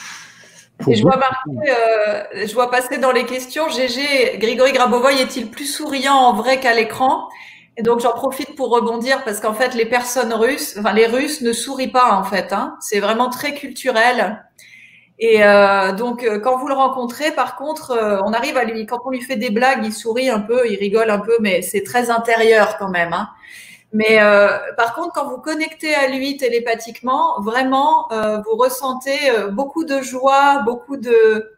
[0.80, 1.18] je, vois
[1.48, 6.60] euh, je vois passer dans les questions, GG, Grégory Grabovoy est-il plus souriant en vrai
[6.60, 7.28] qu'à l'écran?
[7.78, 11.40] Et donc j'en profite pour rebondir parce qu'en fait les personnes russes, enfin les Russes
[11.40, 12.52] ne sourient pas en fait.
[12.52, 12.76] Hein.
[12.80, 14.44] C'est vraiment très culturel.
[15.24, 18.86] Et euh, donc, euh, quand vous le rencontrez, par contre, euh, on arrive à lui,
[18.86, 21.62] quand on lui fait des blagues, il sourit un peu, il rigole un peu, mais
[21.62, 23.12] c'est très intérieur quand même.
[23.12, 23.28] Hein.
[23.92, 24.18] Mais
[24.78, 29.18] par contre, quand vous connectez à lui télépathiquement, vraiment, vous ressentez
[29.50, 31.52] beaucoup de joie, beaucoup de,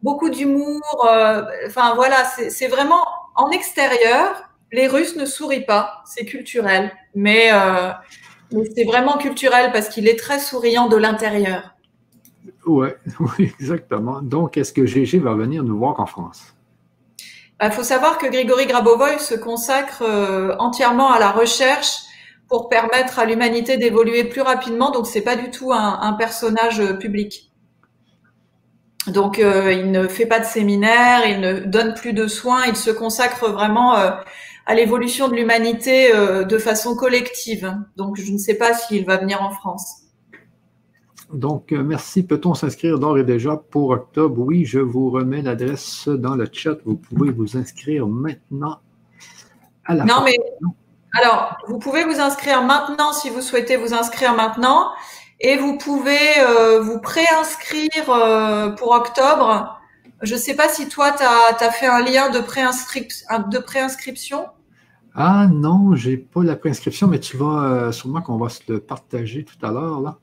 [0.00, 0.80] beaucoup d'humour.
[1.66, 4.48] Enfin voilà, c'est vraiment en extérieur.
[4.70, 7.50] Les Russes ne sourient pas, c'est culturel, mais,
[8.52, 11.74] mais c'est vraiment culturel parce qu'il est très souriant de l'intérieur.
[12.66, 14.20] Ouais, oui, exactement.
[14.22, 16.54] Donc, est-ce que GG va venir nous voir en France?
[17.18, 21.98] Il bah, faut savoir que Grigory Grabovoy se consacre euh, entièrement à la recherche
[22.48, 24.90] pour permettre à l'humanité d'évoluer plus rapidement.
[24.90, 27.52] Donc, c'est pas du tout un, personnage euh, public.
[29.06, 32.76] Donc, euh, il ne fait pas de séminaire, il ne donne plus de soins, il
[32.76, 37.74] se consacre vraiment à l'évolution de l'humanité de façon collective.
[37.96, 39.99] Donc, je ne sais pas s'il va venir en France.
[41.32, 42.22] Donc, euh, merci.
[42.22, 44.40] Peut-on s'inscrire d'ores et déjà pour octobre?
[44.40, 46.78] Oui, je vous remets l'adresse dans le chat.
[46.84, 48.80] Vous pouvez vous inscrire maintenant
[49.84, 50.36] à la Non, mais
[51.18, 54.90] alors, vous pouvez vous inscrire maintenant si vous souhaitez vous inscrire maintenant.
[55.40, 59.80] Et vous pouvez euh, vous préinscrire euh, pour octobre
[60.20, 64.46] Je ne sais pas si toi, tu as, fait un lien de, préinscription.
[65.14, 68.80] Ah non, j'ai pas la préinscription, mais tu vas euh, sûrement qu'on va se le
[68.80, 70.00] partager tout à l'heure.
[70.00, 70.18] là.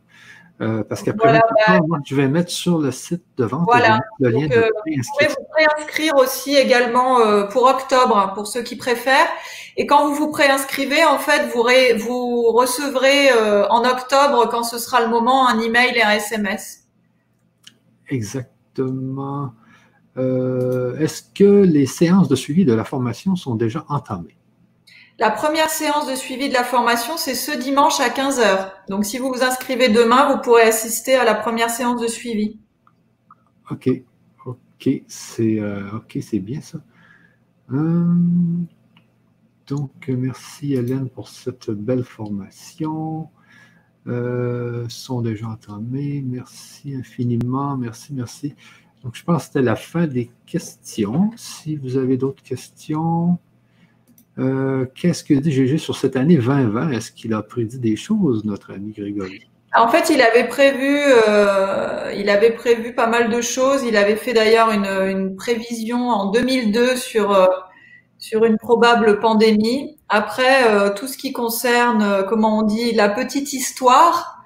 [0.60, 3.70] Euh, parce qu'après, ben, je vais mettre sur le site de vente
[4.20, 4.88] le lien de préinscription.
[4.88, 9.30] Vous pouvez vous préinscrire aussi également pour octobre, pour ceux qui préfèrent.
[9.78, 13.32] Et quand vous vous préinscrivez, en fait, vous, vous recevrez
[13.70, 16.88] en octobre, quand ce sera le moment, un email et un SMS.
[18.10, 19.54] Exactement.
[20.18, 24.38] Euh, est-ce que les séances de suivi de la formation sont déjà entamées?
[25.20, 28.72] La première séance de suivi de la formation, c'est ce dimanche à 15h.
[28.88, 32.60] Donc, si vous vous inscrivez demain, vous pourrez assister à la première séance de suivi.
[33.72, 33.90] OK.
[34.46, 35.90] OK, c'est euh,
[36.34, 36.78] bien ça.
[37.72, 38.68] Hum,
[39.66, 43.30] donc, merci Hélène pour cette belle formation.
[44.06, 46.24] Euh, sont déjà entamés.
[46.26, 47.76] Merci infiniment.
[47.76, 48.54] Merci, merci.
[49.04, 51.32] Donc, je pense que c'était la fin des questions.
[51.36, 53.40] Si vous avez d'autres questions,
[54.40, 56.92] euh, qu'est-ce que dit Gégé sur cette année 2020?
[56.92, 59.42] Est-ce qu'il a prédit des choses, notre ami Grégory?
[59.76, 63.84] En fait, il avait prévu, euh, il avait prévu pas mal de choses.
[63.84, 67.36] Il avait fait d'ailleurs une, prévision en 2002 sur
[68.20, 69.98] sur une probable pandémie.
[70.10, 74.44] Après, euh, tout ce qui concerne, euh, comment on dit, la petite histoire,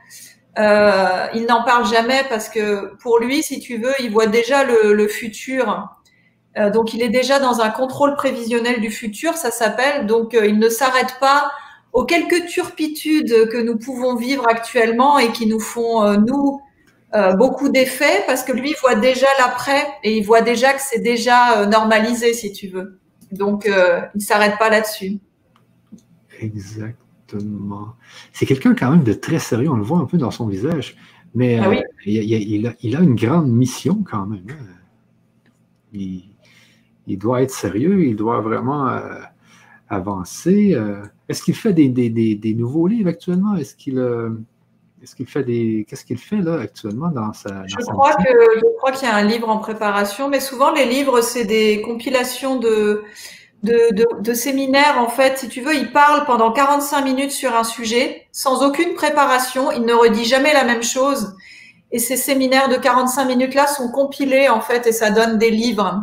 [0.59, 4.63] euh, il n'en parle jamais parce que pour lui, si tu veux, il voit déjà
[4.63, 5.87] le futur.
[6.57, 10.05] Euh, donc, il est déjà dans un contrôle prévisionnel du futur, ça s'appelle.
[10.05, 11.51] Donc, il ne s'arrête pas
[11.93, 16.61] aux quelques turpitudes que nous pouvons vivre actuellement et qui nous font, nous,
[17.37, 21.65] beaucoup d'effets parce que lui voit déjà l'après et il voit déjà que c'est déjà
[21.65, 23.01] normalisé, si tu veux.
[23.31, 25.19] Donc, euh, il ne s'arrête pas là-dessus.
[26.39, 27.95] Exactement.
[28.33, 30.97] C'est quelqu'un quand même de très sérieux, on le voit un peu dans son visage,
[31.33, 34.45] mais ah euh, il, a, une grande mission quand même.
[34.49, 36.17] Hein.
[37.11, 39.19] Il, doit être sérieux, il doit vraiment euh,
[39.89, 40.77] avancer.
[41.29, 43.55] Est-ce qu'il fait des, nouveaux livres actuellement?
[43.55, 43.99] Est-ce qu'il
[45.01, 45.85] est-ce qu'il fait des.
[45.89, 47.65] Qu'est-ce qu'il fait là actuellement dans sa.
[47.65, 50.85] je, crois que, je crois qu'il y a un livre en préparation, mais souvent les
[50.85, 53.03] livres, c'est des compilations de,
[53.63, 54.97] de, de, séminaires.
[54.99, 58.93] En fait, si tu veux, il parle pendant 45 minutes sur un sujet, sans aucune
[58.93, 59.71] préparation.
[59.71, 61.35] Il ne redit jamais la même chose.
[61.91, 65.99] Et ces séminaires de 45 minutes-là sont compilés, en fait, et ça donne des livres.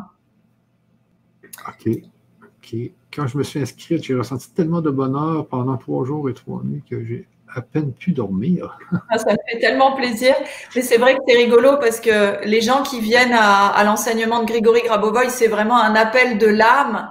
[1.67, 2.03] OK.
[2.43, 2.77] OK.
[3.15, 6.63] Quand je me suis inscrite, j'ai ressenti tellement de bonheur pendant trois jours et trois
[6.63, 8.79] nuits que j'ai à peine pu dormir.
[9.11, 10.35] Ah, ça fait tellement plaisir.
[10.77, 14.47] Mais c'est vrai que c'est rigolo parce que les gens qui viennent à, l'enseignement de
[14.47, 17.11] Grigory Grabovoy, c'est vraiment un appel de l'âme.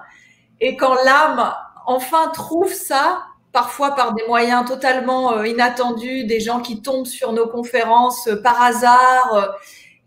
[0.61, 1.53] Et quand l'âme
[1.87, 7.33] enfin trouve ça, parfois par des moyens totalement euh, inattendus, des gens qui tombent sur
[7.33, 9.47] nos conférences euh, par hasard, euh,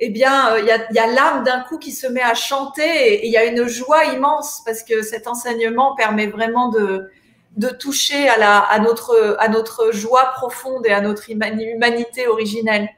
[0.02, 2.82] eh bien, il y a, y a l'âme d'un coup qui se met à chanter
[2.82, 7.10] et il y a une joie immense parce que cet enseignement permet vraiment de,
[7.56, 12.88] de toucher à, la, à, notre, à notre joie profonde et à notre humanité originelle.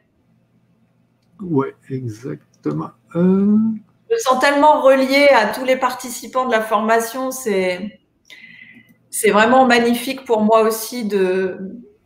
[1.40, 2.90] Oui, exactement.
[3.16, 3.56] Euh,
[4.08, 7.32] Je me sens tellement relié à tous les participants de la formation.
[7.32, 7.98] C'est,
[9.10, 11.58] c'est vraiment magnifique pour moi aussi de.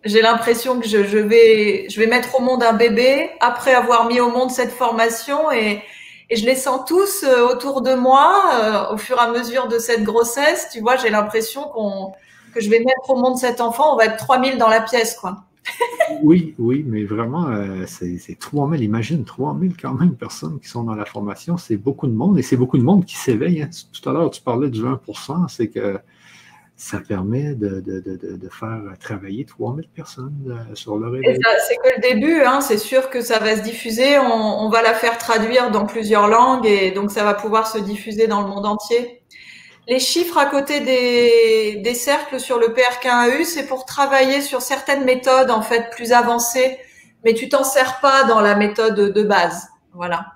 [0.06, 4.20] J'ai l'impression que je, vais, je vais mettre au monde un bébé après avoir mis
[4.20, 5.82] au monde cette formation et,
[6.30, 9.66] et je les sens tous euh, autour de moi euh, au fur et à mesure
[9.66, 10.68] de cette grossesse.
[10.72, 12.12] Tu vois, j'ai l'impression qu'on
[12.54, 15.14] que je vais mettre au monde cet enfant, on va être 3000 dans la pièce,
[15.14, 15.44] quoi.
[16.22, 20.94] oui, oui, mais vraiment, euh, c'est 3000, imagine 3000 quand même personnes qui sont dans
[20.94, 23.62] la formation, c'est beaucoup de monde et c'est beaucoup de monde qui s'éveille.
[23.62, 23.70] Hein.
[23.92, 25.98] Tout à l'heure, tu parlais du 20%, c'est que
[26.76, 27.82] ça permet de,
[28.50, 30.34] faire travailler 3000 personnes
[30.70, 31.38] euh, sur le réveil.
[31.66, 32.60] C'est que le début, hein.
[32.60, 36.66] c'est sûr que ça va se diffuser, on, va la faire traduire dans plusieurs langues
[36.66, 39.22] et donc ça va pouvoir se diffuser dans le monde entier.
[39.88, 45.50] Les chiffres à côté des, cercles sur le PRK1EU, c'est pour travailler sur certaines méthodes
[45.50, 46.78] en fait plus avancées,
[47.24, 49.68] mais tu t'en sers pas dans la méthode de base.
[49.94, 50.35] Voilà.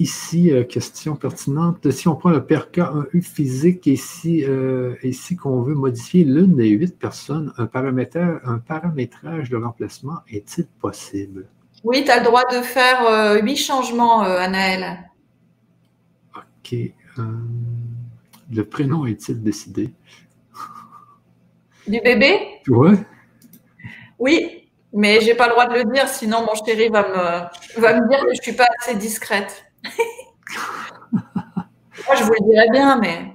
[0.00, 1.88] Ici, euh, question pertinente.
[1.92, 4.96] Si on prend le PRK1U physique et si, euh,
[5.40, 11.46] qu'on veut modifier l'une des huit personnes, un, paramétrage, un paramétrage de remplacement est-il possible?
[11.84, 15.10] Oui, tu as le droit de faire euh, huit changements, Anaël.
[16.36, 16.76] OK.
[18.52, 19.94] Le prénom est-il décidé?
[21.86, 22.60] Du bébé?
[22.66, 22.98] Ouais.
[24.18, 28.00] Oui, mais j'ai pas le droit de le dire, sinon mon chéri va me, va
[28.00, 29.64] me dire que je suis pas assez discrète.
[31.12, 33.32] Moi, je vous le dirais bien, mais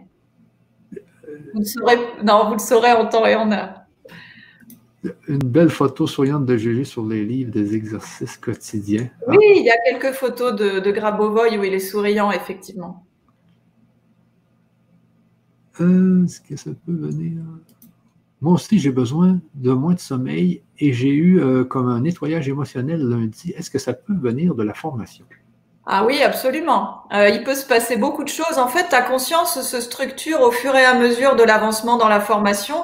[1.54, 3.76] vous le saurez, non, vous le saurez en temps et en heure.
[5.28, 9.10] Une belle photo souriante de Julie sur les livres des exercices quotidiens.
[9.28, 13.06] Oui, il y a quelques photos de, de Grabovoy où il est souriant, effectivement.
[15.80, 17.42] Euh, est-ce que ça peut venir?
[18.42, 22.50] Moi aussi, j'ai besoin de moins de sommeil et j'ai eu euh, comme un nettoyage
[22.50, 23.54] émotionnel lundi.
[23.56, 25.26] Est-ce que ça peut venir de la formation?
[25.92, 27.02] Ah oui, absolument.
[27.12, 28.60] Euh, il peut se passer beaucoup de choses.
[28.60, 32.20] En fait, ta conscience se structure au fur et à mesure de l'avancement dans la
[32.20, 32.76] formation.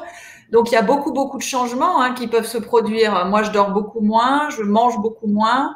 [0.52, 3.28] Donc, il y a beaucoup, beaucoup de changements hein, qui peuvent se produire.
[3.28, 5.76] Moi, je dors beaucoup moins, je mange beaucoup moins.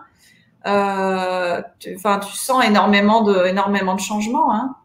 [0.66, 4.52] Euh, tu, enfin, tu sens énormément de, énormément de changements.
[4.52, 4.76] Hein.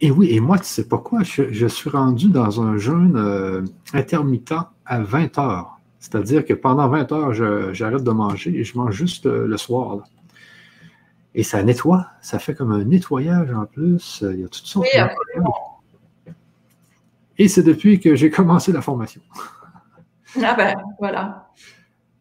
[0.00, 3.62] Et oui, et moi, tu sais pas quoi, je, suis rendu dans un jeûne euh,
[3.94, 4.52] intermittent
[4.84, 5.78] à 20 heures.
[6.00, 7.32] C'est-à-dire que pendant 20 heures,
[7.72, 9.98] j'arrête de manger et je mange juste euh, le soir.
[11.38, 14.24] Et ça nettoie, ça fait comme un nettoyage en plus.
[14.26, 15.82] Il y a toutes sortes oui, absolument.
[17.36, 19.20] Et c'est depuis que j'ai commencé la formation.
[20.42, 21.50] Ah ben, voilà.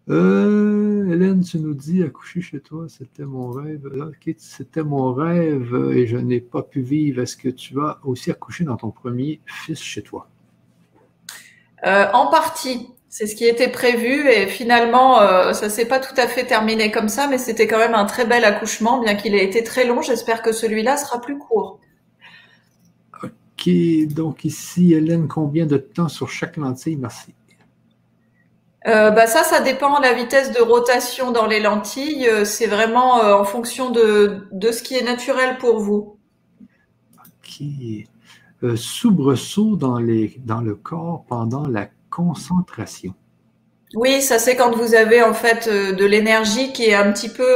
[0.09, 3.89] Euh, Hélène, tu nous dis accoucher chez toi, c'était mon rêve.
[4.37, 7.21] c'était mon rêve et je n'ai pas pu vivre.
[7.21, 10.27] Est-ce que tu as aussi accouché dans ton premier fils chez toi?
[11.85, 12.89] Euh, en partie.
[13.17, 16.91] C'est ce qui était prévu et finalement, euh, ça s'est pas tout à fait terminé
[16.91, 19.87] comme ça, mais c'était quand même un très bel accouchement, bien qu'il ait été très
[19.87, 20.01] long.
[20.01, 21.79] J'espère que celui-là sera plus court.
[23.23, 23.69] Ok,
[24.09, 26.97] donc ici, Hélène, combien de temps sur chaque lentille?
[26.97, 27.33] Merci.
[28.85, 32.27] Euh, bah ça, ça dépend de la vitesse de rotation dans les lentilles.
[32.27, 36.17] Euh, c'est vraiment euh, en fonction de, de ce qui est naturel pour vous.
[37.21, 37.65] OK.
[38.75, 43.13] soubresaut dans, les, dans le corps pendant la concentration.
[43.93, 47.51] Oui, ça c'est quand vous avez en fait de l'énergie qui est un petit peu,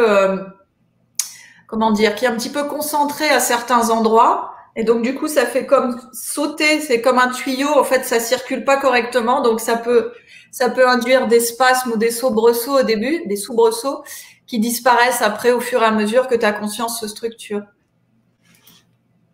[1.68, 4.54] comment dire, qui est un petit peu concentrée à certains endroits.
[4.76, 7.70] Et donc du coup, ça fait comme sauter, c'est comme un tuyau.
[7.70, 10.12] En fait, ça circule pas correctement, donc ça peut
[10.52, 14.04] ça peut induire des spasmes ou des soubresauts au début, des soubresauts
[14.46, 17.64] qui disparaissent après au fur et à mesure que ta conscience se structure.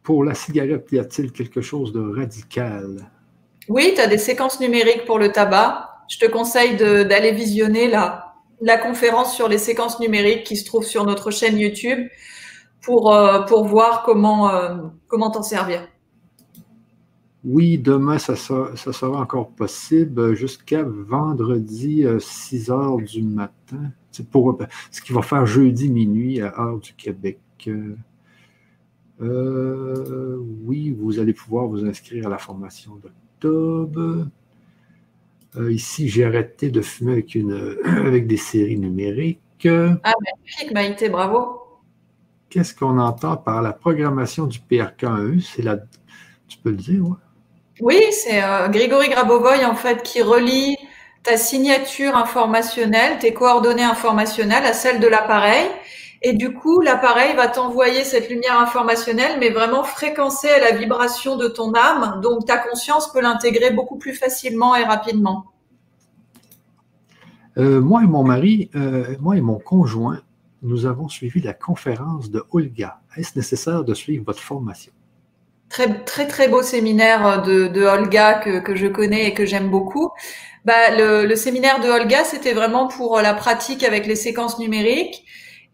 [0.04, 3.10] Pour la cigarette, y a-t-il quelque chose de radical?
[3.70, 5.90] Oui, tu as des séquences numériques pour le tabac.
[6.10, 11.06] Je te conseille d'aller visionner la, conférence sur les séquences numériques qui se trouve sur
[11.06, 12.08] notre chaîne YouTube
[12.82, 14.76] pour, euh, voir comment euh,
[15.08, 15.88] comment t'en servir.
[17.44, 23.92] Oui, demain, ça sera, encore possible jusqu'à vendredi 6 euh, heures du matin.
[24.32, 24.58] Pour
[24.92, 27.40] ce qui va faire jeudi minuit à heure du Québec.
[29.22, 32.96] Euh, oui, vous allez pouvoir vous inscrire à la formation
[33.48, 34.26] Euh,
[35.72, 39.40] ici, j'ai arrêté de fumer avec, une, avec des séries numériques.
[39.68, 41.62] Ah, magnifique, Maïté, bravo.
[42.50, 45.42] Qu'est-ce qu'on entend par la programmation du PRK1E?
[45.42, 45.78] C'est la.
[46.48, 47.16] Tu peux le dire, oui?
[47.82, 50.78] Oui, c'est euh, Grégory Grabovoy en fait qui relie
[51.24, 55.66] ta signature informationnelle, tes coordonnées informationnelles à celles de l'appareil.
[56.22, 61.38] Et du coup, l'appareil va t'envoyer cette lumière informationnelle, mais vraiment fréquencer à la vibration
[61.38, 62.20] de ton âme.
[62.22, 65.46] Donc, ta conscience peut l'intégrer beaucoup plus facilement et rapidement.
[67.58, 70.22] Euh, moi et mon mari, euh, moi et mon conjoint,
[70.62, 73.00] nous avons suivi la conférence de Olga.
[73.16, 74.92] Est-ce nécessaire de suivre votre formation?
[75.70, 79.70] Très, très, très beau séminaire de, de Olga que, que, je connais et que j'aime
[79.70, 80.12] beaucoup.
[80.64, 85.26] Bah, le, le, séminaire de Olga, c'était vraiment pour la pratique avec les séquences numériques.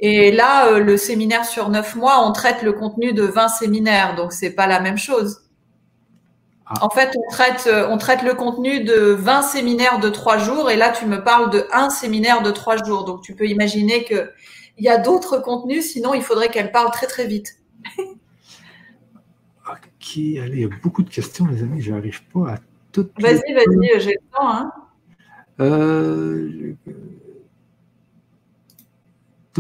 [0.02, 4.16] Et là, euh, le séminaire sur neuf mois, on traite le contenu de 20 séminaires,
[4.16, 5.44] donc c'est pas la même chose.
[6.66, 6.74] Ah.
[6.82, 10.76] En fait, on traite, on traite le contenu de 20 séminaires de trois jours, et
[10.76, 13.06] là, tu me parles de un séminaire de trois jours.
[13.06, 14.32] Donc, tu peux imaginer que
[14.78, 17.58] il y a d'autres contenus, sinon il faudrait qu'elle parle très très vite.
[20.18, 22.58] allez, il y a beaucoup de questions, les amis, je n'arrive pas à
[22.92, 23.12] toutes.
[23.22, 24.50] Vas-y, vas-y, j'ai le temps.
[24.50, 24.72] Hein.
[25.60, 26.76] Euh,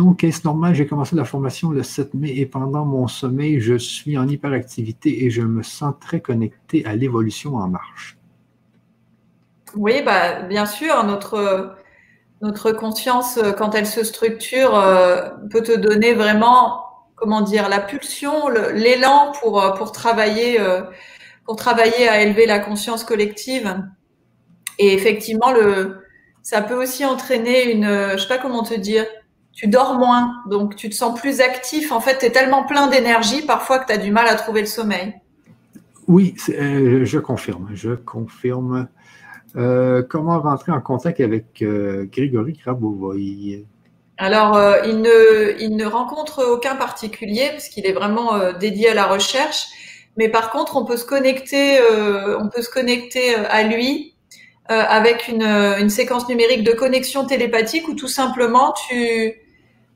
[0.01, 0.73] donc, est-ce normal?
[0.73, 5.25] J'ai commencé la formation le 7 mai et pendant mon sommeil, je suis en hyperactivité
[5.25, 8.17] et je me sens très connecté à l'évolution en marche.
[9.75, 11.75] Oui, bah, bien sûr, notre,
[12.41, 16.81] notre conscience, quand elle se structure, euh, peut te donner vraiment
[17.15, 20.81] comment dire, la pulsion, l'élan pour, euh, pour travailler, euh,
[21.45, 23.77] pour travailler à élever la conscience collective.
[24.79, 26.03] Et effectivement, le,
[26.41, 29.05] ça peut aussi entraîner une, je sais pas comment te dire,
[29.53, 31.91] tu dors moins, donc tu te sens plus actif.
[31.91, 34.61] En fait, tu es tellement plein d'énergie parfois que tu as du mal à trouver
[34.61, 35.13] le sommeil.
[36.07, 38.87] Oui, euh, je confirme, je confirme.
[39.53, 41.63] comment rentrer en contact avec
[42.11, 43.65] Grégory Grabovoy
[44.21, 48.93] alors, euh, il, ne, il ne rencontre aucun particulier puisqu'il est vraiment euh, dédié à
[48.93, 49.65] la recherche.
[50.15, 54.15] Mais par contre, on peut se connecter, euh, on peut se connecter à lui
[54.67, 59.33] avec une, une, séquence numérique de connexion télépathique où tout simplement tu,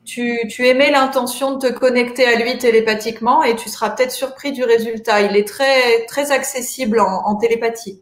[0.06, 4.52] tu, tu émets l'intention de te connecter à lui télépathiquement et tu seras peut-être surpris
[4.52, 5.20] du résultat.
[5.22, 8.00] Il est très, très accessible en, en télépathie.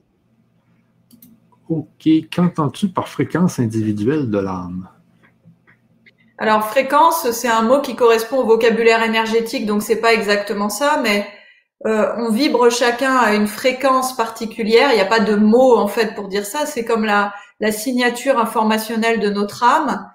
[1.69, 2.09] OK.
[2.35, 4.89] Qu'entends-tu par fréquence individuelle de l'âme?
[6.39, 11.01] Alors fréquence, c'est un mot qui correspond au vocabulaire énergétique, donc c'est pas exactement ça,
[11.03, 11.27] mais
[11.87, 14.91] euh, on vibre chacun à une fréquence particulière.
[14.91, 16.67] Il n'y a pas de mot en fait pour dire ça.
[16.67, 20.11] C'est comme la, la, signature informationnelle de notre âme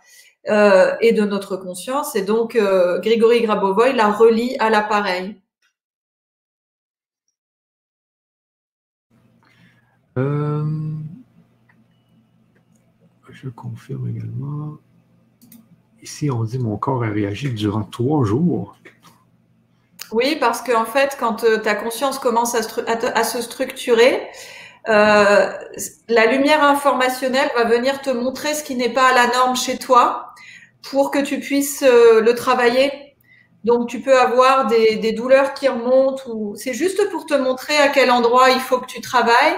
[0.49, 2.15] euh, et de notre conscience.
[2.15, 5.35] Et donc euh, Grigory Grabovoy la relie à l'appareil.
[13.31, 14.77] je confirme également.
[16.01, 18.75] Ici, on dit mon corps a réagi durant trois jours.
[20.11, 24.27] Oui, parce qu'en fait, quand euh, ta conscience commence à, se structurer,
[24.87, 25.51] euh,
[26.07, 29.77] la lumière informationnelle va venir te montrer ce qui n'est pas à la norme chez
[29.77, 30.33] toi
[30.89, 32.91] pour que tu puisses euh, le travailler.
[33.65, 37.89] Donc, tu peux avoir des, douleurs qui remontent ou c'est juste pour te montrer à
[37.89, 39.57] quel endroit il faut que tu travailles.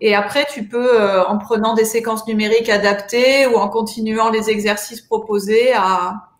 [0.00, 4.50] Et après, tu peux, euh, en prenant des séquences numériques adaptées ou en continuant les
[4.50, 6.30] exercices proposés, à,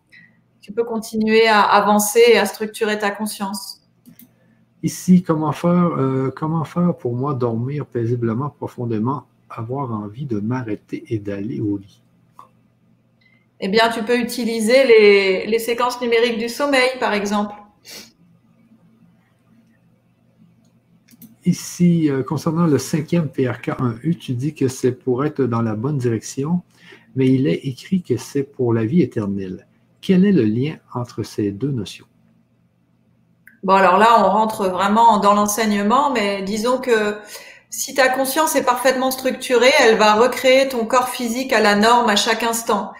[0.61, 3.74] tu peux continuer à avancer et à structurer ta conscience.
[4.85, 11.03] Ici, comment faire, euh, comment faire pour moi dormir paisiblement, profondément, avoir envie de m'arrêter
[11.07, 12.03] et d'aller au lit?
[13.61, 17.55] Eh bien, tu peux utiliser les, les séquences numériques du sommeil, par exemple.
[21.45, 25.97] Ici, euh, concernant le cinquième PRK1U, tu dis que c'est pour être dans la bonne
[25.97, 26.61] direction,
[27.15, 29.65] mais il est écrit que c'est pour la vie éternelle.
[29.99, 32.05] Quel est le lien entre ces deux notions?
[33.65, 37.17] Bon, alors là, on rentre vraiment dans l'enseignement, mais disons que
[37.71, 42.07] si ta conscience est parfaitement structurée, elle va recréer ton corps physique à la norme
[42.07, 42.91] à chaque instant.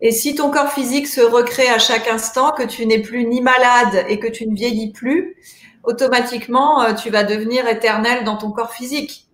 [0.00, 3.40] Et si ton corps physique se recrée à chaque instant, que tu n'es plus ni
[3.40, 5.34] malade et que tu ne vieillis plus,
[5.82, 9.26] automatiquement, euh, tu vas devenir éternel dans ton corps physique.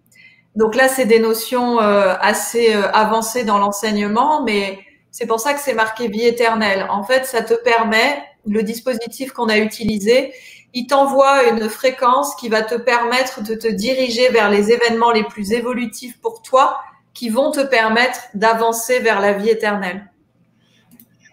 [0.57, 4.79] Donc là, c'est des notions euh, assez euh, avancées dans l'enseignement, mais
[5.11, 6.87] c'est pour ça que c'est marqué vie éternelle.
[6.89, 10.33] En fait, ça te permet, le dispositif qu'on a utilisé,
[10.75, 15.25] il t'envoie une fréquence qui va te permettre de te diriger vers les événements les
[15.25, 16.79] plus évolutifs pour toi,
[17.15, 20.09] qui vont te permettre d'avancer vers la vie éternelle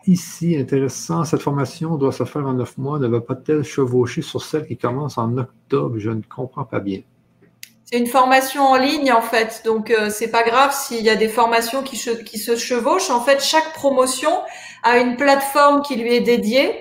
[0.07, 2.99] ici, intéressant, cette formation doit se faire en neuf mois.
[2.99, 5.97] Ne va pas-elle chevaucher sur celle qui commence en octobre?
[5.97, 7.01] Je ne comprends pas bien.
[7.85, 11.15] C'est une formation en ligne en fait, donc euh, c'est pas grave s'il y a
[11.15, 13.11] des formations qui, qui, se chevauchent.
[13.11, 14.31] En fait, chaque promotion
[14.81, 16.73] a une plateforme qui lui est dédiée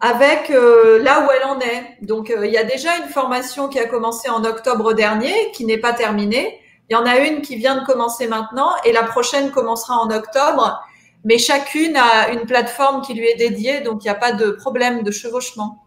[0.00, 1.98] avec euh, là où elle en est.
[2.02, 5.64] Donc euh, il y a déjà une formation qui a commencé en octobre dernier, qui
[5.64, 6.58] n'est pas terminée.
[6.88, 10.10] Il y en a une qui vient de commencer maintenant et la prochaine commencera en
[10.10, 10.80] octobre
[11.24, 14.50] mais chacune a une plateforme qui lui est dédiée, donc il n'y a pas de
[14.50, 15.84] problème de chevauchement.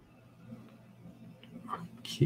[2.00, 2.24] OK.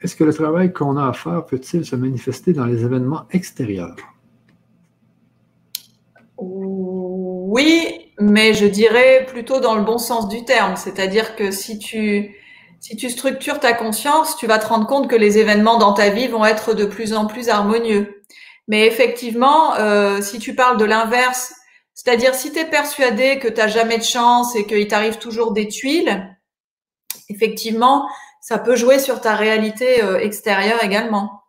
[0.00, 3.96] Est-ce que le travail qu'on a à faire peut-il se manifester dans les événements extérieurs?
[6.38, 10.76] Oui, mais je dirais plutôt dans le bon sens du terme.
[10.76, 12.36] C'est-à-dire que si tu,
[12.80, 16.10] si tu structures ta conscience, tu vas te rendre compte que les événements dans ta
[16.10, 18.22] vie vont être de plus en plus harmonieux.
[18.68, 21.54] Mais effectivement, euh, si tu parles de l'inverse,
[21.94, 25.52] c'est-à-dire si tu es persuadé que tu n'as jamais de chance et qu'il t'arrive toujours
[25.52, 26.36] des tuiles,
[27.28, 28.08] effectivement,
[28.40, 31.43] ça peut jouer sur ta réalité euh, extérieure également.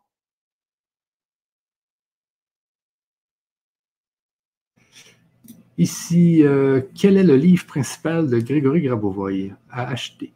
[5.78, 10.32] Ici, euh, quel est le livre principal de Grégory Grabovoy à acheter?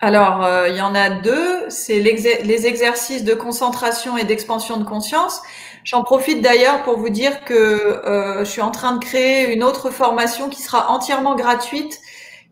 [0.00, 1.70] Alors, euh, il y en a deux.
[1.70, 5.40] C'est les exercices de concentration et d'expansion de conscience.
[5.84, 9.62] J'en profite d'ailleurs pour vous dire que euh, je suis en train de créer une
[9.62, 12.00] autre formation qui sera entièrement gratuite,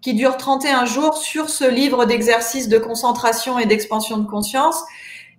[0.03, 4.85] qui dure 31 jours sur ce livre d'exercices de concentration et d'expansion de conscience,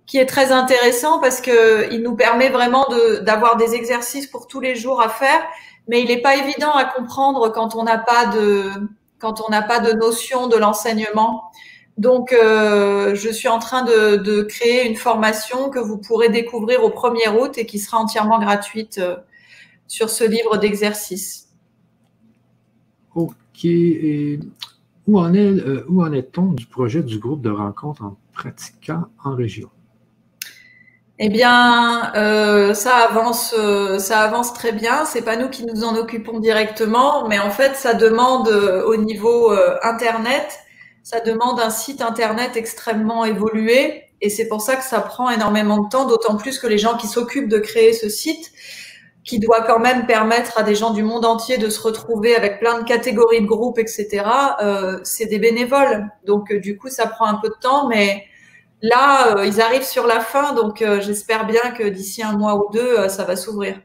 [0.06, 2.86] qui est très intéressant parce que il nous permet vraiment
[3.22, 5.42] d'avoir des exercices pour tous les jours à faire,
[5.88, 8.70] mais il n'est pas évident à comprendre quand on n'a pas de
[9.18, 11.44] quand on n'a pas de notion de l'enseignement.
[11.96, 16.90] Donc, euh, je suis en train de, créer une formation que vous pourrez découvrir au
[16.90, 19.16] 1er août et qui sera entièrement gratuite euh,
[19.86, 21.48] sur ce livre d'exercice.
[23.14, 23.64] OK.
[23.64, 24.40] Et
[25.06, 29.70] où en, est, euh, est-on du projet du groupe de rencontres en pratiquant en région?
[31.18, 32.12] Eh bien,
[32.74, 33.54] ça avance,
[33.98, 35.04] ça avance très bien.
[35.04, 39.52] C'est pas nous qui nous en occupons directement, mais en fait, ça demande au niveau
[39.82, 40.64] internet
[41.04, 44.04] ça demande un site internet extrêmement évolué.
[44.22, 46.96] Et c'est pour ça que ça prend énormément de temps, d'autant plus que les gens
[46.96, 48.52] qui s'occupent de créer ce site,
[49.22, 52.58] qui doit quand même permettre à des gens du monde entier de se retrouver avec
[52.58, 54.24] plein de catégories de groupes, etc.,
[54.62, 56.08] euh, c'est des bénévoles.
[56.24, 58.24] Donc, euh, du coup, ça prend un peu de temps, mais
[58.88, 62.56] là, euh, ils arrivent sur la fin, donc euh, j'espère bien que d'ici un mois
[62.56, 63.80] ou deux, ça va s'ouvrir.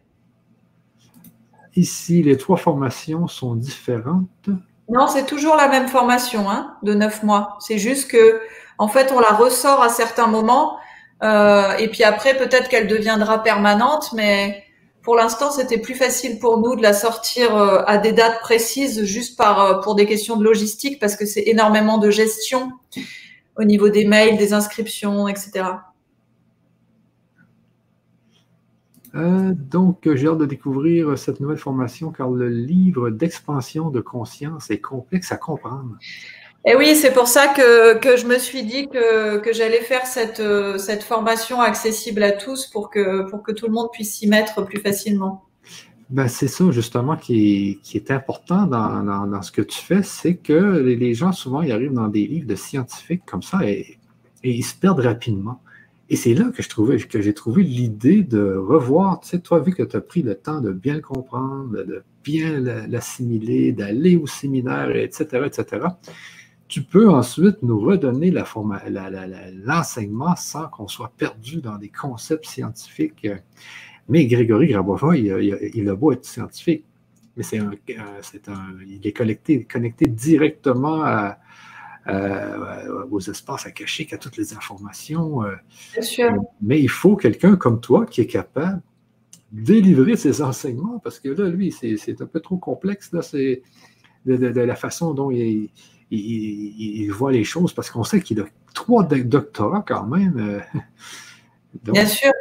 [1.76, 4.50] Ici, les trois formations sont différentes.
[4.90, 7.58] Non, c'est toujours la même formation hein, de neuf mois.
[7.60, 8.42] C'est juste que,
[8.78, 10.78] en fait, on la ressort à certains moments,
[11.22, 14.64] et puis après, peut-être qu'elle deviendra permanente, mais
[15.10, 19.04] pour l'instant, c'était plus facile pour nous de la sortir euh, à des dates précises,
[19.06, 22.74] juste par euh, pour des questions de logistique, parce que c'est énormément de gestion
[23.60, 25.65] au niveau des mails, des inscriptions, etc.
[29.15, 34.72] Euh, donc, j'ai hâte de découvrir cette nouvelle formation car le livre d'expansion de conscience
[34.72, 35.98] est complexe à comprendre.
[36.65, 40.06] Et oui, c'est pour ça que, que je me suis dit que, que j'allais faire
[40.06, 44.15] cette, euh, cette formation accessible à tous pour que, pour que tout le monde puisse
[44.15, 45.49] s'y mettre plus facilement.
[46.10, 50.02] Ben, c'est ça justement qui est, qui est important dans, dans, ce que tu fais,
[50.02, 53.99] c'est que les gens souvent ils arrivent dans des livres de scientifiques comme ça et,
[54.44, 55.61] et ils se perdent rapidement.
[56.10, 59.60] Et c'est là que je trouvais que j'ai trouvé l'idée de revoir, tu sais, toi,
[59.60, 64.18] vu que tu as pris le temps de bien le comprendre, de bien l'assimiler, d'aller
[64.18, 65.90] au séminaire, etc., etc
[66.69, 68.31] tu peux ensuite nous redonner
[69.65, 73.28] l'enseignement sans qu'on soit perdu dans des concepts scientifiques.
[74.10, 75.20] Mais Grégory Grabovoy,
[75.73, 76.84] il, a beau être scientifique,
[77.38, 77.71] mais c'est un,
[78.88, 81.31] il est connecté, connecté directement
[83.12, 85.44] aux espaces akashiques, à toutes les informations.
[85.44, 85.55] Euh,
[85.94, 86.31] Bien sûr.
[86.62, 88.81] Mais il faut quelqu'un comme toi qui est capable
[89.52, 93.62] de délivrer ses enseignements, parce que là, lui, c'est un peu trop complexe, là, c'est
[94.26, 95.70] de, de, la façon dont il,
[96.12, 100.38] il, voit les choses parce qu'on sait qu'il a trois doctorats quand même.
[100.38, 100.79] Euh,
[101.94, 102.31] Bien sûr.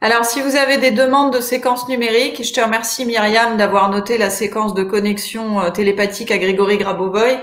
[0.00, 4.18] Alors, si vous avez des demandes de séquences numériques, je te remercie Myriam d'avoir noté
[4.18, 7.38] la séquence de connexion euh, télépathique à Grégory Grabovoy.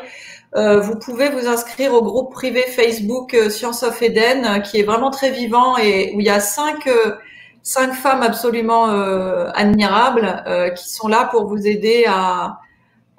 [0.55, 5.09] Euh, vous pouvez vous inscrire au groupe privé Facebook Science of Eden, qui est vraiment
[5.09, 6.89] très vivant et où il y a cinq,
[7.63, 8.85] cinq femmes absolument
[9.53, 10.43] admirables
[10.75, 12.59] qui sont là pour vous aider à,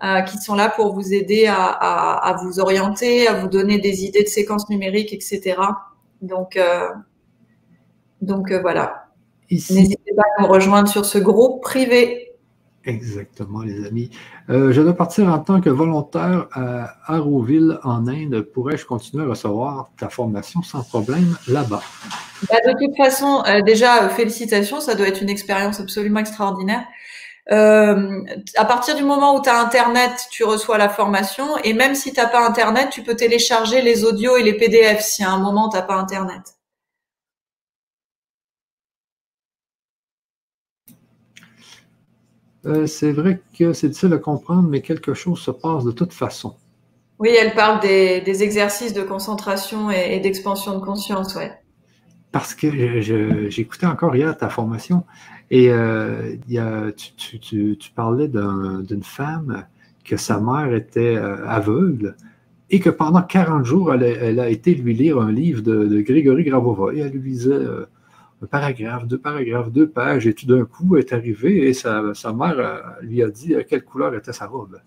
[0.04, 3.78] euh, qui sont là pour vous aider à, à, à, vous orienter, à vous donner
[3.78, 5.54] des idées de séquences numériques, etc.
[6.22, 6.88] Donc, euh,
[8.20, 8.60] donc euh,
[9.52, 12.28] N'hésitez pas à nous rejoindre sur ce groupe privé.
[12.84, 14.10] Exactement, les amis.
[14.50, 18.40] Euh, je dois partir en tant que volontaire à Arrowville, en Inde.
[18.40, 21.82] Pourrais-je continuer à recevoir ta formation sans problème là-bas?
[22.48, 26.84] Bah, de toute façon, déjà, félicitations, ça doit être une expérience absolument extraordinaire.
[27.50, 28.24] Euh,
[28.56, 31.56] à partir du moment où tu as Internet, tu reçois la formation.
[31.64, 35.00] Et même si tu n'as pas Internet, tu peux télécharger les audios et les PDF
[35.02, 36.42] si à un moment tu n'as pas Internet.
[42.66, 46.12] Euh, c'est vrai que c'est difficile à comprendre, mais quelque chose se passe de toute
[46.12, 46.54] façon.
[47.18, 51.52] Oui, elle parle des, exercices de concentration et, d'expansion de conscience, ouais.
[52.32, 53.00] Parce que
[53.50, 55.04] j'écoutais encore hier ta formation
[55.52, 56.34] et euh,
[56.96, 59.66] tu, parlais d'une femme
[60.02, 62.16] que sa mère était euh, aveugle
[62.70, 66.94] et que pendant 40 jours, elle a, été lui lire un livre de, Grégory Grabova.
[66.94, 67.84] Et elle lui lisait euh,
[68.42, 72.02] un paragraphe, deux paragraphes, deux pages, et tout d'un coup, est arrivée et sa,
[72.34, 74.80] mère lui a dit à quelle couleur était sa robe.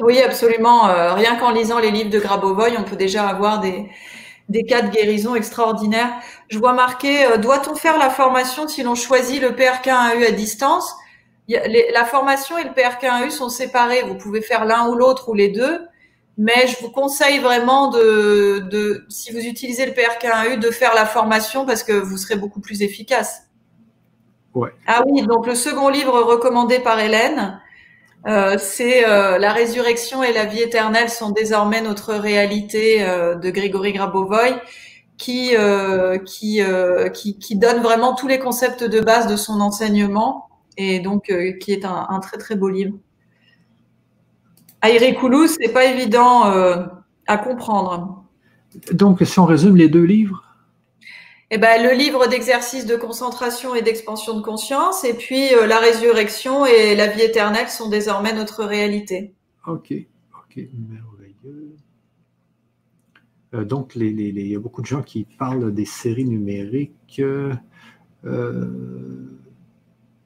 [0.00, 0.82] Oui, absolument.
[1.14, 3.88] rien qu'en lisant les livres de Grabovoy, on peut déjà avoir des,
[4.64, 6.12] cas de guérison extraordinaires.
[6.48, 10.94] Je vois marqué, euh, doit-on faire la formation si l'on choisit le PRK1AU à distance?
[11.48, 14.02] La formation et le PRK1AU sont séparés.
[14.02, 15.80] Vous pouvez faire l'un ou l'autre ou les deux.
[16.38, 21.04] Mais je vous conseille vraiment de, de si vous utilisez le PRK1AU, de faire la
[21.04, 23.42] formation parce que vous serez beaucoup plus efficace.
[24.54, 24.70] Ouais.
[24.86, 27.60] Ah oui, donc le second livre recommandé par Hélène,
[28.26, 33.50] euh, c'est euh, la résurrection et la vie éternelle sont désormais notre réalité euh, de
[33.50, 34.60] Grégory Grabovoy,
[35.18, 35.54] qui
[36.26, 36.60] qui,
[37.14, 41.72] qui, qui donne vraiment tous les concepts de base de son enseignement et donc qui
[41.72, 42.94] est un, un, très très beau livre.
[44.82, 46.44] Aïré Koulou, c'est pas évident
[47.26, 48.24] à comprendre.
[48.92, 50.42] Donc, si on résume les deux livres,
[51.54, 55.80] eh ben, le livre d'exercice de concentration et d'expansion de conscience, et puis euh, la
[55.80, 59.34] résurrection et la vie éternelle sont désormais notre réalité.
[59.66, 59.92] Ok,
[60.34, 60.56] ok,
[60.88, 61.76] merveilleux.
[63.52, 67.20] Euh, donc, il y a beaucoup de gens qui parlent des séries numériques.
[67.20, 67.52] Euh,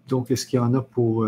[0.06, 1.26] donc, est-ce qu'il y en a pour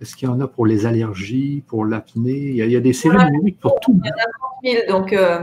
[0.00, 2.36] est-ce qu'il y en a pour les allergies, pour l'apnée?
[2.36, 4.00] Il, y a des séries numériques pour tout.
[4.04, 5.12] Il y en a 30 000, donc.
[5.12, 5.40] Euh.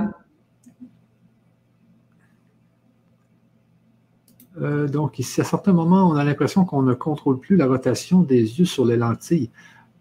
[4.61, 8.21] Euh, donc, ici, à certains moments, on a l'impression qu'on ne contrôle plus la rotation
[8.21, 9.51] des yeux sur les lentilles.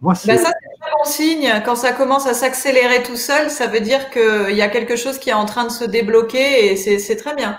[0.01, 0.15] Moi.
[0.25, 1.63] Ben ça, c'est un bon signe.
[1.65, 5.19] Quand ça commence à s'accélérer tout seul, ça veut dire qu'il y a quelque chose
[5.19, 7.59] qui est en train de se débloquer et c'est très bien.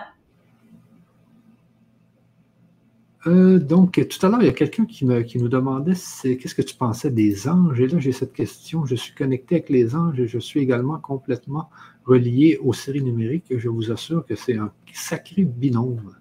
[3.28, 6.76] Euh, donc, tout à l'heure, il y a quelqu'un qui, nous demandait qu'est-ce que tu
[6.76, 7.80] pensais des anges?
[7.80, 8.86] Et là, j'ai cette question.
[8.86, 11.70] Je suis connecté avec les anges et je suis également complètement
[12.06, 13.46] relié aux séries numériques.
[13.50, 16.16] Je vous assure que c'est un sacré binôme.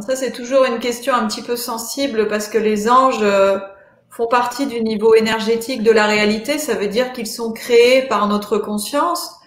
[0.00, 3.58] Ça, c'est toujours une question un petit peu sensible parce que les anges euh,
[4.08, 6.58] font partie du niveau énergétique de la réalité.
[6.58, 9.37] Ça veut dire qu'ils sont créés par notre conscience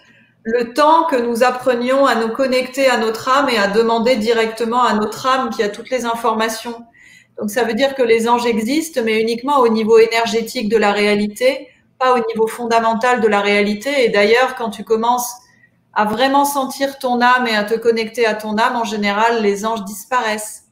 [0.44, 4.82] le temps que nous apprenions à nous connecter à notre âme et à demander directement
[4.82, 6.84] à notre âme qui a toutes les informations.
[7.38, 10.92] Donc ça veut dire que les anges existent, mais uniquement au niveau énergétique de la
[10.92, 14.04] réalité, pas au niveau fondamental de la réalité.
[14.04, 15.32] Et d'ailleurs, quand tu commences
[15.92, 19.64] à vraiment sentir ton âme et à te connecter à ton âme, en général, les
[19.64, 20.64] anges disparaissent.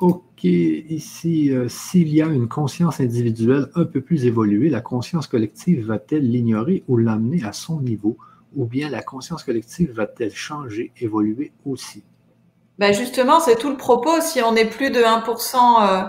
[0.00, 5.26] Ok, ici, euh, s'il y a une conscience individuelle un peu plus évoluée, la conscience
[5.26, 8.18] collective va-t-elle l'ignorer ou l'amener à son niveau?
[8.56, 12.02] Ou bien la conscience collective va-t-elle changer, évoluer aussi?
[12.78, 14.20] Ben justement, c'est tout le propos.
[14.20, 16.04] Si on est plus de 1% euh,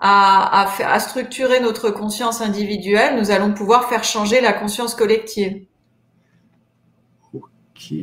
[0.00, 5.66] à, à, structurer notre conscience individuelle, nous allons pouvoir faire changer la conscience collective.
[7.34, 7.94] Ok.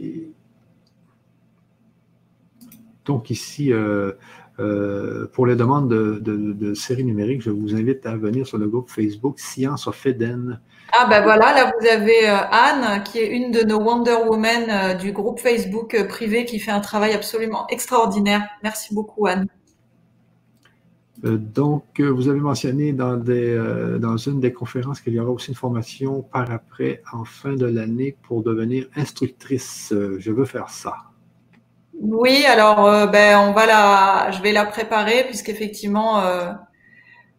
[3.05, 4.13] Donc ici, euh,
[4.59, 8.67] euh, pour les demandes de, de, séries numériques, je vous invite à venir sur le
[8.67, 10.59] groupe Facebook Science of Eden.
[10.97, 14.69] Ah ben voilà, là vous avez euh, Anne, qui est une de nos Wonder Women
[14.69, 18.47] euh, du groupe Facebook privé, qui fait un travail absolument extraordinaire.
[18.63, 19.47] Merci beaucoup Anne.
[21.23, 23.57] donc, vous avez mentionné dans, des,
[23.99, 27.65] dans une des conférences qu'il y aura aussi une formation par après en fin de
[27.65, 29.91] l'année pour devenir instructrice.
[29.91, 30.95] Je veux faire ça.
[32.01, 36.51] Oui, alors euh, ben on va la, je vais la préparer puisqu'effectivement euh,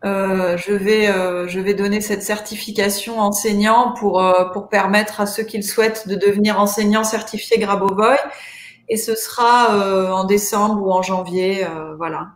[0.05, 5.43] euh, je vais euh, je vais donner cette certification enseignant pour pour permettre à ceux
[5.43, 8.17] qui le souhaitent de devenir enseignants certifiés Grabovoi
[8.89, 11.67] et ce sera en décembre ou en janvier,
[11.97, 12.33] voilà.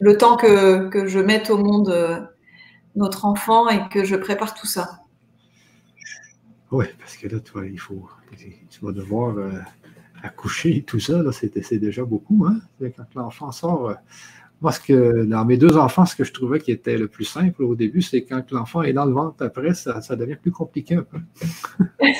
[0.00, 2.28] Le temps que que je mette au monde
[2.96, 5.00] notre enfant et que je prépare tout ça.
[6.72, 9.36] Oui, parce que là, toi, il faut, tu vas devoir
[10.24, 12.46] accoucher, tout ça, c'est déjà beaucoup.
[12.48, 12.60] Hein?
[12.96, 13.94] Quand l'enfant sort,
[14.64, 17.08] euh, moi, ce que, dans mes deux enfants, ce que je trouvais qui était le
[17.08, 20.52] plus simple au début, c'est quand l'enfant est dans le ventre après, ça, devient plus
[20.52, 21.18] compliqué un peu.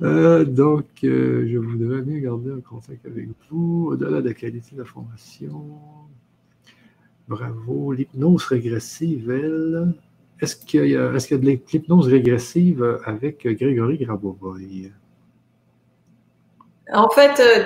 [0.00, 4.74] Euh, donc, euh, je voudrais bien garder un contact avec vous au-delà de la qualité
[4.74, 5.64] de la formation.
[7.28, 7.92] Bravo.
[7.92, 9.94] L'hypnose régressive, elle.
[10.40, 14.90] Est-ce qu'il y, a de l'hypnose régressive avec Grégory Grabovoy?
[16.92, 17.64] En fait, euh,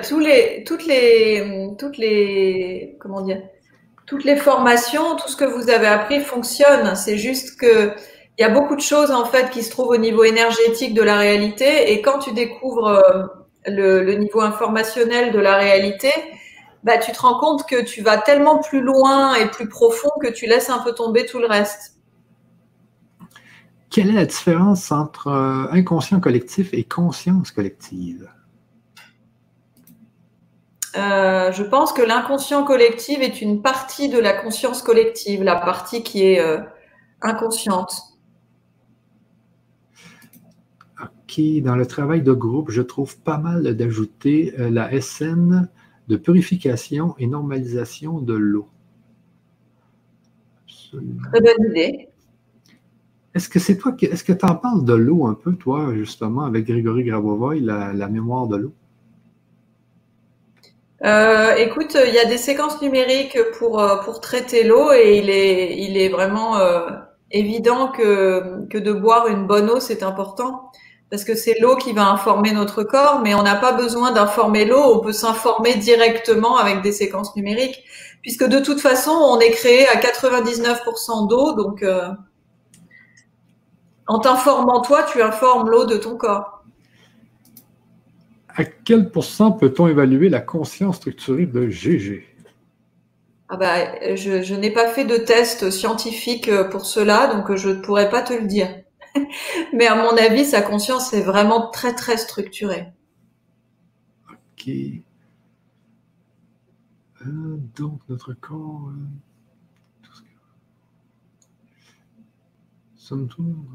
[4.05, 6.95] toutes les formations, tout ce que vous avez appris fonctionne.
[6.95, 7.93] C'est juste que
[8.37, 11.01] il y a beaucoup de choses en fait qui se trouvent au niveau énergétique de
[11.01, 13.25] la réalité, et quand tu découvres euh,
[13.65, 16.11] le, niveau informationnel de la réalité,
[16.83, 20.27] bah, tu te rends compte que tu vas tellement plus loin et plus profond que
[20.27, 21.95] tu laisses un peu tomber tout le reste.
[23.89, 28.29] Quelle est la différence entre euh, inconscient collectif et conscience collective?
[30.97, 36.01] Euh, je pense que l'inconscient collectif est une partie de la conscience collective, la partie
[36.01, 36.59] qui est euh,
[37.21, 38.01] inconsciente.
[41.01, 45.69] Ok, dans le travail de groupe, je trouve pas mal d'ajouter la SN
[46.07, 48.67] de purification et normalisation de l'eau.
[51.31, 52.09] Très bonne idée.
[53.33, 54.05] Est-ce que c'est toi qui.
[54.05, 57.93] Est-ce que tu en parles de l'eau un peu, toi, justement, avec Grégory Grabovoy, la,
[57.93, 58.73] la mémoire de l'eau?
[61.05, 65.29] Euh, écoute, il y a des séquences numériques pour, euh, pour traiter l'eau et il
[65.29, 66.89] est, il est vraiment euh,
[67.31, 70.71] évident que, que de boire une bonne eau, c'est important.
[71.09, 74.65] Parce que c'est l'eau qui va informer notre corps, mais on n'a pas besoin d'informer
[74.65, 77.83] l'eau, on peut s'informer directement avec des séquences numériques,
[78.21, 81.85] puisque de toute façon, on est créé à 99% d'eau, donc
[84.07, 86.56] en t'informant toi, tu informes l'eau de ton corps.
[88.57, 92.25] À quel pourcent peut-on évaluer la conscience structurée de GG
[93.49, 98.09] ah bah, je, n'ai pas fait de test scientifique pour cela, donc je ne pourrais
[98.09, 98.67] pas te le dire.
[99.73, 102.87] Mais à mon avis, sa conscience est vraiment très très structurée.
[104.29, 104.67] Ok.
[107.25, 108.89] Euh, donc notre corps.
[108.89, 110.11] Euh,
[112.95, 113.65] Sommes-nous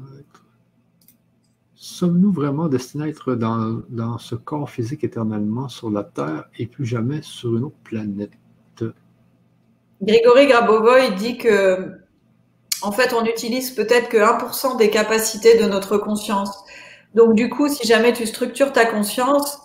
[1.83, 6.65] sommes-nous vraiment destinés à être dans, dans, ce corps physique éternellement sur la Terre et
[6.65, 8.31] plus jamais sur une autre planète?
[10.01, 11.91] Grégory Grabovoy dit que,
[12.81, 16.63] en fait, on utilise peut-être que 1% des capacités de notre conscience.
[17.15, 19.59] Donc, du coup, si jamais tu structures ta conscience,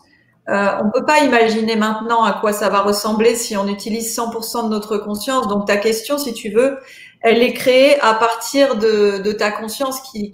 [0.49, 4.17] euh, on ne peut pas imaginer maintenant à quoi ça va ressembler si on utilise
[4.17, 5.47] 100% de notre conscience.
[5.47, 6.79] Donc ta question, si tu veux,
[7.21, 10.31] elle est créée à partir de, ta conscience qui,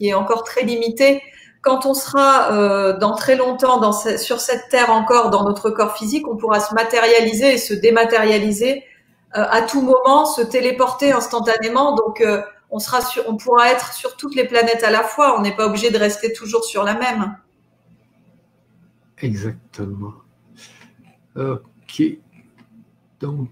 [0.00, 1.22] est, encore très limitée.
[1.60, 6.26] Quand on sera euh, dans très longtemps sur cette terre encore, dans notre corps physique,
[6.26, 8.84] on pourra se matérialiser et se dématérialiser
[9.36, 11.94] euh, à tout moment, se téléporter instantanément.
[11.94, 15.38] Donc euh, on, sera sur, on pourra être sur toutes les planètes à la fois.
[15.38, 17.36] On n'est pas obligé de rester toujours sur la même.
[19.18, 20.14] Exactement.
[21.36, 22.02] Ok.
[23.20, 23.48] Donc,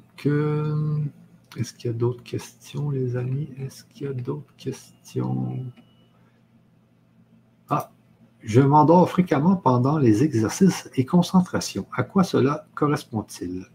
[1.56, 3.48] est-ce qu'il y a d'autres questions, les amis?
[3.58, 5.58] Est-ce qu'il y a d'autres questions?
[7.68, 7.90] Ah,
[8.40, 11.86] je m'endors fréquemment pendant les exercices et concentrations.
[11.96, 13.66] À quoi cela correspond-il?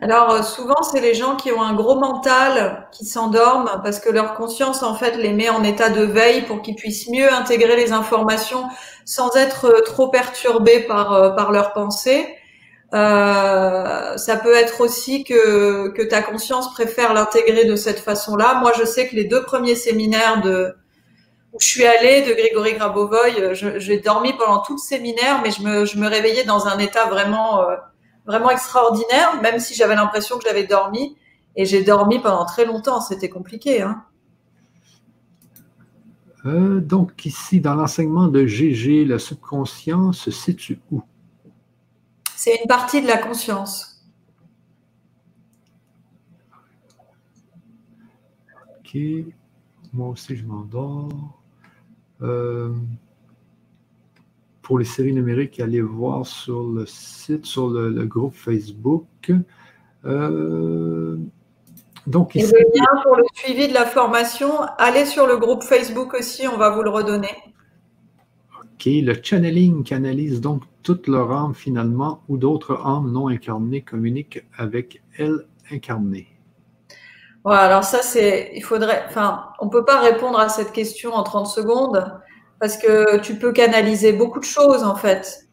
[0.00, 4.10] Alors euh, souvent, c'est les gens qui ont un gros mental qui s'endorment parce que
[4.10, 7.74] leur conscience, en fait, les met en état de veille pour qu'ils puissent mieux intégrer
[7.74, 8.68] les informations
[9.04, 12.28] sans être euh, trop perturbés par, euh, par leurs pensées.
[12.94, 18.60] Euh, ça peut être aussi que, ta conscience préfère l'intégrer de cette façon-là.
[18.60, 20.74] Moi, je sais que les deux premiers séminaires de,
[21.52, 25.62] où je suis allée de Grégory Grabovoy, j'ai dormi pendant tout le séminaire, mais je
[25.62, 27.62] me, réveillais dans un état vraiment
[28.28, 31.16] vraiment extraordinaire, même si j'avais l'impression que j'avais dormi.
[31.56, 33.00] Et j'ai dormi pendant très longtemps.
[33.00, 33.82] C'était compliqué.
[33.82, 34.04] Hein.
[36.46, 41.02] Euh, donc, ici, dans l'enseignement de GG, le subconscient se situe où?
[42.38, 44.00] C'est une partie de la conscience.
[48.78, 48.96] OK.
[49.92, 51.08] Moi aussi, je m'endors.
[52.22, 52.72] Euh,
[54.62, 59.32] pour les séries numériques, allez voir sur le site, sur le, groupe Facebook.
[60.04, 61.16] Euh,
[62.06, 66.14] donc Et le lien pour le suivi de la formation, allez sur le groupe Facebook
[66.14, 67.36] aussi, on va vous le redonner.
[68.78, 74.44] OK, le channeling canalise donc toute leur âme finalement, ou d'autres âmes non incarnées communiquent
[74.56, 76.28] avec elle incarnée.
[77.42, 81.24] Voilà, alors ça c'est, il faudrait, enfin, on peut pas répondre à cette question en
[81.24, 82.20] 30 secondes
[82.60, 85.48] parce que tu peux canaliser beaucoup de choses en fait.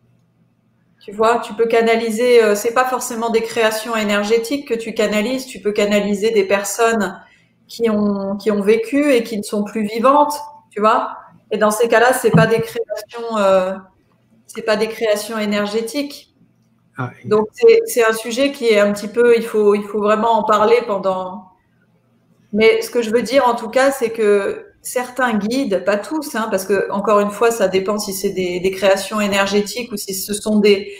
[1.03, 5.47] Tu vois, tu peux canaliser, euh, c'est pas forcément des créations énergétiques que tu canalises,
[5.47, 7.19] tu peux canaliser des personnes
[7.67, 10.35] qui ont qui ont vécu et qui ne sont plus vivantes,
[10.69, 11.24] tu vois.
[11.51, 13.73] Et dans ces cas-là, c'est pas des créations, euh,
[14.47, 16.33] c'est pas des créations énergétiques.
[16.97, 17.47] Ah, Donc
[17.85, 20.77] c'est un sujet qui est un petit peu, il faut il faut vraiment en parler
[20.87, 21.49] pendant.
[22.53, 26.35] Mais ce que je veux dire en tout cas, c'est que certains guides, pas tous,
[26.35, 30.13] hein, parce que encore une fois, ça dépend si c'est des, créations énergétiques ou si
[30.13, 30.93] ce sont des,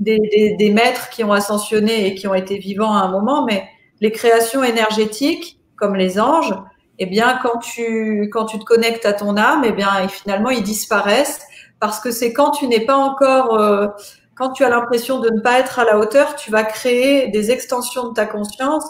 [0.00, 3.68] des, maîtres qui ont ascensionné et qui ont été vivants à un moment, mais
[4.00, 6.54] les créations énergétiques, comme les anges,
[6.98, 10.62] eh bien, quand tu, quand tu te connectes à ton âme, eh bien, finalement, ils
[10.62, 11.40] disparaissent
[11.80, 13.88] parce que c'est quand tu n'es pas encore, euh,
[14.34, 17.50] quand tu as l'impression de ne pas être à la hauteur, tu vas créer des
[17.50, 18.84] extensions de ta conscience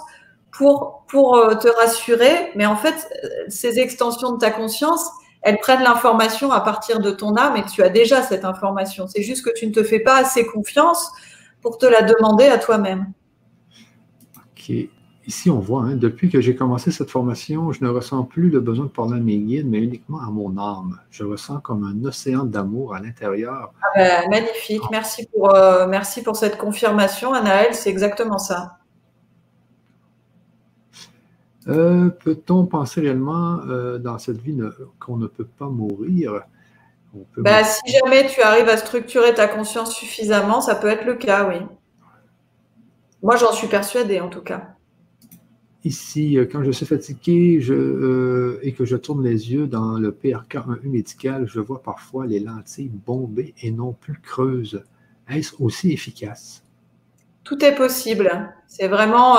[0.52, 2.52] pour, pour euh, te rassurer.
[2.54, 3.08] Mais en fait,
[3.48, 5.10] ces extensions de ta conscience,
[5.42, 9.06] elles prennent l'information à partir de ton âme et tu as déjà cette information.
[9.08, 11.10] C'est juste que tu ne te fais pas assez confiance
[11.60, 13.12] pour te la demander à toi-même.
[15.26, 18.60] Ici, on voit, hein, depuis que j'ai commencé cette formation, je ne ressens plus le
[18.60, 21.00] besoin de parler à mes guides, mais uniquement à mon âme.
[21.10, 23.72] Je ressens comme un océan d'amour à l'intérieur.
[23.82, 24.82] Ah ben, magnifique.
[24.92, 27.74] Merci pour, euh, merci pour cette confirmation, Anaël.
[27.74, 28.78] C'est exactement ça.
[31.66, 34.56] Euh, peut-on penser réellement euh, dans cette vie
[35.00, 36.42] qu'on ne peut pas mourir?
[37.36, 41.48] Bah, Si jamais tu arrives à structurer ta conscience suffisamment, ça peut être le cas,
[41.48, 41.56] oui.
[43.24, 44.75] Moi, j'en suis persuadée, en tout cas.
[45.86, 50.10] Ici, euh, quand je suis fatigué je, et que je tourne les yeux dans le
[50.10, 54.82] PRK1U médical, je vois parfois les lentilles bombées et non plus creuses.
[55.28, 56.64] Est-ce aussi efficace?
[57.44, 58.52] Tout est possible.
[58.66, 59.36] C'est vraiment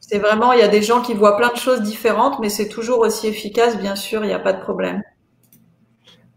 [0.00, 2.68] c'est vraiment, il y a des gens qui voient plein de choses différentes, mais c'est
[2.68, 5.02] toujours aussi efficace, bien sûr, il n'y a pas de problème.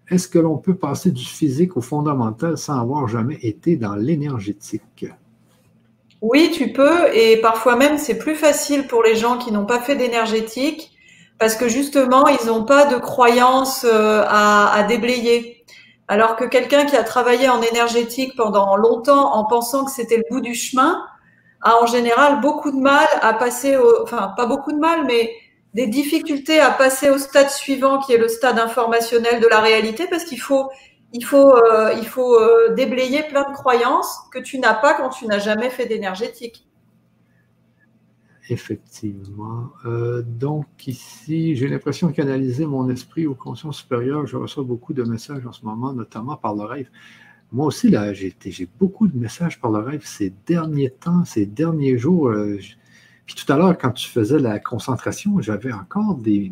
[0.10, 5.08] Est-ce que l'on peut passer du physique au fondamental sans avoir jamais été dans l'énergétique?
[6.24, 9.80] Oui, tu peux, et parfois même c'est plus facile pour les gens qui n'ont pas
[9.82, 10.92] fait d'énergétique,
[11.38, 15.66] parce que justement, ils n'ont pas de croyances euh, à, à déblayer.
[16.08, 20.24] Alors que quelqu'un qui a travaillé en énergétique pendant longtemps en pensant que c'était le
[20.32, 21.06] bout du chemin,
[21.62, 25.30] a en général beaucoup de mal à passer, au, enfin pas beaucoup de mal, mais
[25.74, 30.08] des difficultés à passer au stade suivant, qui est le stade informationnel de la réalité,
[30.10, 30.70] parce qu'il faut,
[31.14, 35.10] il faut, euh, il faut euh, déblayer plein de croyances que tu n'as pas quand
[35.10, 36.68] tu n'as jamais fait d'énergétique.
[38.50, 39.70] Effectivement.
[39.86, 44.26] Euh, donc ici, j'ai l'impression de canaliser mon esprit aux consciences supérieures.
[44.26, 46.90] Je reçois beaucoup de messages en ce moment, notamment par le rêve.
[47.52, 48.36] Moi aussi, là, j'ai
[48.80, 52.34] beaucoup de messages par le rêve ces derniers temps, ces derniers jours.
[53.28, 56.52] Puis tout à l'heure, quand tu faisais la concentration, j'avais encore des,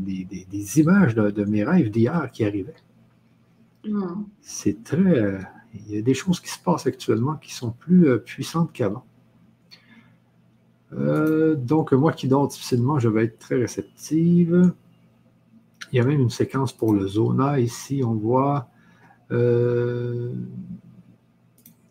[0.79, 2.75] images de, mes rêves d'hier qui arrivaient.
[3.85, 4.23] Hmm.
[4.41, 4.97] C'est très.
[4.97, 5.39] Euh,
[5.73, 9.05] il y a des choses qui se passent actuellement qui sont plus puissantes qu'avant.
[10.93, 14.73] Euh, donc, moi qui dors difficilement, je vais être très réceptive.
[15.91, 17.59] Il y a même une séquence pour le zona.
[17.59, 18.69] Ici, on voit.
[19.31, 20.33] Euh,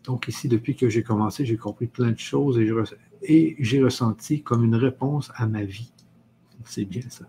[0.03, 2.59] donc, ici, depuis que j'ai commencé, j'ai compris plein de choses
[3.23, 5.91] et j'ai ressenti comme une réponse à ma vie.
[6.65, 7.25] C'est bien ça.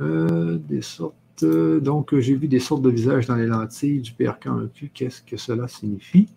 [0.00, 1.14] Euh, des sortes.
[1.42, 4.90] Donc, j'ai vu des sortes de visages dans les lentilles du PRK1Q.
[4.94, 6.28] Qu'est-ce que cela signifie?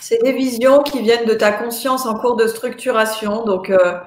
[0.00, 3.44] C'est des visions qui viennent de ta conscience en cours de structuration.
[3.44, 3.98] Donc, euh,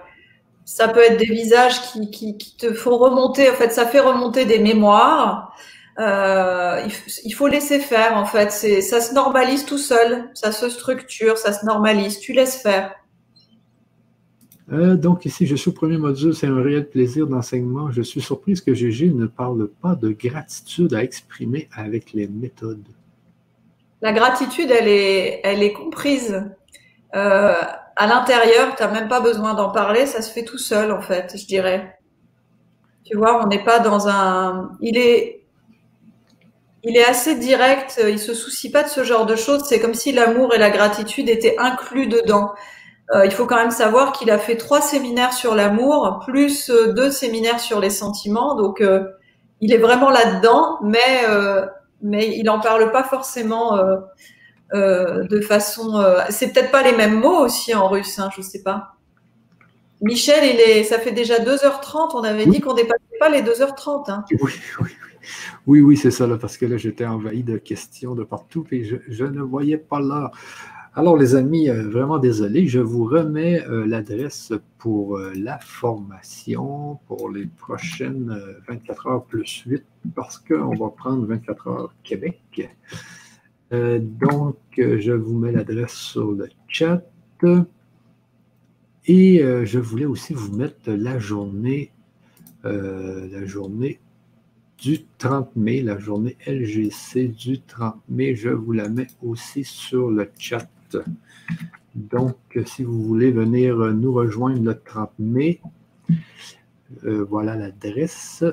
[0.64, 3.50] ça peut être des visages qui, te font remonter.
[3.50, 5.56] En fait, ça fait remonter des mémoires.
[5.98, 6.88] Euh,
[7.24, 8.16] il, faut laisser faire.
[8.16, 10.30] En fait, ça se normalise tout seul.
[10.36, 12.20] Ça se structure, ça se normalise.
[12.20, 12.94] Tu laisses faire.
[14.72, 17.90] Euh, donc ici, je suis au premier module, c'est un réel plaisir d'enseignement.
[17.92, 22.84] Je suis surprise que Gégé ne parle pas de gratitude à exprimer avec les méthodes.
[24.02, 26.44] La gratitude, elle est, elle est comprise.
[27.16, 27.54] Euh,
[27.96, 31.02] à l'intérieur, tu n'as même pas besoin d'en parler, ça se fait tout seul, en
[31.02, 31.98] fait, je dirais.
[33.06, 34.72] Tu vois, on n'est pas dans un.
[34.82, 35.46] Il est,
[36.84, 39.64] il est assez direct, il se soucie pas de ce genre de choses.
[39.64, 42.52] C'est comme si l'amour et la gratitude étaient inclus dedans.
[43.14, 46.92] Euh, il faut quand même savoir qu'il a fait trois séminaires sur l'amour, plus euh,
[46.94, 48.56] deux séminaires sur les sentiments.
[48.56, 49.06] Donc, euh,
[49.61, 51.66] il est vraiment là-dedans, mais euh,
[52.02, 53.76] mais il n'en parle pas forcément
[54.72, 56.06] de façon.
[56.30, 58.94] C'est peut-être pas les mêmes mots aussi en russe, hein, je ne sais pas.
[60.02, 63.42] Michel, il est, ça fait déjà 2h30, on avait dit qu'on ne dépassait pas les
[63.42, 64.11] 2h30.
[64.11, 64.26] Hein.
[64.40, 64.90] Oui, oui,
[65.66, 68.84] oui, oui c'est ça, là, parce que là, j'étais envahi de questions de partout et
[68.84, 70.30] je, je ne voyais pas l'heure.
[71.00, 76.98] Alors, les amis, euh, vraiment désolé, je vous remets euh, l'adresse pour euh, la formation
[77.06, 78.35] pour les prochaines
[78.67, 79.85] 24 heures plus 8
[80.16, 82.72] parce qu'on va prendre 24 heures Québec.
[83.72, 87.03] donc, je vous mets l'adresse sur le chat.
[89.06, 91.92] Et je voulais aussi vous mettre la journée,
[92.64, 94.00] la journée
[94.80, 98.35] du 30 mai, la journée LGC du 30 mai.
[98.35, 100.67] Je vous la mets aussi sur le chat.
[101.96, 102.36] Donc,
[102.66, 105.60] si vous voulez venir nous rejoindre le 30 mai,
[107.06, 108.44] euh, voilà l'adresse.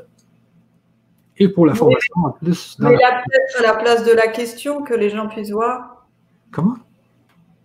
[1.37, 2.77] Et pour la formation en plus.
[2.79, 3.23] Mais la...
[3.23, 6.07] peut-être à la place de la question que les gens puissent voir.
[6.53, 6.77] Comment?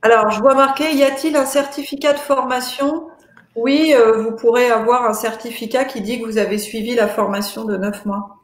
[0.02, 3.08] Alors, je vois marqué y a-t-il un certificat de formation?
[3.56, 7.66] Oui, euh, vous pourrez avoir un certificat qui dit que vous avez suivi la formation
[7.66, 8.38] de 9 mois.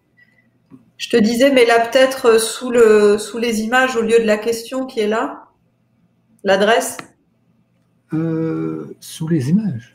[0.98, 4.38] Je te disais, mais là, peut-être sous, le, sous les images au lieu de la
[4.38, 5.45] question qui est là.
[6.46, 6.98] L'adresse
[8.14, 9.94] euh, Sous les images.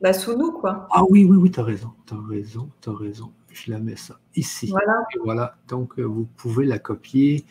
[0.00, 0.86] Bah, sous nous, quoi.
[0.92, 3.32] Ah oui, oui, oui, tu as raison, tu as raison, tu as raison.
[3.50, 4.68] Je la mets ça ici.
[4.68, 5.02] Voilà.
[5.24, 5.56] voilà.
[5.66, 7.44] Donc, euh, vous pouvez la copier.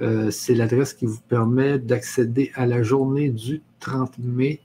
[0.00, 4.62] Euh, c'est l'adresse qui vous permet d'accéder à la journée du 30 mai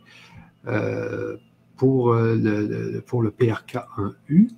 [1.76, 4.50] pour, le, pour le PRK 1U.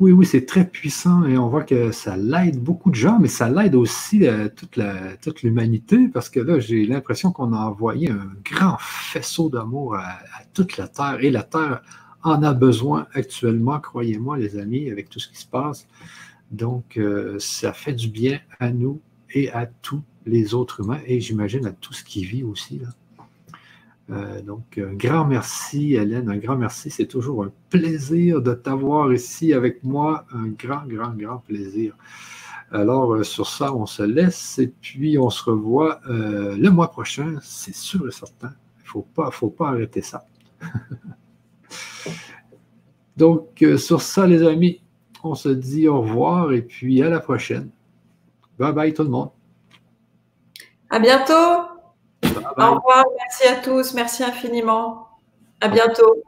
[0.00, 3.28] Oui, oui, c'est très puissant et on voit que ça l'aide beaucoup de gens, mais
[3.28, 8.32] ça l'aide aussi euh, toute, l'humanité parce que là, j'ai l'impression qu'on a envoyé un
[8.42, 10.20] grand faisceau d'amour à,
[10.54, 11.82] toute la Terre et la Terre
[12.22, 15.86] en a besoin actuellement, croyez-moi, les amis, avec tout ce qui se passe.
[16.50, 19.02] Donc, euh, ça fait du bien à nous
[19.34, 22.78] et à tous les autres humains et j'imagine à tout ce qui vit aussi.
[22.78, 22.88] Là.
[24.10, 26.90] Euh, donc, un grand merci, Hélène, un grand merci.
[26.90, 30.24] C'est toujours un plaisir de t'avoir ici avec moi.
[30.32, 31.96] Un grand, grand, grand plaisir.
[32.72, 36.90] Alors, euh, sur ça, on se laisse et puis on se revoit euh, le mois
[36.90, 38.52] prochain, c'est sûr et certain.
[38.78, 40.24] Il ne faut pas, faut pas arrêter ça.
[43.16, 44.80] donc, sur ça, les amis,
[45.22, 47.70] on se dit au revoir et puis à la prochaine.
[48.58, 49.30] Bye bye tout le monde.
[50.90, 51.70] À bientôt.
[52.22, 55.08] Au revoir, merci à tous, merci infiniment.
[55.60, 56.22] À bientôt.